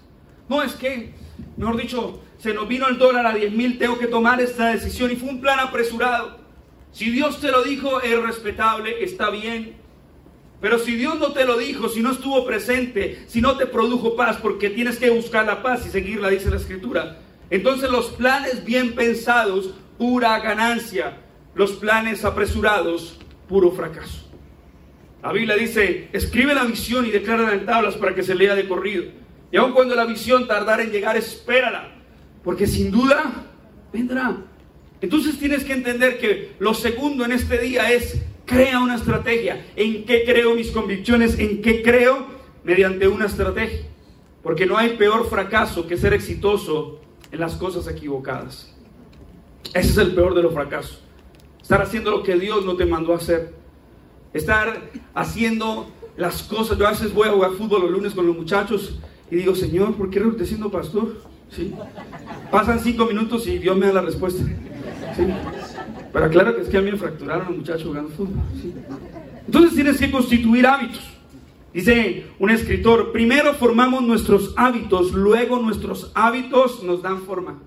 No 0.50 0.64
es 0.64 0.74
que, 0.74 1.14
mejor 1.56 1.78
dicho, 1.78 2.20
se 2.40 2.54
nos 2.54 2.68
vino 2.68 2.88
el 2.88 2.98
dólar 2.98 3.28
a 3.28 3.34
10 3.34 3.52
mil, 3.54 3.78
tengo 3.78 4.00
que 4.00 4.08
tomar 4.08 4.42
esta 4.42 4.70
decisión 4.70 5.12
y 5.12 5.16
fue 5.16 5.30
un 5.30 5.42
plan 5.42 5.60
apresurado. 5.60 6.40
Si 6.92 7.12
Dios 7.12 7.40
te 7.40 7.52
lo 7.52 7.62
dijo, 7.62 8.02
es 8.02 8.20
respetable, 8.20 9.04
está 9.04 9.30
bien. 9.30 9.77
Pero 10.60 10.80
si 10.80 10.96
Dios 10.96 11.20
no 11.20 11.34
te 11.34 11.46
lo 11.46 11.58
dijo, 11.58 11.88
si 11.88 12.02
no 12.02 12.12
estuvo 12.12 12.46
presente, 12.46 13.24
si 13.28 13.42
no 13.42 13.58
te 13.58 13.68
produjo 13.68 14.16
paz, 14.16 14.38
porque 14.42 14.70
tienes 14.70 14.98
que 14.98 15.10
buscar 15.10 15.46
la 15.46 15.62
paz 15.62 15.86
y 15.86 15.90
seguirla, 15.90 16.30
dice 16.30 16.50
la 16.50 16.58
escritura. 16.58 17.20
Entonces 17.50 17.92
los 17.92 18.08
planes 18.10 18.66
bien 18.66 18.96
pensados, 18.96 19.74
pura 19.98 20.40
ganancia. 20.40 21.18
Los 21.54 21.74
planes 21.74 22.26
apresurados, 22.26 23.20
puro 23.48 23.72
fracaso. 23.72 24.28
La 25.24 25.32
Biblia 25.32 25.56
dice, 25.56 26.10
escribe 26.14 26.54
la 26.54 26.66
visión 26.66 27.06
y 27.06 27.12
declara 27.12 27.54
en 27.54 27.66
tablas 27.66 27.96
para 27.96 28.14
que 28.14 28.24
se 28.24 28.36
lea 28.36 28.56
de 28.56 28.68
corrido. 28.68 29.06
Y 29.52 29.58
aun 29.58 29.74
cuando 29.74 29.96
la 29.96 30.06
visión 30.06 30.48
tardara 30.48 30.84
en 30.84 30.92
llegar, 30.92 31.18
espérala, 31.18 31.96
porque 32.44 32.68
sin 32.68 32.92
duda 32.92 33.46
vendrá. 33.92 34.38
Entonces 35.02 35.38
tienes 35.38 35.64
que 35.64 35.74
entender 35.74 36.20
que 36.20 36.54
lo 36.60 36.74
segundo 36.74 37.26
en 37.26 37.32
este 37.32 37.58
día 37.60 37.92
es 37.92 38.22
crea 38.48 38.80
una 38.80 38.96
estrategia. 38.96 39.64
¿En 39.76 40.06
qué 40.06 40.24
creo 40.26 40.56
mis 40.56 40.72
convicciones? 40.72 41.38
¿En 41.38 41.62
qué 41.62 41.84
creo? 41.84 42.26
Mediante 42.64 43.08
una 43.08 43.28
estrategia. 43.28 43.82
Porque 44.42 44.66
no 44.66 44.78
hay 44.78 44.92
peor 44.98 45.30
fracaso 45.30 45.86
que 45.86 45.98
ser 45.98 46.14
exitoso 46.14 47.00
en 47.32 47.40
las 47.40 47.56
cosas 47.56 47.88
equivocadas. 47.88 48.74
Ese 49.74 49.92
es 49.92 49.98
el 49.98 50.16
peor 50.16 50.34
de 50.34 50.42
los 50.42 50.54
fracasos. 50.54 51.04
Estar 51.62 51.82
haciendo 51.82 52.10
lo 52.10 52.24
que 52.24 52.36
Dios 52.40 52.66
no 52.66 52.76
te 52.78 52.86
mandó 52.86 53.14
a 53.14 53.18
hacer. 53.18 53.54
Estar 54.34 54.90
haciendo 55.14 55.92
las 56.16 56.44
cosas. 56.44 56.78
Yo 56.78 56.88
a 56.88 56.92
veces 56.92 57.14
voy 57.14 57.28
a 57.28 57.34
jugar 57.34 57.52
fútbol 57.52 57.82
los 57.82 57.92
lunes 57.92 58.14
con 58.14 58.26
los 58.26 58.36
muchachos 58.36 58.98
y 59.30 59.36
digo, 59.36 59.54
Señor, 59.54 59.96
¿por 59.96 60.10
qué 60.10 60.20
estoy 60.20 60.48
siendo 60.48 60.72
pastor? 60.72 61.18
¿Sí? 61.50 61.74
Pasan 62.50 62.80
cinco 62.80 63.06
minutos 63.06 63.46
y 63.48 63.58
Dios 63.58 63.76
me 63.76 63.88
da 63.88 63.94
la 63.94 64.02
respuesta. 64.02 64.44
Pero 66.18 66.32
claro 66.32 66.56
que 66.56 66.64
es 66.64 66.70
que 66.70 66.78
a 66.78 66.82
mí 66.82 66.92
me 66.92 66.98
fracturaron 66.98 67.46
los 67.48 67.58
muchachos 67.58 67.84
jugando 67.84 68.10
fútbol. 68.10 68.42
Entonces 69.46 69.76
tienes 69.76 70.00
que 70.00 70.10
constituir 70.10 70.66
hábitos. 70.66 71.04
Dice 71.72 72.26
un 72.40 72.50
escritor, 72.50 73.12
primero 73.12 73.54
formamos 73.54 74.02
nuestros 74.02 74.56
hábitos, 74.58 75.12
luego 75.12 75.60
nuestros 75.60 76.12
hábitos 76.16 76.82
nos 76.82 77.04
dan 77.04 77.22
forma. 77.22 77.60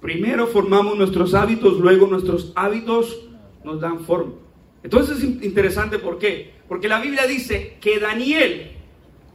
Primero 0.00 0.46
formamos 0.46 0.96
nuestros 0.96 1.34
hábitos, 1.34 1.78
luego 1.78 2.06
nuestros 2.06 2.50
hábitos 2.56 3.26
nos 3.62 3.78
dan 3.78 4.00
forma. 4.00 4.32
Entonces 4.82 5.18
es 5.18 5.24
interesante, 5.24 5.98
¿por 5.98 6.18
qué? 6.18 6.54
Porque 6.66 6.88
la 6.88 6.98
Biblia 6.98 7.26
dice 7.26 7.76
que 7.82 8.00
Daniel, 8.00 8.70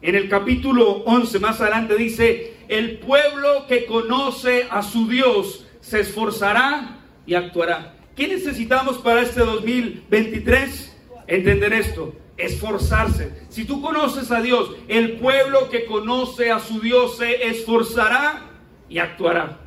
en 0.02 0.16
el 0.16 0.30
capítulo 0.30 1.04
11 1.06 1.40
más 1.40 1.62
adelante, 1.62 1.96
dice, 1.96 2.56
el 2.70 2.98
pueblo 2.98 3.68
que 3.68 3.86
conoce 3.86 4.66
a 4.72 4.82
su 4.82 5.08
Dios 5.08 5.68
se 5.80 6.00
esforzará 6.00 7.03
y 7.26 7.36
actuará. 7.36 7.96
¿Qué 8.16 8.28
necesitamos 8.28 8.98
para 9.00 9.22
este 9.22 9.40
2023? 9.40 10.96
Entender 11.28 11.74
esto, 11.74 12.14
esforzarse. 12.38 13.46
Si 13.50 13.66
tú 13.66 13.82
conoces 13.82 14.32
a 14.32 14.42
Dios, 14.42 14.76
el 14.88 15.18
pueblo 15.18 15.70
que 15.70 15.86
conoce 15.86 16.52
a 16.52 16.60
su 16.60 16.80
Dios 16.80 17.18
se 17.18 17.48
esforzará 17.48 18.52
y 18.90 19.00
actuará. 19.00 19.60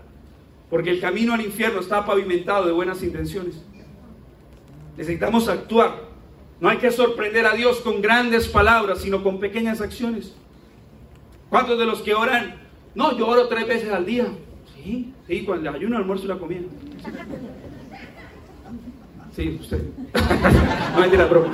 Porque 0.70 0.90
el 0.90 1.00
camino 1.00 1.34
al 1.34 1.40
infierno 1.40 1.80
está 1.80 2.04
pavimentado 2.04 2.66
de 2.66 2.72
buenas 2.72 3.02
intenciones. 3.02 3.62
Necesitamos 4.96 5.48
actuar. 5.48 6.06
No 6.60 6.68
hay 6.68 6.78
que 6.78 6.90
sorprender 6.90 7.46
a 7.46 7.54
Dios 7.54 7.80
con 7.80 8.00
grandes 8.00 8.48
palabras, 8.48 9.00
sino 9.00 9.22
con 9.22 9.38
pequeñas 9.40 9.80
acciones. 9.80 10.34
¿Cuántos 11.50 11.78
de 11.78 11.86
los 11.86 12.00
que 12.02 12.14
oran? 12.14 12.62
No, 12.94 13.16
yo 13.16 13.28
oro 13.28 13.46
tres 13.48 13.66
veces 13.66 13.92
al 13.92 14.06
día. 14.06 14.26
Sí, 14.86 15.12
sí, 15.26 15.42
cuando 15.42 15.68
el 15.68 15.74
ayuno, 15.74 15.96
el 15.96 16.02
almuerzo 16.02 16.26
y 16.26 16.28
la 16.28 16.38
comida. 16.38 16.60
Sí, 19.34 19.58
usted. 19.60 19.82
no 20.94 21.02
hay 21.02 21.10
la 21.10 21.26
broma. 21.26 21.52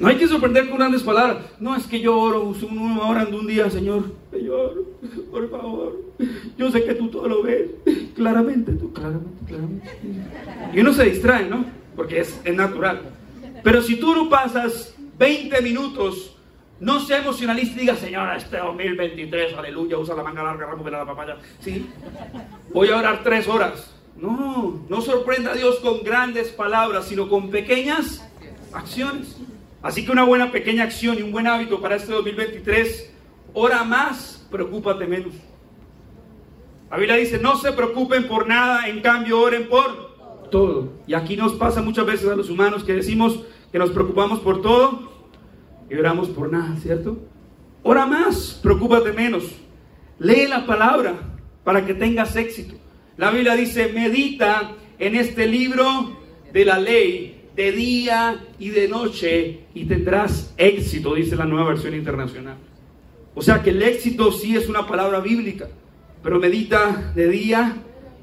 No 0.00 0.08
hay 0.08 0.16
que 0.16 0.26
sorprender 0.26 0.68
con 0.68 0.78
grandes 0.78 1.04
palabras. 1.04 1.44
No 1.60 1.76
es 1.76 1.86
que 1.86 2.00
yo 2.00 2.18
oro 2.18 2.52
hora 3.02 3.22
en 3.22 3.34
un 3.34 3.46
día, 3.46 3.70
Señor. 3.70 4.02
Señor, 4.32 4.84
por 5.30 5.48
favor. 5.48 6.02
Yo 6.58 6.72
sé 6.72 6.82
que 6.82 6.94
tú 6.94 7.08
todo 7.08 7.28
lo 7.28 7.42
ves. 7.44 7.70
Claramente, 8.16 8.72
tú, 8.72 8.92
claramente, 8.92 9.44
claramente. 9.46 9.90
Y 10.74 10.80
uno 10.80 10.92
se 10.92 11.04
distrae, 11.04 11.48
¿no? 11.48 11.64
Porque 11.94 12.18
es, 12.18 12.40
es 12.44 12.54
natural. 12.56 13.00
Pero 13.62 13.80
si 13.80 13.94
tú 13.94 14.12
no 14.12 14.28
pasas 14.28 14.96
20 15.18 15.62
minutos, 15.62 16.33
no 16.84 17.00
sea 17.00 17.18
emocionalista 17.18 17.76
y 17.76 17.80
diga, 17.80 17.96
Señor, 17.96 18.36
este 18.36 18.58
2023, 18.58 19.54
aleluya, 19.54 19.96
usa 19.96 20.14
la 20.14 20.22
manga 20.22 20.42
larga, 20.42 20.66
de 20.76 20.90
la 20.90 21.06
papaya. 21.06 21.38
Sí. 21.60 21.88
Voy 22.74 22.90
a 22.90 22.98
orar 22.98 23.22
tres 23.24 23.48
horas. 23.48 23.94
No, 24.16 24.84
no 24.90 25.00
sorprenda 25.00 25.52
a 25.52 25.54
Dios 25.54 25.76
con 25.76 26.04
grandes 26.04 26.50
palabras, 26.50 27.06
sino 27.06 27.30
con 27.30 27.50
pequeñas 27.50 28.22
acciones. 28.74 29.38
Así 29.82 30.04
que 30.04 30.12
una 30.12 30.24
buena 30.24 30.52
pequeña 30.52 30.84
acción 30.84 31.18
y 31.18 31.22
un 31.22 31.32
buen 31.32 31.46
hábito 31.46 31.80
para 31.80 31.96
este 31.96 32.12
2023, 32.12 33.14
ora 33.54 33.82
más, 33.82 34.46
preocúpate 34.50 35.06
menos. 35.06 35.32
La 36.90 36.98
Biblia 36.98 37.16
dice, 37.16 37.38
no 37.38 37.56
se 37.56 37.72
preocupen 37.72 38.28
por 38.28 38.46
nada, 38.46 38.88
en 38.88 39.00
cambio 39.00 39.40
oren 39.40 39.70
por 39.70 40.50
todo. 40.50 40.92
Y 41.06 41.14
aquí 41.14 41.34
nos 41.34 41.54
pasa 41.54 41.80
muchas 41.80 42.04
veces 42.04 42.28
a 42.28 42.36
los 42.36 42.50
humanos 42.50 42.84
que 42.84 42.92
decimos 42.92 43.40
que 43.72 43.78
nos 43.78 43.90
preocupamos 43.90 44.40
por 44.40 44.60
todo 44.60 45.13
y 45.90 45.94
oramos 45.94 46.28
por 46.28 46.50
nada, 46.50 46.76
¿cierto? 46.76 47.18
Ora 47.82 48.06
más, 48.06 48.58
preocúpate 48.62 49.12
menos. 49.12 49.44
Lee 50.18 50.46
la 50.48 50.66
palabra 50.66 51.14
para 51.64 51.84
que 51.84 51.94
tengas 51.94 52.34
éxito. 52.36 52.74
La 53.16 53.30
Biblia 53.30 53.54
dice, 53.54 53.92
medita 53.92 54.72
en 54.98 55.14
este 55.14 55.46
libro 55.46 56.16
de 56.52 56.64
la 56.64 56.78
ley 56.78 57.42
de 57.54 57.72
día 57.72 58.44
y 58.58 58.70
de 58.70 58.88
noche 58.88 59.60
y 59.74 59.84
tendrás 59.84 60.54
éxito, 60.56 61.14
dice 61.14 61.36
la 61.36 61.44
nueva 61.44 61.68
versión 61.68 61.94
internacional. 61.94 62.56
O 63.34 63.42
sea 63.42 63.62
que 63.62 63.70
el 63.70 63.82
éxito 63.82 64.32
sí 64.32 64.56
es 64.56 64.68
una 64.68 64.86
palabra 64.86 65.20
bíblica, 65.20 65.68
pero 66.22 66.38
medita 66.38 67.12
de 67.14 67.28
día 67.28 67.76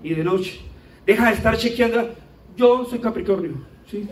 y 0.03 0.13
de 0.13 0.23
noche. 0.23 0.59
Deja 1.05 1.27
de 1.27 1.35
estar 1.35 1.57
chequeando, 1.57 2.09
yo 2.55 2.85
soy 2.85 2.99
Capricornio, 2.99 3.53
¿sí? 3.89 4.07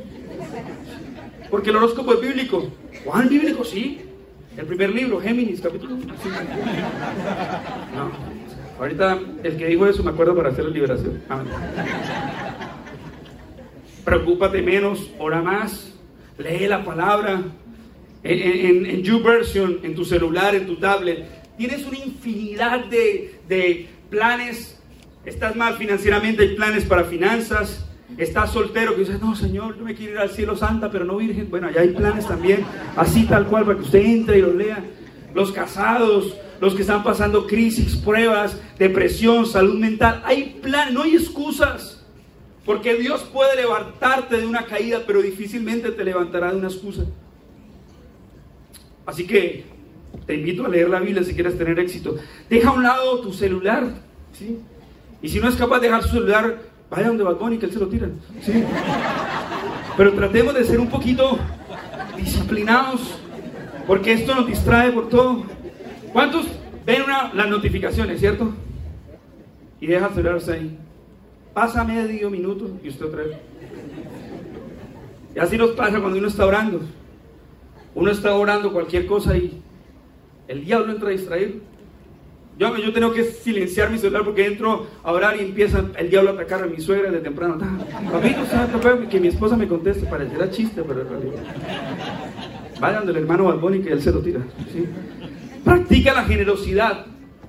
Porque 1.50 1.70
el 1.70 1.76
horóscopo 1.78 2.14
es 2.14 2.22
bíblico. 2.22 2.70
¿Cuál 3.04 3.30
bíblico? 3.30 3.64
Sí. 3.64 4.02
El 4.58 4.66
primer 4.66 4.90
libro, 4.90 5.22
Géminis, 5.22 5.62
capítulo. 5.62 5.96
No. 7.96 8.12
Ahorita 8.80 9.20
el 9.44 9.58
que 9.58 9.68
dijo 9.68 9.88
eso 9.88 10.04
me 10.04 10.12
acuerdo 10.12 10.36
para 10.36 10.50
hacer 10.50 10.66
la 10.66 10.72
liberación. 10.72 11.22
Preocúpate 14.06 14.62
menos, 14.62 15.12
ora 15.20 15.42
más, 15.42 15.94
lee 16.38 16.68
la 16.68 16.84
palabra. 16.84 17.42
En, 18.22 18.86
en, 18.86 19.02
YouVersion, 19.02 19.80
en 19.84 19.96
tu 19.96 20.04
celular, 20.04 20.54
en 20.54 20.68
tu 20.68 20.76
tablet, 20.76 21.26
tienes 21.58 21.86
una 21.86 21.98
infinidad 21.98 22.86
de, 22.86 23.40
de 23.48 23.88
planes. 24.10 24.78
Estás 25.24 25.56
mal 25.56 25.76
financieramente, 25.76 26.44
hay 26.44 26.56
planes 26.56 26.84
para 26.84 27.06
finanzas. 27.06 27.89
Estás 28.18 28.52
soltero 28.52 28.94
que 28.96 29.02
dices, 29.02 29.22
no, 29.22 29.36
Señor, 29.36 29.78
yo 29.78 29.84
me 29.84 29.96
quiero 29.96 30.14
ir 30.14 30.20
al 30.20 30.30
cielo 30.30 30.56
santa, 30.56 30.92
pero 30.92 31.06
no 31.06 31.18
virgen. 31.18 31.50
Bueno, 31.50 31.68
allá 31.68 31.82
hay 31.82 31.90
planes 31.90 32.28
también, 32.28 32.66
así 32.96 33.26
tal 33.26 33.48
cual, 33.48 33.66
para 33.66 33.78
que 33.78 33.84
usted 33.84 34.00
entre 34.00 34.40
y 34.40 34.42
lo 34.42 34.54
lea. 34.54 34.84
Los 35.34 35.52
casados, 35.52 36.36
los 36.60 36.76
que 36.76 36.82
están 36.82 37.04
pasando 37.04 37.48
crisis, 37.48 37.96
pruebas, 37.96 38.60
depresión, 38.78 39.46
salud 39.46 39.78
mental. 39.80 40.22
Hay 40.26 40.60
plan, 40.62 40.94
no 40.94 41.04
hay 41.04 41.16
excusas. 41.16 42.06
Porque 42.66 42.96
Dios 42.96 43.22
puede 43.34 43.56
levantarte 43.56 44.38
de 44.38 44.46
una 44.46 44.66
caída, 44.66 45.02
pero 45.08 45.22
difícilmente 45.22 45.92
te 45.92 46.04
levantará 46.04 46.52
de 46.52 46.58
una 46.58 46.68
excusa. 46.68 47.04
Así 49.06 49.26
que 49.26 49.66
te 50.26 50.36
invito 50.36 50.66
a 50.66 50.70
leer 50.70 50.90
la 50.90 51.00
Biblia 51.00 51.24
si 51.24 51.34
quieres 51.34 51.58
tener 51.58 51.80
éxito. 51.80 52.18
Deja 52.50 52.70
a 52.70 52.74
un 52.74 52.84
lado 52.84 53.22
tu 53.22 53.34
celular. 53.34 53.86
¿sí? 54.34 54.60
Y 55.22 55.30
si 55.30 55.40
no 55.40 55.50
es 55.50 55.56
capaz 55.56 55.80
de 55.80 55.88
dejar 55.88 56.04
su 56.04 56.10
celular, 56.10 56.62
vaya 56.90 57.08
donde 57.08 57.24
Bad 57.24 57.52
y 57.52 57.58
que 57.58 57.66
él 57.66 57.72
se 57.72 57.80
lo 57.80 57.88
tira. 57.88 58.10
¿sí? 58.42 58.64
Pero 59.98 60.14
tratemos 60.14 60.54
de 60.54 60.64
ser 60.64 60.80
un 60.80 60.90
poquito 60.90 61.38
disciplinados, 62.18 63.20
porque 63.86 64.14
esto 64.14 64.36
nos 64.36 64.48
distrae 64.48 64.92
por 64.92 65.10
todo. 65.10 65.44
¿Cuántos 66.12 66.48
ven 66.86 67.04
las 67.34 67.50
notificaciones, 67.50 68.20
cierto? 68.20 68.54
Y 69.80 69.88
dejan 69.88 70.14
celularse 70.14 70.54
ahí. 70.54 70.78
Pasa 71.54 71.84
medio 71.84 72.30
minuto 72.30 72.70
y 72.84 72.90
usted 72.90 73.06
otra 73.06 73.24
vez. 73.24 73.38
Y 75.36 75.40
así 75.40 75.58
nos 75.58 75.72
pasa 75.72 76.00
cuando 76.00 76.18
uno 76.18 76.28
está 76.28 76.46
orando. 76.46 76.82
Uno 77.96 78.12
está 78.12 78.34
orando 78.36 78.72
cualquier 78.72 79.06
cosa 79.06 79.38
y 79.38 79.62
el 80.48 80.66
diablo 80.66 80.94
entra 80.94 81.10
a 81.10 81.12
distraer. 81.12 81.56
Yo, 82.60 82.76
yo 82.76 82.92
tengo 82.92 83.14
que 83.14 83.24
silenciar 83.24 83.90
mi 83.90 83.98
celular 83.98 84.26
porque 84.26 84.46
entro 84.46 84.86
a 85.02 85.14
orar 85.14 85.38
y 85.38 85.46
empieza 85.46 85.86
el 85.98 86.10
diablo 86.10 86.32
a 86.32 86.34
atacar 86.34 86.62
a 86.62 86.66
mi 86.66 86.82
suegra 86.82 87.10
de 87.10 87.20
temprano. 87.20 87.58
Papito, 88.12 89.10
que 89.10 89.20
mi 89.22 89.30
esposa 89.30 89.56
me 89.56 89.66
conteste, 89.66 90.06
parecerá 90.06 90.52
chiste, 90.52 90.84
pero 90.86 91.04
en 91.04 91.10
realidad. 91.10 91.42
Vayan 92.82 93.06
del 93.06 93.16
hermano 93.16 93.46
Balboni 93.46 93.80
que 93.80 93.94
él 93.94 94.02
se 94.02 94.12
lo 94.12 94.20
tira. 94.20 94.42
Practica 95.64 96.14
la 96.14 96.26
generosidad. 96.26 97.06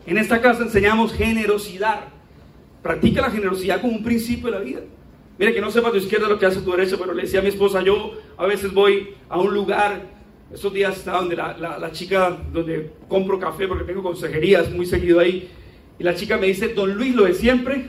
En 0.07 0.17
esta 0.17 0.41
casa 0.41 0.63
enseñamos 0.63 1.13
generosidad. 1.13 2.05
Practica 2.81 3.21
la 3.21 3.31
generosidad 3.31 3.81
como 3.81 3.95
un 3.95 4.05
principio 4.05 4.47
de 4.47 4.59
la 4.59 4.61
vida. 4.61 4.81
Mira 5.41 5.53
que 5.53 5.61
no 5.61 5.73
sepa 5.73 5.91
tu 5.91 5.97
izquierda 5.97 6.29
lo 6.29 6.39
que 6.39 6.47
hace 6.47 6.61
tu 6.61 6.71
derecha, 6.71 6.97
pero 7.01 7.15
le 7.15 7.23
decía 7.23 7.41
a 7.41 7.43
mi 7.43 7.49
esposa, 7.49 7.83
yo 7.83 8.13
a 8.37 8.47
veces 8.47 8.73
voy 8.73 9.15
a 9.29 9.39
un 9.41 9.55
lugar, 9.55 10.03
estos 10.53 10.73
días 10.73 10.97
está 10.97 11.13
donde 11.13 11.37
la, 11.37 11.57
la, 11.57 11.93
chica, 11.93 12.37
donde 12.53 12.91
compro 13.09 13.39
café, 13.39 13.69
porque 13.69 13.85
tengo 13.85 14.03
consejerías 14.03 14.71
muy 14.71 14.85
seguido 14.85 15.21
ahí, 15.21 15.49
y 15.99 16.03
la 16.03 16.15
chica 16.15 16.37
me 16.37 16.47
dice, 16.47 16.69
don 16.69 16.95
Luis, 16.95 17.15
lo 17.15 17.25
de 17.25 17.35
siempre. 17.35 17.89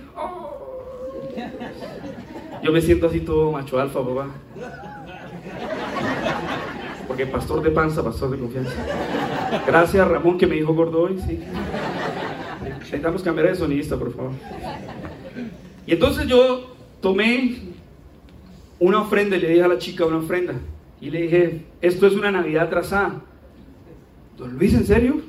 Yo 2.61 2.71
me 2.71 2.81
siento 2.81 3.07
así 3.07 3.21
todo 3.21 3.51
macho 3.51 3.79
alfa, 3.79 4.05
papá. 4.05 4.27
Porque 7.07 7.25
pastor 7.25 7.63
de 7.63 7.71
panza, 7.71 8.03
pastor 8.03 8.31
de 8.31 8.37
confianza. 8.37 8.73
Gracias 9.65 10.07
Ramón 10.07 10.37
que 10.37 10.45
me 10.45 10.55
dijo 10.55 10.73
gordo 10.73 11.01
hoy, 11.01 11.19
sí. 11.25 11.39
Intentamos 12.85 13.23
cambiar 13.23 13.47
de 13.47 13.55
sonidista, 13.55 13.97
por 13.97 14.13
favor. 14.13 14.31
Y 15.87 15.93
entonces 15.93 16.27
yo 16.27 16.75
tomé 17.01 17.57
una 18.79 19.01
ofrenda 19.01 19.35
y 19.37 19.39
le 19.39 19.49
dije 19.49 19.63
a 19.63 19.67
la 19.67 19.77
chica 19.77 20.05
una 20.05 20.17
ofrenda. 20.17 20.53
Y 21.01 21.09
le 21.09 21.23
dije, 21.23 21.65
esto 21.81 22.07
es 22.07 22.13
una 22.13 22.31
Navidad 22.31 22.69
trazada. 22.69 23.21
Don 24.37 24.57
Luis, 24.57 24.73
¿en 24.73 24.85
serio? 24.85 25.21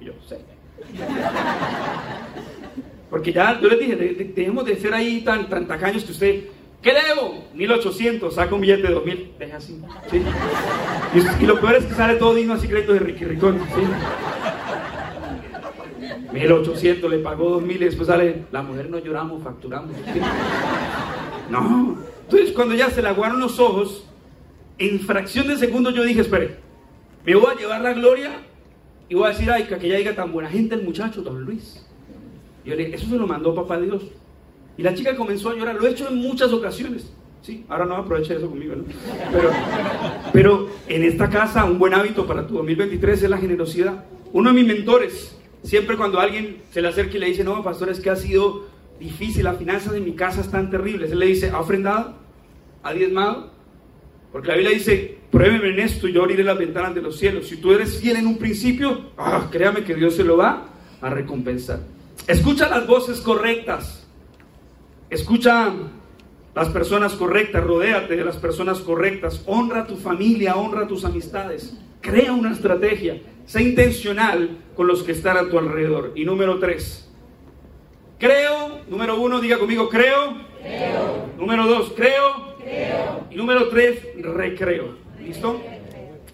Y 0.00 0.04
yo, 0.04 0.12
sé. 0.26 0.38
Porque 3.08 3.32
ya, 3.32 3.60
yo 3.60 3.68
le 3.68 3.76
dije, 3.76 3.96
dejemos 4.36 4.64
de 4.64 4.76
ser 4.76 4.94
ahí 4.94 5.22
tan, 5.22 5.48
tan 5.48 5.66
tacaños 5.66 6.04
que 6.04 6.12
usted 6.12 6.44
¿Qué 6.82 6.92
debo? 6.94 7.44
1800, 7.54 8.34
saca 8.34 8.54
un 8.54 8.62
billete 8.62 8.88
de 8.88 8.94
2000, 8.94 9.34
deja 9.38 9.58
así. 9.58 9.78
¿sí? 10.10 10.22
Y, 11.40 11.46
lo 11.46 11.60
peor 11.60 11.74
es 11.74 11.84
que 11.84 11.94
sale 11.94 12.14
todo 12.14 12.34
digno 12.34 12.54
así 12.54 12.68
crédito 12.68 12.94
de 12.94 13.00
Ricky 13.00 13.26
Ricón. 13.26 13.60
¿sí? 13.74 13.82
1800, 16.32 17.10
le 17.10 17.18
pagó 17.18 17.50
2000 17.50 17.76
y 17.76 17.84
después 17.84 18.08
sale, 18.08 18.46
la 18.50 18.62
mujer 18.62 18.88
no 18.88 18.98
lloramos, 18.98 19.42
facturamos. 19.42 19.94
No. 21.50 21.98
Entonces 22.22 22.52
cuando 22.52 22.74
ya 22.74 22.88
se 22.88 23.02
le 23.02 23.08
aguaron 23.08 23.40
los 23.40 23.58
ojos, 23.58 24.06
en 24.80 24.98
fracción 24.98 25.46
de 25.46 25.56
segundo 25.56 25.90
yo 25.90 26.02
dije, 26.02 26.22
espere, 26.22 26.56
me 27.24 27.34
voy 27.34 27.52
a 27.52 27.56
llevar 27.56 27.82
la 27.82 27.92
gloria 27.92 28.32
y 29.08 29.14
voy 29.14 29.26
a 29.26 29.28
decir, 29.28 29.50
ay, 29.50 29.64
que 29.64 29.88
ya 29.88 29.96
diga 29.96 30.16
tan 30.16 30.32
buena 30.32 30.48
gente 30.48 30.74
el 30.74 30.82
muchacho, 30.82 31.20
don 31.20 31.44
Luis. 31.44 31.86
yo 32.64 32.74
le 32.74 32.86
dije, 32.86 32.96
eso 32.96 33.06
se 33.06 33.16
lo 33.16 33.26
mandó 33.26 33.54
papá 33.54 33.78
Dios. 33.78 34.02
Y 34.78 34.82
la 34.82 34.94
chica 34.94 35.14
comenzó 35.14 35.50
a 35.50 35.54
llorar. 35.54 35.74
Lo 35.74 35.86
he 35.86 35.90
hecho 35.90 36.08
en 36.08 36.16
muchas 36.16 36.52
ocasiones. 36.52 37.12
Sí, 37.42 37.66
ahora 37.68 37.84
no 37.84 37.96
aproveche 37.96 38.36
eso 38.36 38.48
conmigo, 38.48 38.76
¿no? 38.76 38.84
Pero, 39.30 39.50
pero 40.32 40.68
en 40.88 41.04
esta 41.04 41.28
casa 41.28 41.64
un 41.64 41.78
buen 41.78 41.92
hábito 41.92 42.26
para 42.26 42.46
tu 42.46 42.54
2023 42.54 43.22
es 43.22 43.30
la 43.30 43.36
generosidad. 43.36 44.04
Uno 44.32 44.50
de 44.50 44.54
mis 44.54 44.66
mentores, 44.66 45.36
siempre 45.62 45.98
cuando 45.98 46.20
alguien 46.20 46.62
se 46.70 46.80
le 46.80 46.88
acerca 46.88 47.16
y 47.16 47.20
le 47.20 47.26
dice, 47.26 47.44
no, 47.44 47.62
pastor, 47.62 47.90
es 47.90 48.00
que 48.00 48.08
ha 48.08 48.16
sido 48.16 48.66
difícil, 48.98 49.44
las 49.44 49.58
finanzas 49.58 49.92
de 49.92 50.00
mi 50.00 50.12
casa 50.12 50.40
están 50.40 50.70
terribles. 50.70 51.12
Él 51.12 51.18
le 51.18 51.26
dice, 51.26 51.50
¿ha 51.50 51.60
ofrendado? 51.60 52.14
¿Ha 52.82 52.94
diezmado? 52.94 53.50
Porque 54.32 54.48
la 54.48 54.54
Biblia 54.54 54.74
dice, 54.74 55.18
pruébeme 55.30 55.70
en 55.70 55.80
esto 55.80 56.06
y 56.06 56.12
yo 56.12 56.22
abriré 56.22 56.44
las 56.44 56.58
ventanas 56.58 56.94
de 56.94 57.02
los 57.02 57.18
cielos. 57.18 57.48
Si 57.48 57.56
tú 57.56 57.72
eres 57.72 58.00
fiel 58.00 58.16
en 58.16 58.26
un 58.26 58.38
principio, 58.38 59.10
ah, 59.18 59.48
créame 59.50 59.82
que 59.82 59.94
Dios 59.94 60.14
se 60.14 60.24
lo 60.24 60.36
va 60.36 60.68
a 61.00 61.10
recompensar. 61.10 61.80
Escucha 62.26 62.68
las 62.68 62.86
voces 62.86 63.20
correctas. 63.20 64.06
Escucha 65.08 65.72
las 66.54 66.68
personas 66.68 67.14
correctas, 67.14 67.64
rodéate 67.64 68.16
de 68.16 68.24
las 68.24 68.36
personas 68.36 68.80
correctas, 68.80 69.42
honra 69.46 69.82
a 69.82 69.86
tu 69.86 69.96
familia, 69.96 70.56
honra 70.56 70.82
a 70.82 70.88
tus 70.88 71.04
amistades, 71.04 71.76
crea 72.00 72.32
una 72.32 72.52
estrategia, 72.52 73.20
sé 73.46 73.62
intencional 73.62 74.58
con 74.76 74.86
los 74.86 75.02
que 75.02 75.12
están 75.12 75.36
a 75.36 75.48
tu 75.48 75.58
alrededor. 75.58 76.12
Y 76.14 76.24
número 76.24 76.58
tres, 76.58 77.08
creo, 78.18 78.80
número 78.88 79.20
uno, 79.20 79.40
diga 79.40 79.58
conmigo, 79.58 79.88
creo. 79.88 80.36
creo. 80.62 81.30
Número 81.38 81.66
dos, 81.66 81.92
creo. 81.96 82.49
Creo. 82.70 83.26
Y 83.30 83.36
número 83.36 83.68
tres, 83.68 83.98
recreo. 84.20 84.96
¿Listo? 85.20 85.60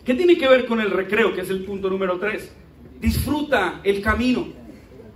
¿Qué 0.04 0.14
tiene 0.14 0.36
que 0.38 0.48
ver 0.48 0.66
con 0.66 0.80
el 0.80 0.90
recreo, 0.90 1.34
que 1.34 1.40
es 1.40 1.50
el 1.50 1.64
punto 1.64 1.90
número 1.90 2.18
tres? 2.18 2.52
Disfruta 3.00 3.80
el 3.82 4.00
camino, 4.00 4.46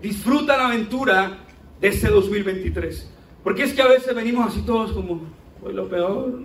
disfruta 0.03 0.57
la 0.57 0.67
aventura 0.67 1.39
de 1.81 1.89
este 1.89 2.09
2023. 2.09 3.11
Porque 3.45 3.63
es 3.63 3.73
que 3.73 3.83
a 3.83 3.89
veces 3.89 4.15
venimos 4.15 4.49
así 4.49 4.63
todos 4.63 4.93
como, 4.93 5.23
hoy 5.63 5.73
lo 5.73 5.89
peor. 5.89 6.43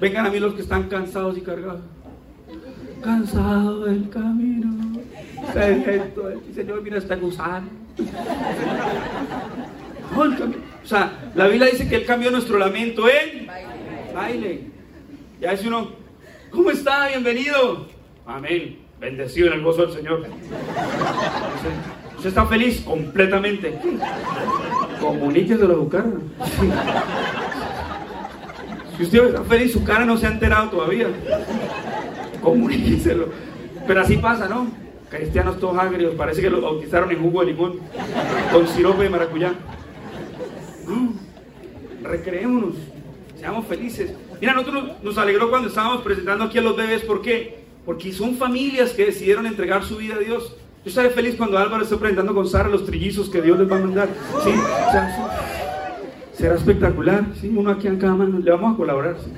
Vengan 0.00 0.26
a 0.26 0.30
mí 0.30 0.38
los 0.38 0.54
que 0.54 0.62
están 0.62 0.88
cansados 0.88 1.36
y 1.38 1.40
cargados. 1.40 1.80
Cansado 3.02 3.84
del 3.84 4.08
camino. 4.10 5.00
Señor, 6.54 6.82
mira 6.82 6.98
este 6.98 7.16
gusano. 7.16 7.68
No, 10.14 10.24
él 10.24 10.36
cambió. 10.36 10.69
O 10.82 10.86
sea, 10.86 11.32
la 11.34 11.46
Biblia 11.46 11.68
dice 11.70 11.88
que 11.88 11.96
Él 11.96 12.06
cambió 12.06 12.30
nuestro 12.30 12.58
lamento 12.58 13.08
en 13.08 13.46
baile. 14.14 14.64
Ya 15.40 15.52
dice 15.52 15.68
uno, 15.68 15.90
¿cómo 16.50 16.70
está? 16.70 17.08
Bienvenido. 17.08 17.86
Amén. 18.26 18.78
Bendecido 19.00 19.48
en 19.48 19.54
el 19.54 19.62
gozo 19.62 19.86
del 19.86 19.92
Señor. 19.92 20.26
¿Usted 22.16 22.28
está 22.28 22.46
feliz? 22.46 22.80
Completamente. 22.82 23.78
Comuníquese 25.00 25.64
a 25.64 25.68
su 25.68 25.88
cara. 25.88 26.10
Si 28.96 29.04
usted 29.04 29.24
está 29.28 29.44
feliz, 29.44 29.72
su 29.72 29.82
cara 29.84 30.04
no 30.04 30.18
se 30.18 30.26
ha 30.26 30.30
enterado 30.30 30.68
todavía. 30.68 31.08
Comuníqueselo. 32.42 33.28
Pero 33.86 34.00
así 34.02 34.18
pasa, 34.18 34.48
¿no? 34.48 34.68
Cristianos 35.08 35.58
todos 35.58 35.78
agrios, 35.78 36.14
parece 36.14 36.42
que 36.42 36.50
los 36.50 36.62
bautizaron 36.62 37.10
en 37.10 37.20
jugo 37.20 37.40
de 37.40 37.46
limón, 37.52 37.80
con 38.52 38.68
sirope 38.68 39.04
de 39.04 39.10
maracuyá. 39.10 39.54
No, 40.90 41.12
recreémonos, 42.02 42.74
seamos 43.38 43.66
felices. 43.66 44.12
Mira, 44.40 44.54
nosotros 44.54 45.02
nos 45.02 45.18
alegró 45.18 45.50
cuando 45.50 45.68
estábamos 45.68 46.02
presentando 46.02 46.44
aquí 46.44 46.58
a 46.58 46.62
los 46.62 46.76
bebés, 46.76 47.02
¿por 47.02 47.22
qué? 47.22 47.60
Porque 47.84 48.12
son 48.12 48.36
familias 48.36 48.90
que 48.90 49.06
decidieron 49.06 49.46
entregar 49.46 49.84
su 49.84 49.96
vida 49.96 50.16
a 50.16 50.18
Dios. 50.18 50.56
Yo 50.84 50.88
estaré 50.88 51.10
feliz 51.10 51.36
cuando 51.36 51.58
Álvaro 51.58 51.82
esté 51.82 51.96
presentando 51.96 52.34
con 52.34 52.48
Sara 52.48 52.68
los 52.68 52.86
trillizos 52.86 53.28
que 53.28 53.42
Dios 53.42 53.58
les 53.58 53.70
va 53.70 53.76
a 53.76 53.80
mandar. 53.80 54.08
¿sí? 54.42 54.50
Sea, 54.90 55.30
será 56.32 56.54
espectacular. 56.54 57.24
¿sí? 57.38 57.52
Uno 57.54 57.70
aquí 57.70 57.86
en 57.86 57.98
cada 57.98 58.14
mano. 58.14 58.38
Le 58.38 58.50
vamos 58.50 58.74
a 58.74 58.76
colaborar. 58.78 59.16
¿sí? 59.22 59.30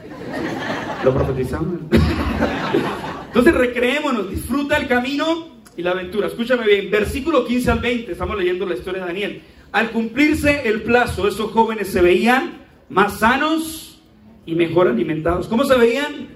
Lo 1.04 1.12
profetizamos. 1.12 1.80
Entonces 3.26 3.54
recreémonos, 3.54 4.30
disfruta 4.30 4.76
el 4.76 4.86
camino 4.86 5.48
y 5.76 5.82
la 5.82 5.92
aventura. 5.92 6.26
Escúchame 6.28 6.66
bien, 6.66 6.90
versículo 6.90 7.44
15 7.44 7.70
al 7.70 7.78
20, 7.80 8.12
estamos 8.12 8.36
leyendo 8.36 8.66
la 8.66 8.74
historia 8.74 9.00
de 9.00 9.06
Daniel. 9.06 9.42
Al 9.72 9.90
cumplirse 9.90 10.68
el 10.68 10.82
plazo, 10.82 11.26
esos 11.26 11.50
jóvenes 11.50 11.88
se 11.88 12.02
veían 12.02 12.58
más 12.90 13.20
sanos 13.20 14.02
y 14.44 14.54
mejor 14.54 14.86
alimentados. 14.86 15.48
¿Cómo 15.48 15.64
se 15.64 15.78
veían? 15.78 16.28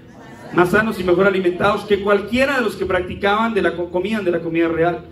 Más 0.55 0.71
sanos 0.71 0.99
y 0.99 1.03
mejor 1.03 1.27
alimentados 1.27 1.83
que 1.83 2.01
cualquiera 2.01 2.57
de 2.57 2.63
los 2.63 2.75
que 2.75 2.87
practicaban 2.87 3.53
de 3.53 3.61
la 3.61 3.75
comían 3.75 4.25
de 4.25 4.31
la 4.31 4.39
comida 4.39 4.67
real. 4.67 5.05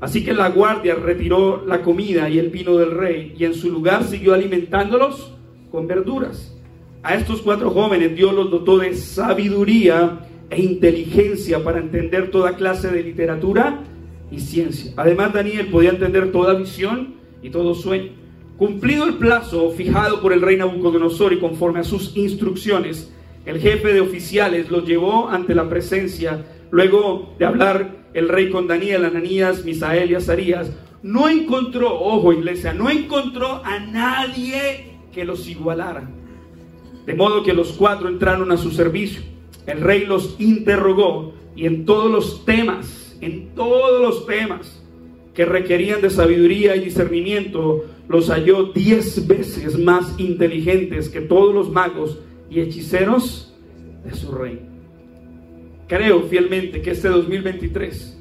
Así 0.00 0.24
que 0.24 0.32
la 0.32 0.48
guardia 0.48 0.96
retiró 0.96 1.64
la 1.66 1.82
comida 1.82 2.28
y 2.28 2.40
el 2.40 2.50
vino 2.50 2.76
del 2.76 2.90
rey 2.90 3.34
y 3.38 3.44
en 3.44 3.54
su 3.54 3.70
lugar 3.70 4.02
siguió 4.02 4.34
alimentándolos 4.34 5.34
con 5.70 5.86
verduras. 5.86 6.56
A 7.04 7.14
estos 7.14 7.42
cuatro 7.42 7.70
jóvenes 7.70 8.16
Dios 8.16 8.34
los 8.34 8.50
dotó 8.50 8.78
de 8.78 8.94
sabiduría 8.94 10.26
e 10.50 10.60
inteligencia 10.60 11.62
para 11.62 11.78
entender 11.78 12.32
toda 12.32 12.56
clase 12.56 12.90
de 12.90 13.04
literatura 13.04 13.84
y 14.32 14.40
ciencia. 14.40 14.92
Además, 14.96 15.32
Daniel 15.32 15.68
podía 15.68 15.90
entender 15.90 16.32
toda 16.32 16.54
visión 16.54 17.17
y 17.42 17.50
todo 17.50 17.74
sueño. 17.74 18.12
Cumplido 18.56 19.04
el 19.04 19.14
plazo 19.14 19.70
fijado 19.70 20.20
por 20.20 20.32
el 20.32 20.42
rey 20.42 20.56
Nabucodonosor 20.56 21.32
y 21.32 21.38
conforme 21.38 21.80
a 21.80 21.84
sus 21.84 22.16
instrucciones, 22.16 23.12
el 23.46 23.60
jefe 23.60 23.92
de 23.92 24.00
oficiales 24.00 24.70
los 24.70 24.84
llevó 24.84 25.28
ante 25.28 25.54
la 25.54 25.68
presencia. 25.68 26.44
Luego 26.70 27.34
de 27.38 27.44
hablar 27.44 27.96
el 28.14 28.28
rey 28.28 28.50
con 28.50 28.66
Daniel, 28.66 29.04
Ananías, 29.04 29.64
Misael 29.64 30.10
y 30.10 30.16
Azarías, 30.16 30.72
no 31.02 31.28
encontró, 31.28 32.00
ojo 32.00 32.32
iglesia, 32.32 32.74
no 32.74 32.90
encontró 32.90 33.62
a 33.64 33.78
nadie 33.78 34.98
que 35.12 35.24
los 35.24 35.48
igualara. 35.48 36.10
De 37.06 37.14
modo 37.14 37.44
que 37.44 37.54
los 37.54 37.72
cuatro 37.72 38.08
entraron 38.08 38.50
a 38.50 38.56
su 38.56 38.70
servicio. 38.72 39.22
El 39.66 39.80
rey 39.80 40.04
los 40.04 40.34
interrogó 40.40 41.32
y 41.54 41.66
en 41.66 41.84
todos 41.84 42.10
los 42.10 42.44
temas, 42.44 43.16
en 43.20 43.54
todos 43.54 44.00
los 44.00 44.26
temas 44.26 44.77
que 45.38 45.44
requerían 45.44 46.00
de 46.00 46.10
sabiduría 46.10 46.74
y 46.74 46.80
discernimiento, 46.80 47.84
los 48.08 48.28
halló 48.28 48.72
diez 48.72 49.24
veces 49.28 49.78
más 49.78 50.18
inteligentes 50.18 51.08
que 51.08 51.20
todos 51.20 51.54
los 51.54 51.70
magos 51.70 52.18
y 52.50 52.58
hechiceros 52.58 53.54
de 54.04 54.16
su 54.16 54.32
rey. 54.32 54.58
Creo 55.86 56.22
fielmente 56.22 56.82
que 56.82 56.90
este 56.90 57.06
2023, 57.06 58.20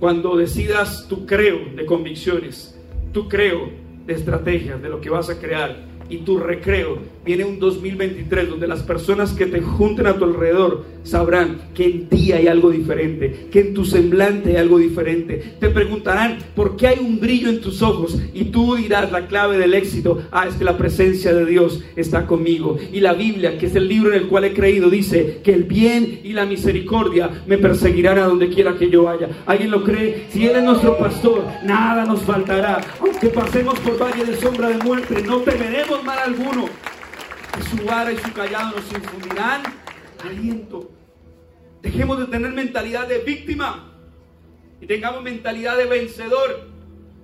cuando 0.00 0.36
decidas 0.36 1.06
tu 1.06 1.24
creo 1.24 1.60
de 1.76 1.86
convicciones, 1.86 2.76
tu 3.12 3.28
creo 3.28 3.70
de 4.04 4.14
estrategias, 4.14 4.82
de 4.82 4.88
lo 4.88 5.00
que 5.00 5.08
vas 5.08 5.30
a 5.30 5.38
crear, 5.38 5.86
y 6.08 6.16
tu 6.18 6.38
recreo. 6.38 6.98
Viene 7.22 7.44
un 7.44 7.58
2023 7.58 8.48
donde 8.48 8.66
las 8.66 8.82
personas 8.82 9.32
que 9.32 9.44
te 9.44 9.60
junten 9.60 10.06
a 10.06 10.16
tu 10.16 10.24
alrededor 10.24 10.86
sabrán 11.02 11.60
que 11.74 11.84
en 11.84 12.08
ti 12.08 12.32
hay 12.32 12.46
algo 12.46 12.70
diferente, 12.70 13.48
que 13.50 13.60
en 13.60 13.74
tu 13.74 13.84
semblante 13.84 14.50
hay 14.50 14.56
algo 14.56 14.78
diferente. 14.78 15.56
Te 15.60 15.68
preguntarán 15.68 16.38
por 16.54 16.76
qué 16.76 16.88
hay 16.88 16.98
un 16.98 17.20
brillo 17.20 17.50
en 17.50 17.60
tus 17.60 17.82
ojos 17.82 18.18
y 18.32 18.44
tú 18.44 18.74
dirás 18.76 19.12
la 19.12 19.26
clave 19.26 19.58
del 19.58 19.74
éxito. 19.74 20.22
Ah, 20.30 20.46
es 20.48 20.54
que 20.54 20.64
la 20.64 20.78
presencia 20.78 21.34
de 21.34 21.44
Dios 21.44 21.84
está 21.94 22.26
conmigo. 22.26 22.78
Y 22.90 23.00
la 23.00 23.12
Biblia, 23.12 23.58
que 23.58 23.66
es 23.66 23.74
el 23.74 23.86
libro 23.86 24.14
en 24.14 24.22
el 24.22 24.28
cual 24.28 24.44
he 24.44 24.54
creído, 24.54 24.88
dice 24.88 25.40
que 25.44 25.52
el 25.52 25.64
bien 25.64 26.20
y 26.24 26.32
la 26.32 26.46
misericordia 26.46 27.30
me 27.46 27.58
perseguirán 27.58 28.18
a 28.18 28.24
donde 28.24 28.48
quiera 28.48 28.76
que 28.76 28.88
yo 28.88 29.04
vaya. 29.04 29.28
¿Alguien 29.44 29.70
lo 29.70 29.84
cree? 29.84 30.26
Si 30.30 30.46
Él 30.46 30.56
es 30.56 30.64
nuestro 30.64 30.96
pastor, 30.96 31.44
nada 31.64 32.06
nos 32.06 32.22
faltará. 32.22 32.80
Aunque 32.98 33.28
pasemos 33.28 33.78
por 33.80 34.00
valle 34.00 34.24
de 34.24 34.36
sombra 34.36 34.68
de 34.68 34.78
muerte, 34.82 35.22
no 35.26 35.38
temeremos 35.40 36.02
mal 36.02 36.18
alguno. 36.18 36.68
Su 37.68 37.84
vara 37.84 38.12
y 38.12 38.16
su 38.16 38.32
callado 38.32 38.76
nos 38.76 38.92
infundirán 38.92 39.62
aliento. 40.24 40.90
Dejemos 41.82 42.18
de 42.18 42.26
tener 42.26 42.52
mentalidad 42.52 43.06
de 43.06 43.18
víctima 43.18 43.92
y 44.80 44.86
tengamos 44.86 45.22
mentalidad 45.22 45.76
de 45.76 45.86
vencedor. 45.86 46.68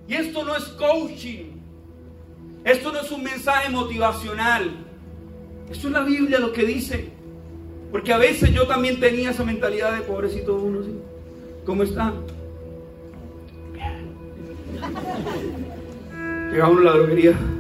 Y 0.09 0.15
esto 0.15 0.45
no 0.45 0.57
es 0.57 0.65
coaching. 0.65 1.57
Esto 2.65 2.93
no 2.93 3.01
es 3.01 3.11
un 3.11 3.23
mensaje 3.23 3.71
motivacional. 3.71 4.71
Esto 5.71 5.89
es 5.89 5.93
la 5.93 6.01
Biblia 6.03 6.39
lo 6.39 6.53
que 6.53 6.65
dice. 6.65 7.11
Porque 7.91 8.13
a 8.13 8.19
veces 8.19 8.53
yo 8.53 8.67
también 8.67 9.01
tenía 9.01 9.31
esa 9.31 9.45
mentalidad 9.45 9.93
de 9.93 10.03
pobrecito 10.03 10.55
uno. 10.55 10.81
¿Cómo 11.65 11.83
está? 11.83 12.13
Llega 16.51 16.67
a 16.67 16.71
la 16.71 16.93
droguería. 16.93 17.56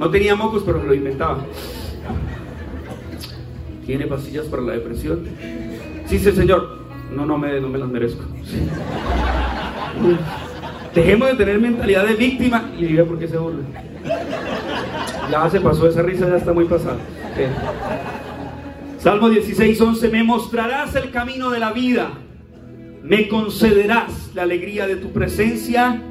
No 0.00 0.10
tenía 0.10 0.34
mocos, 0.34 0.62
pero 0.64 0.78
me 0.78 0.86
lo 0.86 0.94
inventaba. 0.94 1.44
¿Tiene 3.84 4.06
pastillas 4.06 4.46
para 4.46 4.62
la 4.62 4.72
depresión? 4.72 5.26
Sí, 6.06 6.18
sí, 6.18 6.32
señor. 6.32 6.80
No, 7.14 7.26
no 7.26 7.36
me, 7.36 7.60
no 7.60 7.68
me 7.68 7.78
las 7.78 7.86
merezco. 7.86 8.24
Dejemos 10.94 11.28
de 11.28 11.34
tener 11.34 11.60
mentalidad 11.60 12.06
de 12.06 12.14
víctima 12.14 12.70
y 12.78 12.86
diga 12.86 13.04
por 13.04 13.18
qué 13.18 13.28
se 13.28 13.36
burla. 13.36 13.60
Ya 15.30 15.50
se 15.50 15.60
pasó 15.60 15.86
esa 15.86 16.00
risa, 16.00 16.30
ya 16.30 16.38
está 16.38 16.54
muy 16.54 16.64
pasada. 16.64 16.96
Salmo 18.98 19.28
16, 19.28 19.78
11. 19.78 20.08
Me 20.08 20.24
mostrarás 20.24 20.94
el 20.94 21.10
camino 21.10 21.50
de 21.50 21.58
la 21.58 21.72
vida. 21.72 22.10
Me 23.02 23.28
concederás 23.28 24.30
la 24.34 24.44
alegría 24.44 24.86
de 24.86 24.96
tu 24.96 25.12
presencia 25.12 26.02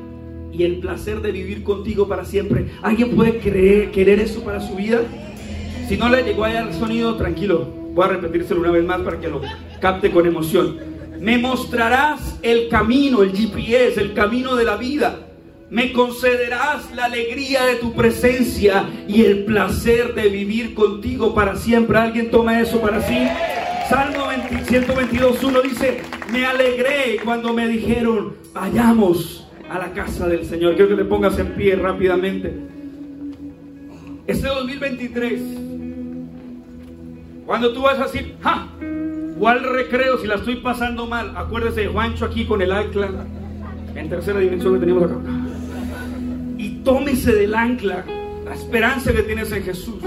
y 0.51 0.63
el 0.63 0.79
placer 0.79 1.21
de 1.21 1.31
vivir 1.31 1.63
contigo 1.63 2.07
para 2.07 2.25
siempre. 2.25 2.67
¿Alguien 2.81 3.15
puede 3.15 3.37
querer 3.39 4.19
eso 4.19 4.43
para 4.43 4.59
su 4.59 4.75
vida? 4.75 5.01
Si 5.87 5.97
no 5.97 6.09
le 6.09 6.23
llegó 6.23 6.43
allá 6.43 6.61
el 6.61 6.73
sonido, 6.73 7.15
tranquilo. 7.15 7.67
Voy 7.93 8.05
a 8.05 8.09
repetírselo 8.09 8.61
una 8.61 8.71
vez 8.71 8.85
más 8.85 9.01
para 9.01 9.19
que 9.19 9.27
lo 9.27 9.41
capte 9.81 10.11
con 10.11 10.25
emoción. 10.25 10.77
Me 11.19 11.37
mostrarás 11.37 12.39
el 12.41 12.69
camino, 12.69 13.23
el 13.23 13.31
GPS, 13.31 13.99
el 13.99 14.13
camino 14.13 14.55
de 14.55 14.65
la 14.65 14.77
vida. 14.77 15.19
Me 15.69 15.91
concederás 15.91 16.93
la 16.95 17.05
alegría 17.05 17.65
de 17.65 17.75
tu 17.75 17.93
presencia 17.93 18.89
y 19.07 19.23
el 19.23 19.45
placer 19.45 20.15
de 20.15 20.29
vivir 20.29 20.73
contigo 20.73 21.35
para 21.35 21.55
siempre. 21.55 21.97
¿Alguien 21.97 22.31
toma 22.31 22.59
eso 22.59 22.79
para 22.81 23.01
sí? 23.01 23.27
Salmo 23.89 24.29
122, 24.67 25.43
1 25.43 25.61
dice, 25.61 26.01
me 26.31 26.45
alegré 26.45 27.19
cuando 27.23 27.53
me 27.53 27.67
dijeron, 27.67 28.35
vayamos 28.53 29.48
a 29.69 29.77
la 29.77 29.93
casa 29.93 30.27
del 30.27 30.45
Señor. 30.45 30.75
Quiero 30.75 30.89
que 30.89 30.95
te 30.95 31.05
pongas 31.05 31.37
en 31.37 31.53
pie 31.53 31.75
rápidamente. 31.75 32.53
Este 34.25 34.47
2023, 34.47 35.41
cuando 37.45 37.73
tú 37.73 37.81
vas 37.81 37.99
a 37.99 38.03
decir, 38.03 38.35
¡ja! 38.41 38.67
¿Cuál 39.37 39.63
recreo 39.63 40.17
si 40.17 40.27
la 40.27 40.35
estoy 40.35 40.57
pasando 40.57 41.07
mal? 41.07 41.33
Acuérdese 41.35 41.81
de 41.81 41.87
Juancho 41.87 42.25
aquí 42.25 42.45
con 42.45 42.61
el 42.61 42.71
ancla 42.71 43.09
en 43.95 44.09
tercera 44.09 44.39
dimensión 44.39 44.73
que 44.73 44.79
tenemos 44.79 45.03
acá. 45.03 45.17
Y 46.57 46.69
tómese 46.83 47.33
del 47.33 47.55
ancla 47.55 48.05
la 48.43 48.53
esperanza 48.53 49.13
que 49.13 49.23
tienes 49.23 49.51
en 49.51 49.63
Jesús. 49.63 50.01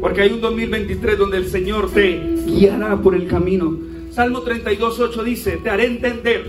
Porque 0.00 0.22
hay 0.22 0.32
un 0.32 0.40
2023 0.40 1.18
donde 1.18 1.36
el 1.36 1.46
Señor 1.46 1.90
te 1.92 2.18
guiará 2.46 2.96
por 2.96 3.14
el 3.14 3.28
camino. 3.28 3.76
Salmo 4.10 4.40
32, 4.40 4.98
8 4.98 5.24
dice, 5.24 5.58
te 5.58 5.70
haré 5.70 5.86
entender 5.86 6.46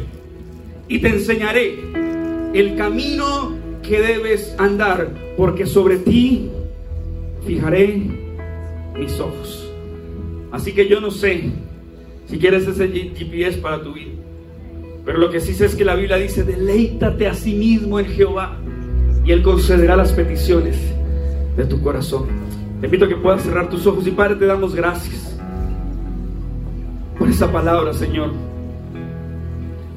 y 0.88 1.00
te 1.00 1.10
enseñaré 1.10 2.03
el 2.54 2.76
camino 2.76 3.52
que 3.82 4.00
debes 4.00 4.56
andar, 4.58 5.10
porque 5.36 5.66
sobre 5.66 5.98
ti 5.98 6.50
fijaré 7.46 8.02
mis 8.98 9.20
ojos. 9.20 9.70
Así 10.52 10.74
que 10.74 10.88
yo 10.88 11.02
no 11.02 11.12
sé 11.12 11.52
si 12.28 12.38
quieres 12.38 12.68
ese 12.68 12.88
GPS 12.88 13.58
para 13.58 13.82
tu 13.84 13.94
vida, 13.94 14.12
pero 15.04 15.18
lo 15.18 15.30
que 15.30 15.42
sí 15.42 15.54
sé 15.54 15.66
es 15.66 15.76
que 15.76 15.84
la 15.84 15.96
Biblia 15.96 16.18
dice, 16.18 16.44
deleítate 16.44 17.28
a 17.28 17.34
sí 17.34 17.54
mismo 17.56 18.00
en 18.00 18.06
Jehová 18.06 18.58
y 19.26 19.32
Él 19.32 19.42
concederá 19.42 19.96
las 19.96 20.14
peticiones 20.14 20.78
de 21.58 21.66
tu 21.66 21.82
corazón. 21.82 22.28
Te 22.80 22.88
invito 22.88 23.06
a 23.06 23.10
que 23.10 23.16
puedas 23.16 23.42
cerrar 23.42 23.70
tus 23.70 23.86
ojos 23.88 24.06
y 24.08 24.12
Padre, 24.12 24.36
te 24.36 24.46
damos 24.46 24.76
gracias 24.76 25.38
por 27.18 27.30
esa 27.30 27.52
palabra, 27.52 27.94
Señor. 27.94 28.32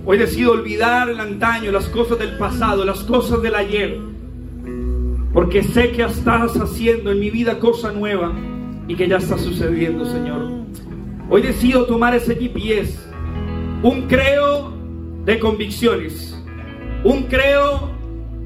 Hoy 0.09 0.19
decido 0.19 0.53
olvidar 0.53 1.09
el 1.11 1.19
antaño, 1.19 1.73
las 1.73 1.87
cosas 1.87 2.21
del 2.21 2.39
pasado, 2.39 2.85
las 2.85 3.01
cosas 3.01 3.43
del 3.43 3.57
ayer, 3.57 3.99
porque 5.33 5.65
sé 5.65 5.91
que 5.91 6.05
estás 6.05 6.57
haciendo 6.57 7.11
en 7.11 7.19
mi 7.19 7.29
vida 7.29 7.59
cosa 7.59 7.91
nueva 7.91 8.33
y 8.87 8.95
que 8.95 9.09
ya 9.09 9.17
está 9.17 9.37
sucediendo, 9.37 10.05
Señor. 10.05 10.49
Hoy 11.29 11.43
decido 11.43 11.87
tomar 11.87 12.15
ese 12.15 12.37
GPS, 12.37 13.01
un 13.83 14.03
creo 14.03 14.73
de 15.25 15.41
convicciones, 15.41 16.41
un 17.03 17.25
creo 17.25 17.91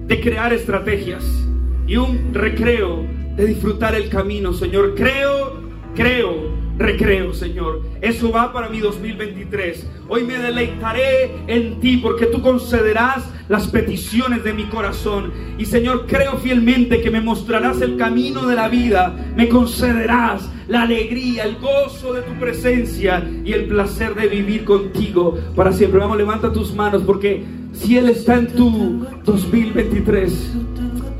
de 0.06 0.18
crear 0.18 0.54
estrategias 0.54 1.46
y 1.86 1.98
un 1.98 2.32
recreo 2.32 3.04
de 3.36 3.44
disfrutar 3.44 3.94
el 3.94 4.08
camino, 4.08 4.54
Señor. 4.54 4.94
Creo, 4.94 5.60
creo 5.94 6.49
recreo, 6.80 7.34
Señor. 7.34 7.82
Eso 8.00 8.32
va 8.32 8.52
para 8.52 8.68
mi 8.68 8.80
2023. 8.80 9.86
Hoy 10.08 10.24
me 10.24 10.38
deleitaré 10.38 11.30
en 11.46 11.78
ti 11.78 11.98
porque 11.98 12.26
tú 12.26 12.40
concederás 12.40 13.28
las 13.48 13.68
peticiones 13.68 14.42
de 14.42 14.54
mi 14.54 14.64
corazón. 14.64 15.30
Y 15.58 15.66
Señor, 15.66 16.06
creo 16.06 16.38
fielmente 16.38 17.02
que 17.02 17.10
me 17.10 17.20
mostrarás 17.20 17.82
el 17.82 17.96
camino 17.96 18.46
de 18.46 18.56
la 18.56 18.68
vida. 18.68 19.14
Me 19.36 19.48
concederás 19.48 20.48
la 20.68 20.82
alegría, 20.82 21.44
el 21.44 21.56
gozo 21.56 22.14
de 22.14 22.22
tu 22.22 22.32
presencia 22.40 23.28
y 23.44 23.52
el 23.52 23.66
placer 23.66 24.14
de 24.14 24.28
vivir 24.28 24.64
contigo 24.64 25.38
para 25.54 25.72
siempre. 25.72 26.00
Vamos, 26.00 26.16
levanta 26.16 26.50
tus 26.50 26.74
manos 26.74 27.02
porque 27.02 27.44
si 27.74 27.98
Él 27.98 28.08
está 28.08 28.36
en 28.36 28.46
tu 28.48 29.06
2023, 29.24 30.54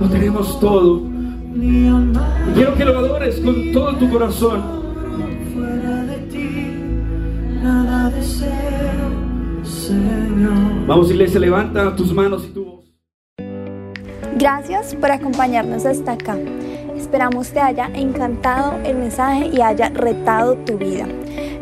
lo 0.00 0.08
tenemos 0.08 0.58
todo. 0.58 1.02
Y 1.54 1.90
quiero 2.54 2.74
que 2.76 2.84
lo 2.84 2.98
adores 2.98 3.40
con 3.40 3.72
todo 3.72 3.94
tu 3.96 4.08
corazón 4.08 4.79
nada 7.70 8.10
deseo, 8.10 9.64
Señor. 9.64 10.86
Vamos, 10.86 11.10
iglesia, 11.10 11.40
levanta 11.40 11.94
tus 11.94 12.12
manos 12.12 12.44
y 12.44 12.52
tu 12.52 12.64
voz. 12.64 12.84
Gracias 14.36 14.94
por 14.94 15.10
acompañarnos 15.10 15.84
hasta 15.84 16.12
acá. 16.12 16.36
Esperamos 16.96 17.50
te 17.50 17.60
haya 17.60 17.90
encantado 17.94 18.78
el 18.84 18.96
mensaje 18.96 19.50
y 19.52 19.60
haya 19.60 19.88
retado 19.90 20.56
tu 20.66 20.78
vida. 20.78 21.06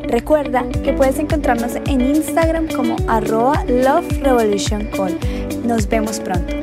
Recuerda 0.05 0.65
que 0.85 0.93
puedes 0.93 1.19
encontrarnos 1.19 1.75
en 1.75 2.01
Instagram 2.01 2.69
como 2.69 2.97
arroba 3.09 3.65
Love 3.65 4.23
Revolution 4.23 4.89
Call. 4.97 5.19
Nos 5.65 5.89
vemos 5.89 6.21
pronto. 6.21 6.55